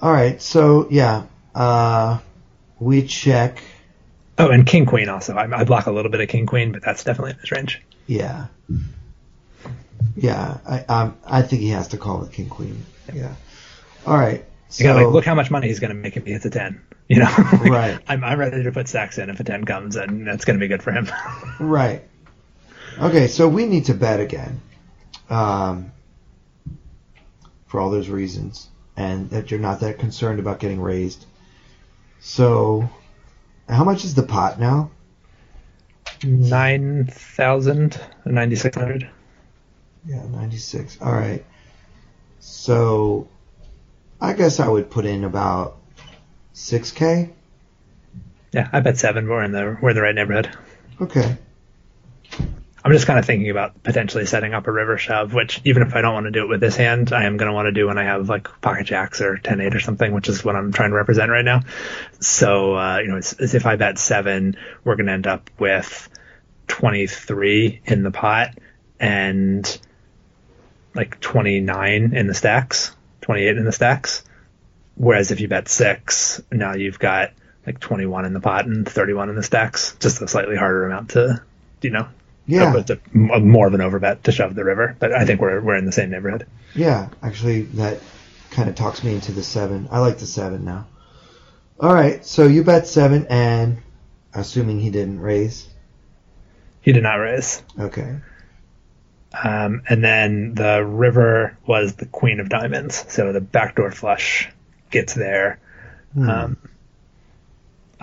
[0.00, 0.40] All right.
[0.40, 1.24] So yeah,
[1.54, 2.18] uh,
[2.80, 3.62] we check.
[4.36, 5.34] Oh, and king queen also.
[5.34, 7.80] I, I block a little bit of king queen, but that's definitely in his range.
[8.06, 8.46] Yeah.
[10.16, 10.58] Yeah.
[10.66, 12.84] I um, I think he has to call with king queen.
[13.12, 13.34] Yeah.
[14.06, 14.44] All right.
[14.70, 16.50] So Again, like, look how much money he's going to make if he hits a
[16.50, 16.80] 10.
[17.06, 17.98] You know, Like, Right.
[18.08, 20.60] I'm, I'm ready to put stacks in if a 10 comes, and that's going to
[20.60, 21.06] be good for him.
[21.60, 22.02] right.
[22.98, 23.26] Okay.
[23.26, 24.62] So we need to bet again.
[25.28, 25.92] Um,
[27.66, 31.26] for all those reasons, and that you're not that concerned about getting raised.
[32.26, 32.88] So,
[33.68, 34.90] how much is the pot now?
[36.24, 39.10] 9,000, 9,600.
[40.06, 41.02] Yeah, 96.
[41.02, 41.44] All right.
[42.40, 43.28] So,
[44.22, 45.76] I guess I would put in about
[46.54, 47.30] 6K.
[48.52, 49.28] Yeah, I bet seven.
[49.28, 50.48] We're in the we're in the right neighborhood.
[51.00, 51.36] Okay.
[52.84, 55.94] I'm just kind of thinking about potentially setting up a river shove, which even if
[55.94, 57.72] I don't want to do it with this hand, I am going to want to
[57.72, 60.70] do when I have like pocket jacks or 10-8 or something, which is what I'm
[60.70, 61.62] trying to represent right now.
[62.20, 65.48] So, uh, you know, it's, it's if I bet seven, we're going to end up
[65.58, 66.10] with
[66.66, 68.58] 23 in the pot
[69.00, 69.80] and
[70.94, 74.24] like 29 in the stacks, 28 in the stacks.
[74.96, 77.32] Whereas if you bet six, now you've got
[77.66, 79.96] like 21 in the pot and 31 in the stacks.
[80.00, 81.42] Just a slightly harder amount to,
[81.80, 82.08] you know,
[82.46, 82.76] Yeah.
[82.76, 84.96] it's a, m- more of an overbet to shove the river.
[84.98, 86.46] But I think we're we're in the same neighborhood.
[86.74, 88.00] Yeah, actually, that
[88.50, 89.88] kind of talks me into the seven.
[89.90, 90.86] I like the seven now.
[91.80, 93.78] All right, so you bet seven, and
[94.32, 95.68] assuming he didn't raise.
[96.82, 97.62] He did not raise.
[97.78, 98.16] Okay.
[99.42, 103.04] Um, and then the river was the queen of diamonds.
[103.08, 104.48] So the backdoor flush
[104.90, 105.58] gets there.
[106.12, 106.28] Hmm.
[106.28, 106.56] Um,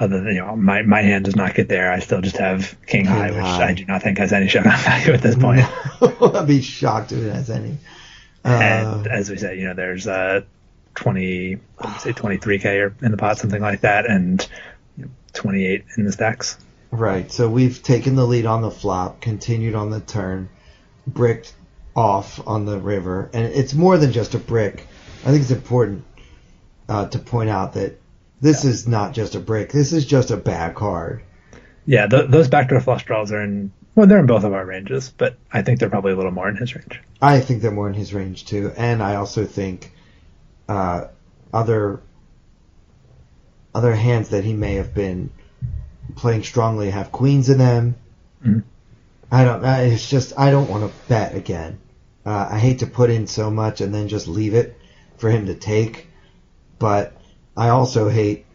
[0.02, 1.91] other than, you know, my, my hand does not get there.
[1.91, 3.69] I still just have king, high, which high.
[3.69, 5.61] I do not think has any showdown value at this point.
[6.36, 7.78] I'd be shocked if it has any.
[8.44, 10.41] Uh, and as we said, you know, there's uh,
[10.95, 14.45] 20, what do say, 23k or in the pot, something like that, and
[14.98, 16.57] you know, 28 in the stacks.
[16.90, 20.49] right, so we've taken the lead on the flop, continued on the turn,
[21.06, 21.53] bricked
[21.95, 24.88] off on the river, and it's more than just a brick.
[25.22, 26.03] I think it's important
[26.90, 28.01] uh, to point out that
[28.41, 29.72] this is not just a brick.
[29.72, 31.23] This is just a bad card.
[31.85, 35.13] Yeah, th- those backdoor flush draws are in, well, they're in both of our ranges,
[35.18, 36.99] but I think they're probably a little more in his range.
[37.22, 39.91] I think they're more in his range too, and I also think
[40.68, 41.05] uh,
[41.53, 42.01] other
[43.73, 45.30] other hands that he may have been
[46.15, 47.95] playing strongly have queens in them.
[48.45, 48.63] Mhm.
[49.31, 49.63] I don't.
[49.63, 51.80] It's just I don't want to bet again.
[52.26, 54.77] Uh, I hate to put in so much and then just leave it
[55.18, 56.07] for him to take,
[56.80, 57.13] but
[57.56, 58.45] I also hate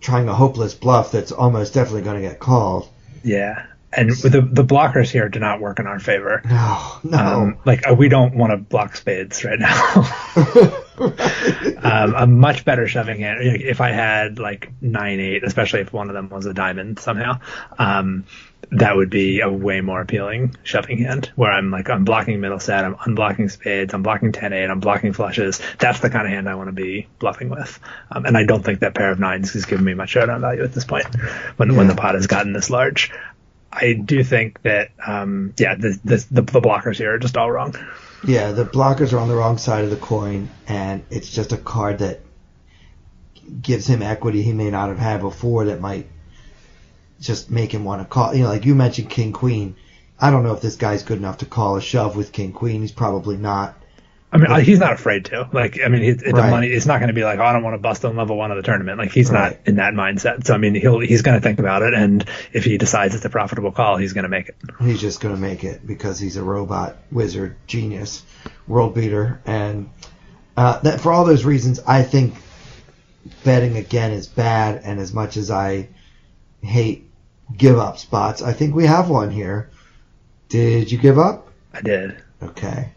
[0.00, 2.88] trying a hopeless bluff that's almost definitely going to get called.
[3.22, 3.66] Yeah.
[3.92, 6.42] And the the blockers here do not work in our favor.
[6.44, 7.18] No, no.
[7.18, 10.02] Um, like uh, we don't want to block spades right now.
[10.98, 13.40] um, a much better shoving hand.
[13.42, 17.38] If I had like nine eight, especially if one of them was a diamond somehow,
[17.78, 18.24] um,
[18.72, 21.30] that would be a way more appealing shoving hand.
[21.36, 25.12] Where I'm like I'm blocking middle set, I'm unblocking spades, I'm blocking 10-8, I'm blocking
[25.12, 25.60] flushes.
[25.78, 27.78] That's the kind of hand I want to be bluffing with.
[28.10, 30.64] Um, and I don't think that pair of nines is giving me much showdown value
[30.64, 31.06] at this point
[31.56, 33.12] when when the pot has gotten this large.
[33.76, 37.50] I do think that um, yeah, the, the the the blockers here are just all
[37.50, 37.74] wrong.
[38.26, 41.56] Yeah, the blockers are on the wrong side of the coin, and it's just a
[41.56, 42.20] card that
[43.60, 46.08] gives him equity he may not have had before that might
[47.20, 48.34] just make him want to call.
[48.34, 49.76] You know, like you mentioned King Queen.
[50.18, 52.80] I don't know if this guy's good enough to call a shove with king queen.
[52.80, 53.76] He's probably not.
[54.44, 55.48] I mean, he's not afraid to.
[55.52, 56.50] Like, I mean, he, the Right.
[56.50, 56.68] money.
[56.68, 58.50] It's not going to be like, oh, I don't want to bust on level one
[58.50, 58.98] of the tournament.
[58.98, 59.50] Like, he's Right.
[59.52, 60.46] not in that mindset.
[60.46, 63.24] So, I mean, he'll he's going to think about it, and if he decides it's
[63.24, 64.56] a profitable call, he's going to make it.
[64.80, 68.22] He's just going to make it because he's a robot wizard genius,
[68.66, 69.90] world beater, and
[70.56, 72.34] uh, that for all those reasons, I think
[73.44, 74.82] betting again is bad.
[74.84, 75.88] And as much as I
[76.62, 77.08] hate
[77.56, 79.70] give up spots, I think we have one here.
[80.48, 81.48] Did you give up?
[81.72, 82.22] I did.
[82.42, 82.92] Okay.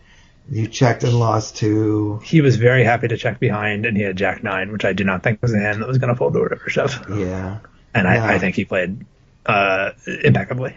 [0.51, 4.15] You checked and lost to He was very happy to check behind, and he had
[4.15, 6.33] Jack nine, which I do not think was a hand that was going to fold
[6.33, 7.05] to a river shove.
[7.09, 7.59] yeah,
[7.93, 8.23] And Yeah.
[8.25, 9.05] I, I think he played
[9.45, 9.91] uh,
[10.23, 10.75] impeccably.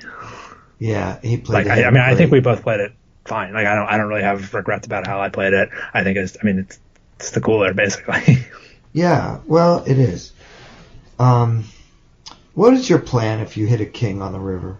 [0.78, 1.18] yeah.
[1.22, 1.66] He played.
[1.66, 2.92] Like, I, I mean, I think we both played it
[3.24, 3.52] fine.
[3.54, 5.70] Like, I don't I don't really have regrets about how I played it.
[5.94, 6.36] I think it's.
[6.40, 6.78] I mean, it's
[7.16, 8.38] it's the cooler basically.
[8.94, 10.32] Yeah, well, it is.
[11.18, 11.64] Um,
[12.52, 14.76] what is your plan if you hit a king on the river?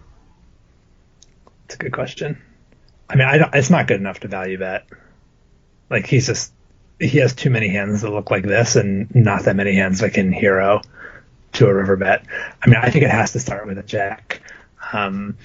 [1.64, 2.36] It's a good question.
[3.12, 4.86] I mean, I it's not good enough to value bet.
[5.90, 6.52] Like he's just
[6.98, 10.14] he has too many hands that look like this, and not that many hands that
[10.14, 10.80] can hero
[11.52, 12.24] to a river bet.
[12.62, 14.40] I mean, I think it has to start with a jack.
[14.92, 15.36] Um,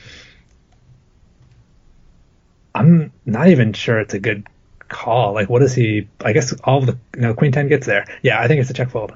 [2.73, 4.48] I'm not even sure it's a good
[4.88, 5.34] call.
[5.34, 6.07] Like, what is he?
[6.23, 8.06] I guess all the you know, queen ten gets there.
[8.22, 9.14] Yeah, I think it's a check fold.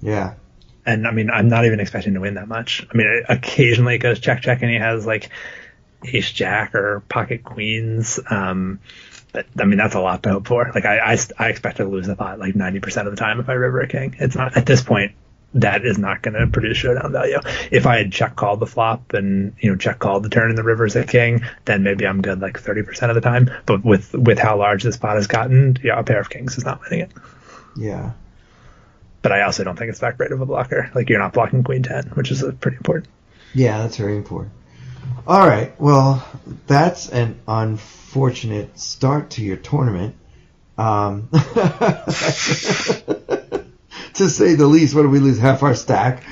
[0.00, 0.34] Yeah,
[0.86, 2.86] And I mean, I'm not even expecting to win that much.
[2.92, 5.30] I mean, occasionally it goes check check and he has like
[6.04, 8.20] ace jack or pocket queens.
[8.30, 8.80] Um,
[9.32, 10.70] but I mean, that's a lot to hope for.
[10.74, 13.48] Like I, I, I expect to lose the pot like 90% of the time if
[13.48, 14.16] I river a king.
[14.18, 15.12] It's not at this point.
[15.54, 17.38] That is not going to produce showdown value.
[17.70, 20.58] If I had check called the flop and you know check called the turn and
[20.58, 23.50] the river's a king, then maybe I'm good like 30% of the time.
[23.64, 26.64] But with with how large this pot has gotten, yeah, a pair of kings is
[26.66, 27.12] not winning it.
[27.76, 28.12] yeah.
[29.22, 30.90] But I also don't think it's that great of a blocker.
[30.94, 33.08] Like you're not blocking queen 10, which is pretty important.
[33.54, 34.52] Yeah, that's very important.
[35.28, 36.26] All right, well,
[36.66, 40.14] that's an unfortunate start to your tournament.
[40.78, 41.38] Um, to
[44.30, 45.38] say the least, what did we lose?
[45.38, 46.22] Half our stack.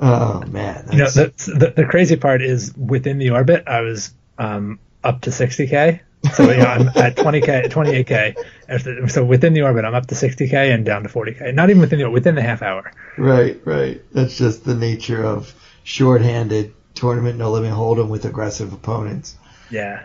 [0.00, 4.14] Oh man, You know, the, the the crazy part is within the orbit, I was
[4.38, 5.98] um, up to 60k.
[6.32, 9.10] So you know, I'm at 20k, 28k.
[9.10, 11.52] So within the orbit, I'm up to 60k and down to 40k.
[11.52, 12.92] Not even within the within the half hour.
[13.18, 14.00] right, right.
[14.12, 15.52] That's just the nature of
[15.82, 19.36] short-handed tournament no limit hold'em with aggressive opponents.
[19.70, 20.02] Yeah.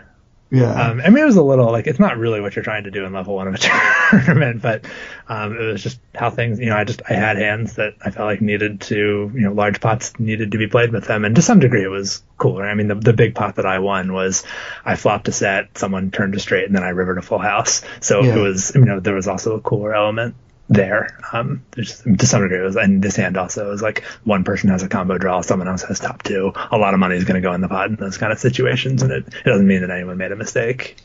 [0.54, 2.84] Yeah, Um, I mean, it was a little like it's not really what you're trying
[2.84, 3.58] to do in level one of a
[4.10, 4.84] tournament, but
[5.26, 6.60] um, it was just how things.
[6.60, 8.94] You know, I just I had hands that I felt like needed to,
[9.34, 11.88] you know, large pots needed to be played with them, and to some degree it
[11.88, 12.68] was cooler.
[12.68, 14.44] I mean, the the big pot that I won was
[14.84, 17.80] I flopped a set, someone turned a straight, and then I rivered a full house.
[18.02, 18.36] So Yeah.
[18.36, 20.34] it was, you know, there was also a cooler element
[20.74, 21.18] there.
[21.32, 24.88] Um, to some degree, was, and this hand also is like one person has a
[24.88, 26.52] combo draw, someone else has top two.
[26.70, 28.38] A lot of money is going to go in the pot in those kind of
[28.38, 30.96] situations, and it, it doesn't mean that anyone made a mistake.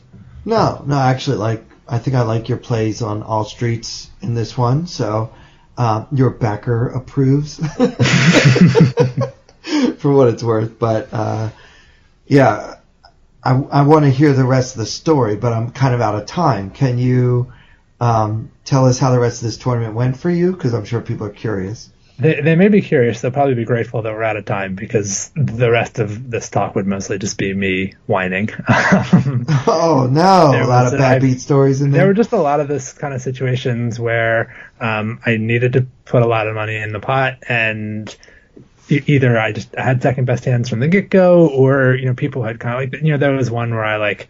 [0.44, 4.56] No, no, actually, like I think I like your plays on all streets in this
[4.56, 4.86] one.
[4.86, 5.32] So
[5.76, 7.56] uh, your backer approves
[9.98, 10.78] for what it's worth.
[10.78, 11.50] But uh,
[12.26, 12.76] yeah,
[13.42, 16.16] I, I want to hear the rest of the story, but I'm kind of out
[16.16, 16.70] of time.
[16.70, 17.52] Can you
[18.00, 20.52] um, tell us how the rest of this tournament went for you?
[20.52, 21.90] Because I'm sure people are curious.
[22.20, 23.20] They, they may be curious.
[23.20, 26.74] They'll probably be grateful that we're out of time because the rest of this talk
[26.74, 28.48] would mostly just be me whining.
[29.70, 32.08] Oh no, There a lot of bad I've- beat stories in there there.
[32.08, 36.22] were just a lot of this kind of situations where um, I needed to put
[36.22, 38.14] a lot of money in the pot, and
[38.88, 42.14] either I just I had second best hands from the get go, or you know
[42.14, 44.28] people had kind of like you know there was one where I like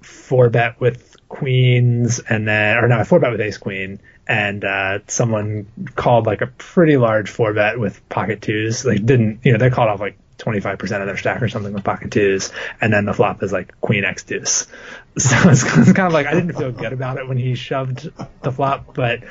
[0.00, 4.64] four bet with queens and then or no I four bet with ace queen and
[4.64, 8.84] uh, someone called like a pretty large four bet with pocket twos.
[8.84, 11.82] Like didn't you know they called off like 25% of their stack or something with
[11.82, 14.66] pocket twos and then the flop is like queen x deuce.
[15.18, 18.08] So it's, it's kind of like I didn't feel good about it when he shoved
[18.42, 19.24] the flop but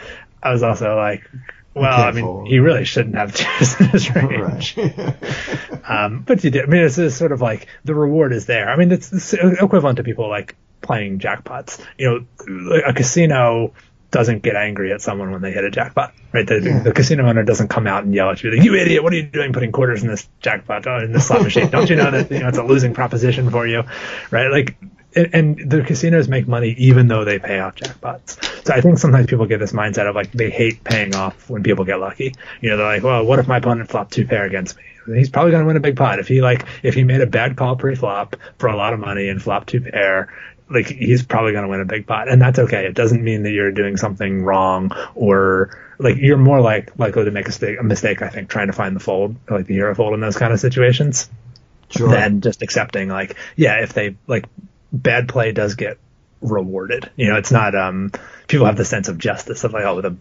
[0.44, 1.24] I was also like
[1.80, 2.48] well I mean fold.
[2.48, 5.16] he really shouldn't have twos in his range right.
[5.90, 6.64] um, but you did.
[6.64, 8.70] I mean, it's, it's sort of like the reward is there.
[8.70, 11.84] I mean, it's, it's equivalent to people like playing jackpots.
[11.98, 13.74] You know, a casino
[14.10, 16.48] doesn't get angry at someone when they hit a jackpot, right?
[16.48, 16.80] The, Yeah.
[16.84, 19.04] the casino owner doesn't come out and yell at you, like, "You idiot!
[19.04, 21.70] What are you doing putting quarters in this jackpot oh, in this slot machine?
[21.70, 23.84] Don't you know that you know it's a losing proposition for you,
[24.32, 24.76] right?" Like.
[25.18, 28.66] And and the casinos make money even though they pay off jackpots.
[28.66, 31.64] So I think sometimes people get this mindset of like they hate paying off when
[31.64, 32.36] people get lucky.
[32.62, 34.84] You know, they're like, well, what if my opponent flopped two pair against me?
[35.18, 37.26] He's probably going to win a big pot if he like if he made a
[37.26, 40.34] bad call pre-flop for a lot of money and flopped two pair.
[40.70, 42.86] Like he's probably going to win a big pot, and that's okay.
[42.86, 47.32] It doesn't mean that you're doing something wrong or like you're more like likely to
[47.32, 47.80] make a mistake.
[47.80, 50.38] A mistake, I think, trying to find the fold, like the hero fold in those
[50.38, 51.30] kind of situations.
[51.90, 52.10] Sure.
[52.10, 54.46] than just accepting like, yeah, if they like
[54.92, 55.98] bad play does get
[56.42, 57.10] rewarded.
[57.16, 58.12] You know, it's not um
[58.48, 60.16] people have the sense of justice of like, oh, the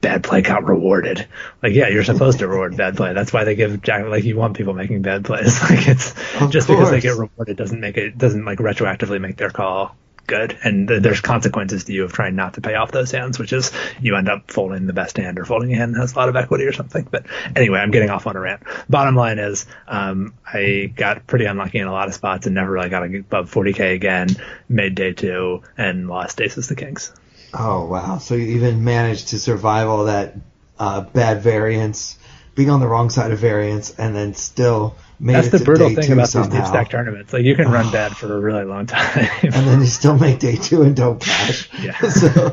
[0.00, 1.26] bad play got rewarded.
[1.62, 3.12] Like, yeah, you're supposed to reward bad play.
[3.12, 5.60] That's why they give Jack like you want people making bad plays.
[5.70, 9.36] Like it's Of just because they get rewarded doesn't make it doesn't like retroactively make
[9.36, 9.96] their call
[10.30, 10.56] good.
[10.62, 13.52] And th- there's consequences to you of trying not to pay off those hands, which
[13.52, 16.16] is you end up folding the best hand or folding a hand that has a
[16.16, 17.06] lot of equity or something.
[17.10, 18.62] But anyway, I'm getting off on a rant.
[18.88, 22.70] Bottom line is, um, I got pretty unlucky in a lot of spots and never
[22.70, 24.28] really got above 40k again.
[24.68, 27.12] Made day two and lost aces to the kings.
[27.52, 28.18] Oh wow!
[28.18, 30.36] So you even managed to survive all that
[30.78, 32.16] uh, bad variance,
[32.54, 36.12] being on the wrong side of variance, and then still That's it the brutal thing
[36.12, 36.48] about somehow.
[36.48, 37.32] these deep stack tournaments.
[37.32, 39.28] Like you can run bad for a really long time.
[39.42, 41.68] and then you still make day two and don't cash.
[41.80, 41.98] Yeah.
[42.08, 42.50] so,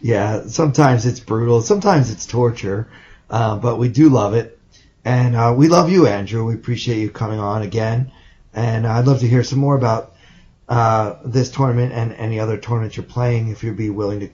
[0.00, 2.88] yeah, sometimes it's brutal, sometimes it's torture,
[3.30, 4.58] uh, but we do love it,
[5.04, 6.44] and uh, we love you, Andrew.
[6.44, 8.12] We appreciate you coming on again,
[8.52, 10.14] and I'd love to hear some more about
[10.68, 13.48] uh, this tournament and any other tournaments you're playing.
[13.48, 14.30] If you'd be willing to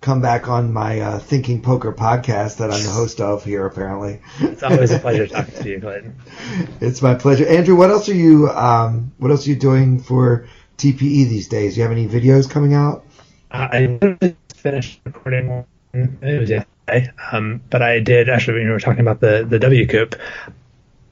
[0.00, 4.20] come back on my uh, Thinking Poker podcast that I'm the host of here, apparently.
[4.40, 6.16] it's always a pleasure talking to you, Clayton.
[6.80, 7.76] It's my pleasure, Andrew.
[7.76, 8.48] What else are you?
[8.48, 10.46] Um, what else are you doing for
[10.76, 11.74] TPE these days?
[11.74, 13.04] Do you have any videos coming out?
[13.50, 15.66] Uh, I finished recording one.
[16.22, 18.58] It was yesterday, um, but I did actually.
[18.58, 20.14] When you were talking about the the WCOOP,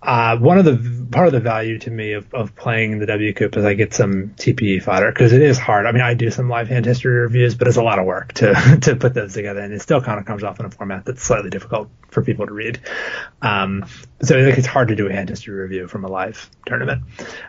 [0.02, 3.56] uh, one of the part of the value to me of, of playing the WCOOP
[3.56, 5.86] is I get some TPE fodder because it is hard.
[5.86, 8.35] I mean, I do some live hand history reviews, but it's a lot of work
[8.35, 11.05] to to put those together, and it still kind of comes off in a format
[11.05, 12.81] that's slightly difficult for people to read.
[13.43, 13.85] Um,
[14.23, 17.02] so like, it's hard to do a hand history review from a live tournament.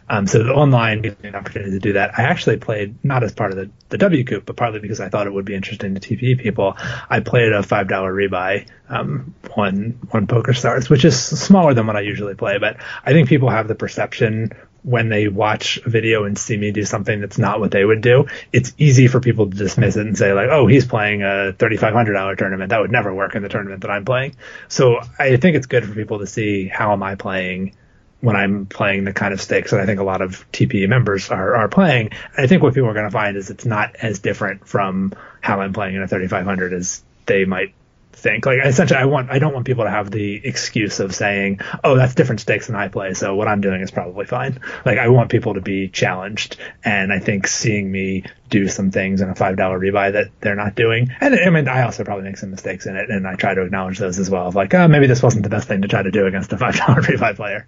[0.10, 2.20] Um, so the online gives me an opportunity to do that.
[2.20, 5.28] I actually played not as part of the, the WCOOP, but partly because I thought
[5.28, 6.76] it would be interesting to TPE people.
[7.10, 11.96] I played a five dollar rebuy, um, one one PokerStars, which is smaller than what
[11.96, 14.54] I usually play, but I think people have the perception
[14.84, 18.00] when they watch a video and see me do something that's not what they would
[18.00, 21.52] do, it's easy for people to dismiss it and say like, "Oh, he's playing a
[21.52, 22.70] thirty-five hundred dollar tournament.
[22.70, 24.36] That would never work in the tournament that I'm playing."
[24.70, 27.76] So I think it's good for people to see how am I playing
[28.22, 31.30] when I'm playing the kind of stakes that I think a lot of TPE members
[31.30, 32.12] are, are playing.
[32.36, 35.14] And I think what people are going to find is it's not as different from
[35.42, 37.74] how I'm playing in a 3500 as they might
[38.18, 38.46] think.
[38.46, 41.96] Like essentially, I want I don't want people to have the excuse of saying, "Oh,
[41.96, 45.08] that's different stakes than I play, so what I'm doing is probably fine." Like I
[45.10, 49.36] want people to be challenged, and I think seeing me do some things in a
[49.36, 52.52] five dollar rebuy that they're not doing, and I mean I also probably make some
[52.52, 54.48] mistakes in it, and I try to acknowledge those as well.
[54.48, 56.58] Of like, oh, maybe this wasn't the best thing to try to do against a
[56.58, 57.66] five dollar rebuy player.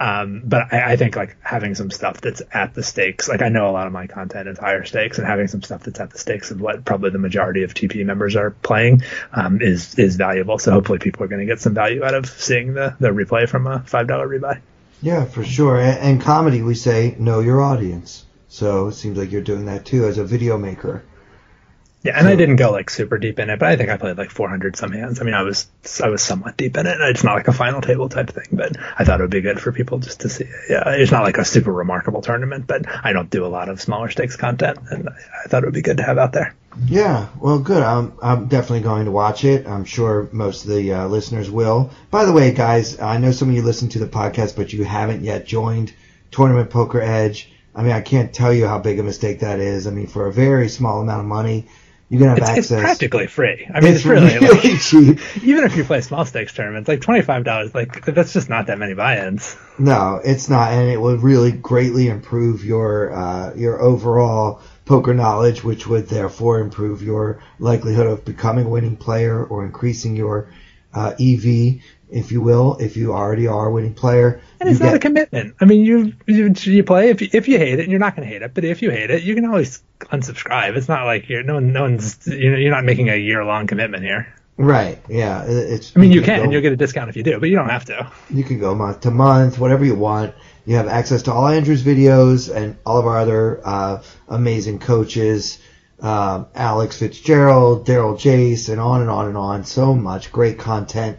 [0.00, 3.48] Um, but I, I think like having some stuff that's at the stakes, like I
[3.48, 6.10] know a lot of my content is higher stakes, and having some stuff that's at
[6.10, 9.02] the stakes of what probably the majority of TP members are playing
[9.32, 10.58] um, is is valuable.
[10.58, 13.48] So hopefully people are going to get some value out of seeing the the replay
[13.48, 14.60] from a five dollar rebuy.
[15.00, 15.78] Yeah, for sure.
[15.78, 18.24] And, and comedy, we say know your audience.
[18.48, 21.04] So it seems like you're doing that too as a video maker.
[22.04, 24.16] Yeah, and I didn't go like super deep in it, but I think I played
[24.16, 25.20] like 400 some hands.
[25.20, 25.66] I mean, I was
[26.02, 26.96] I was somewhat deep in it.
[27.00, 29.60] It's not like a final table type thing, but I thought it would be good
[29.60, 30.44] for people just to see.
[30.70, 33.80] Yeah, it's not like a super remarkable tournament, but I don't do a lot of
[33.80, 35.12] smaller stakes content, and I,
[35.44, 36.54] I thought it would be good to have out there.
[36.86, 37.82] Yeah, well, good.
[37.82, 39.66] I'm I'm definitely going to watch it.
[39.66, 41.90] I'm sure most of the uh, listeners will.
[42.12, 44.84] By the way, guys, I know some of you listen to the podcast, but you
[44.84, 45.92] haven't yet joined
[46.30, 47.50] Tournament Poker Edge.
[47.74, 49.88] I mean, I can't tell you how big a mistake that is.
[49.88, 51.66] I mean, for a very small amount of money,
[52.08, 52.80] you can have It's, it's access.
[52.80, 53.68] practically free.
[53.72, 55.18] I mean, It's it's, really, really like, cheap.
[55.44, 58.66] even if you play small stakes tournaments, like twenty five dollars, like that's just not
[58.68, 59.56] that many buy-ins.
[59.78, 65.62] No, it's not, and it would really greatly improve your uh, your overall poker knowledge,
[65.62, 70.50] which would therefore improve your likelihood of becoming a winning player or increasing your
[70.94, 74.40] uh, EV, if you will, if you already are a winning player.
[74.60, 75.54] And it's you not a commitment.
[75.60, 78.16] I mean, you you, you play if you, if you hate it, and you're not
[78.16, 78.54] going to hate it.
[78.54, 80.76] But if you hate it, you can always unsubscribe.
[80.76, 83.44] It's not like you're no one, no one's you know you're not making a year
[83.44, 84.26] long commitment here.
[84.56, 84.98] right?
[85.08, 85.96] Yeah, it's.
[85.96, 87.56] I mean, you can go- and you'll get a discount if you do, but you
[87.56, 88.10] don't have to.
[88.30, 90.34] You can go month to month, whatever you want.
[90.66, 95.58] You have access to all Andrew's videos and all of our other uh, amazing coaches,
[96.00, 99.64] um, Alex Fitzgerald, Daryl Jace, and on and on and on.
[99.64, 101.18] So much great content.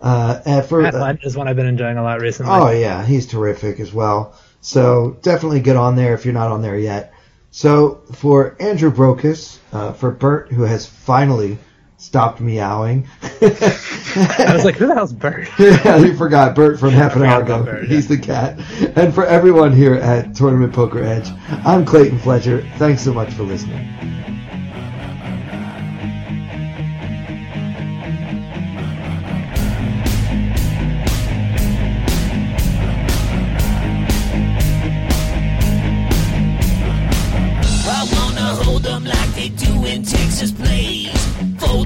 [0.00, 2.52] Uh, and for, Matt Lent is one I've been enjoying a lot recently.
[2.52, 4.34] oh yeah, he's terrific as well.
[4.62, 7.12] So definitely get on there if you're not on there yet.
[7.50, 11.58] So for Andrew Brokos, uh, for Bert who has finally
[12.00, 13.06] stopped meowing.
[13.22, 15.48] I was like, who the hell's Bert?
[15.58, 17.62] yeah, you forgot Bert from half an hour ago.
[17.62, 18.58] Bert, He's the cat.
[18.96, 21.28] And for everyone here at Tournament Poker Edge,
[21.66, 22.66] I'm Clayton Fletcher.
[22.78, 23.86] Thanks so much for listening.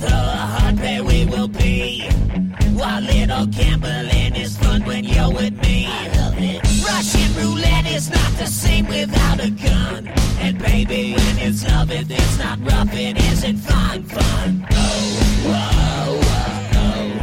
[0.00, 2.08] with her hundred we will be.
[2.74, 5.86] While little gambling is fun when you're with me.
[6.86, 10.08] Russian roulette is not the same without a gun.
[10.40, 14.66] And baby, when it's love, it, it's not rough, it isn't fun, fun.
[14.70, 14.76] Oh,
[15.48, 16.58] whoa, whoa,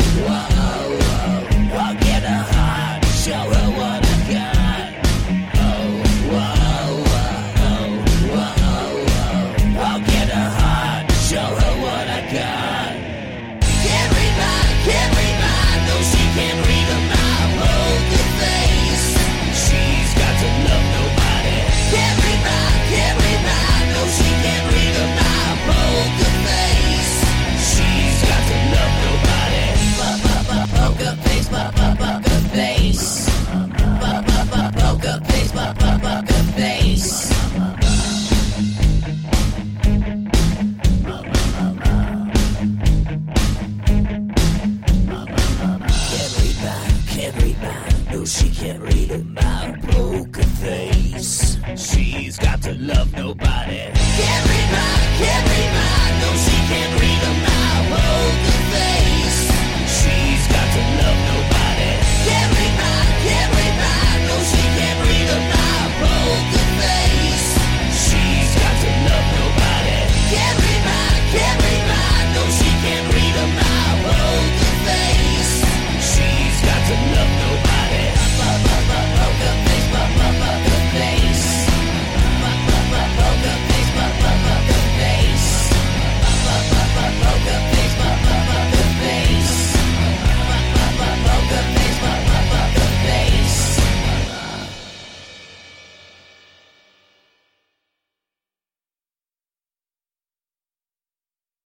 [0.06, 1.78] whoa, whoa, whoa.
[1.78, 3.65] Oh, get a hot show her.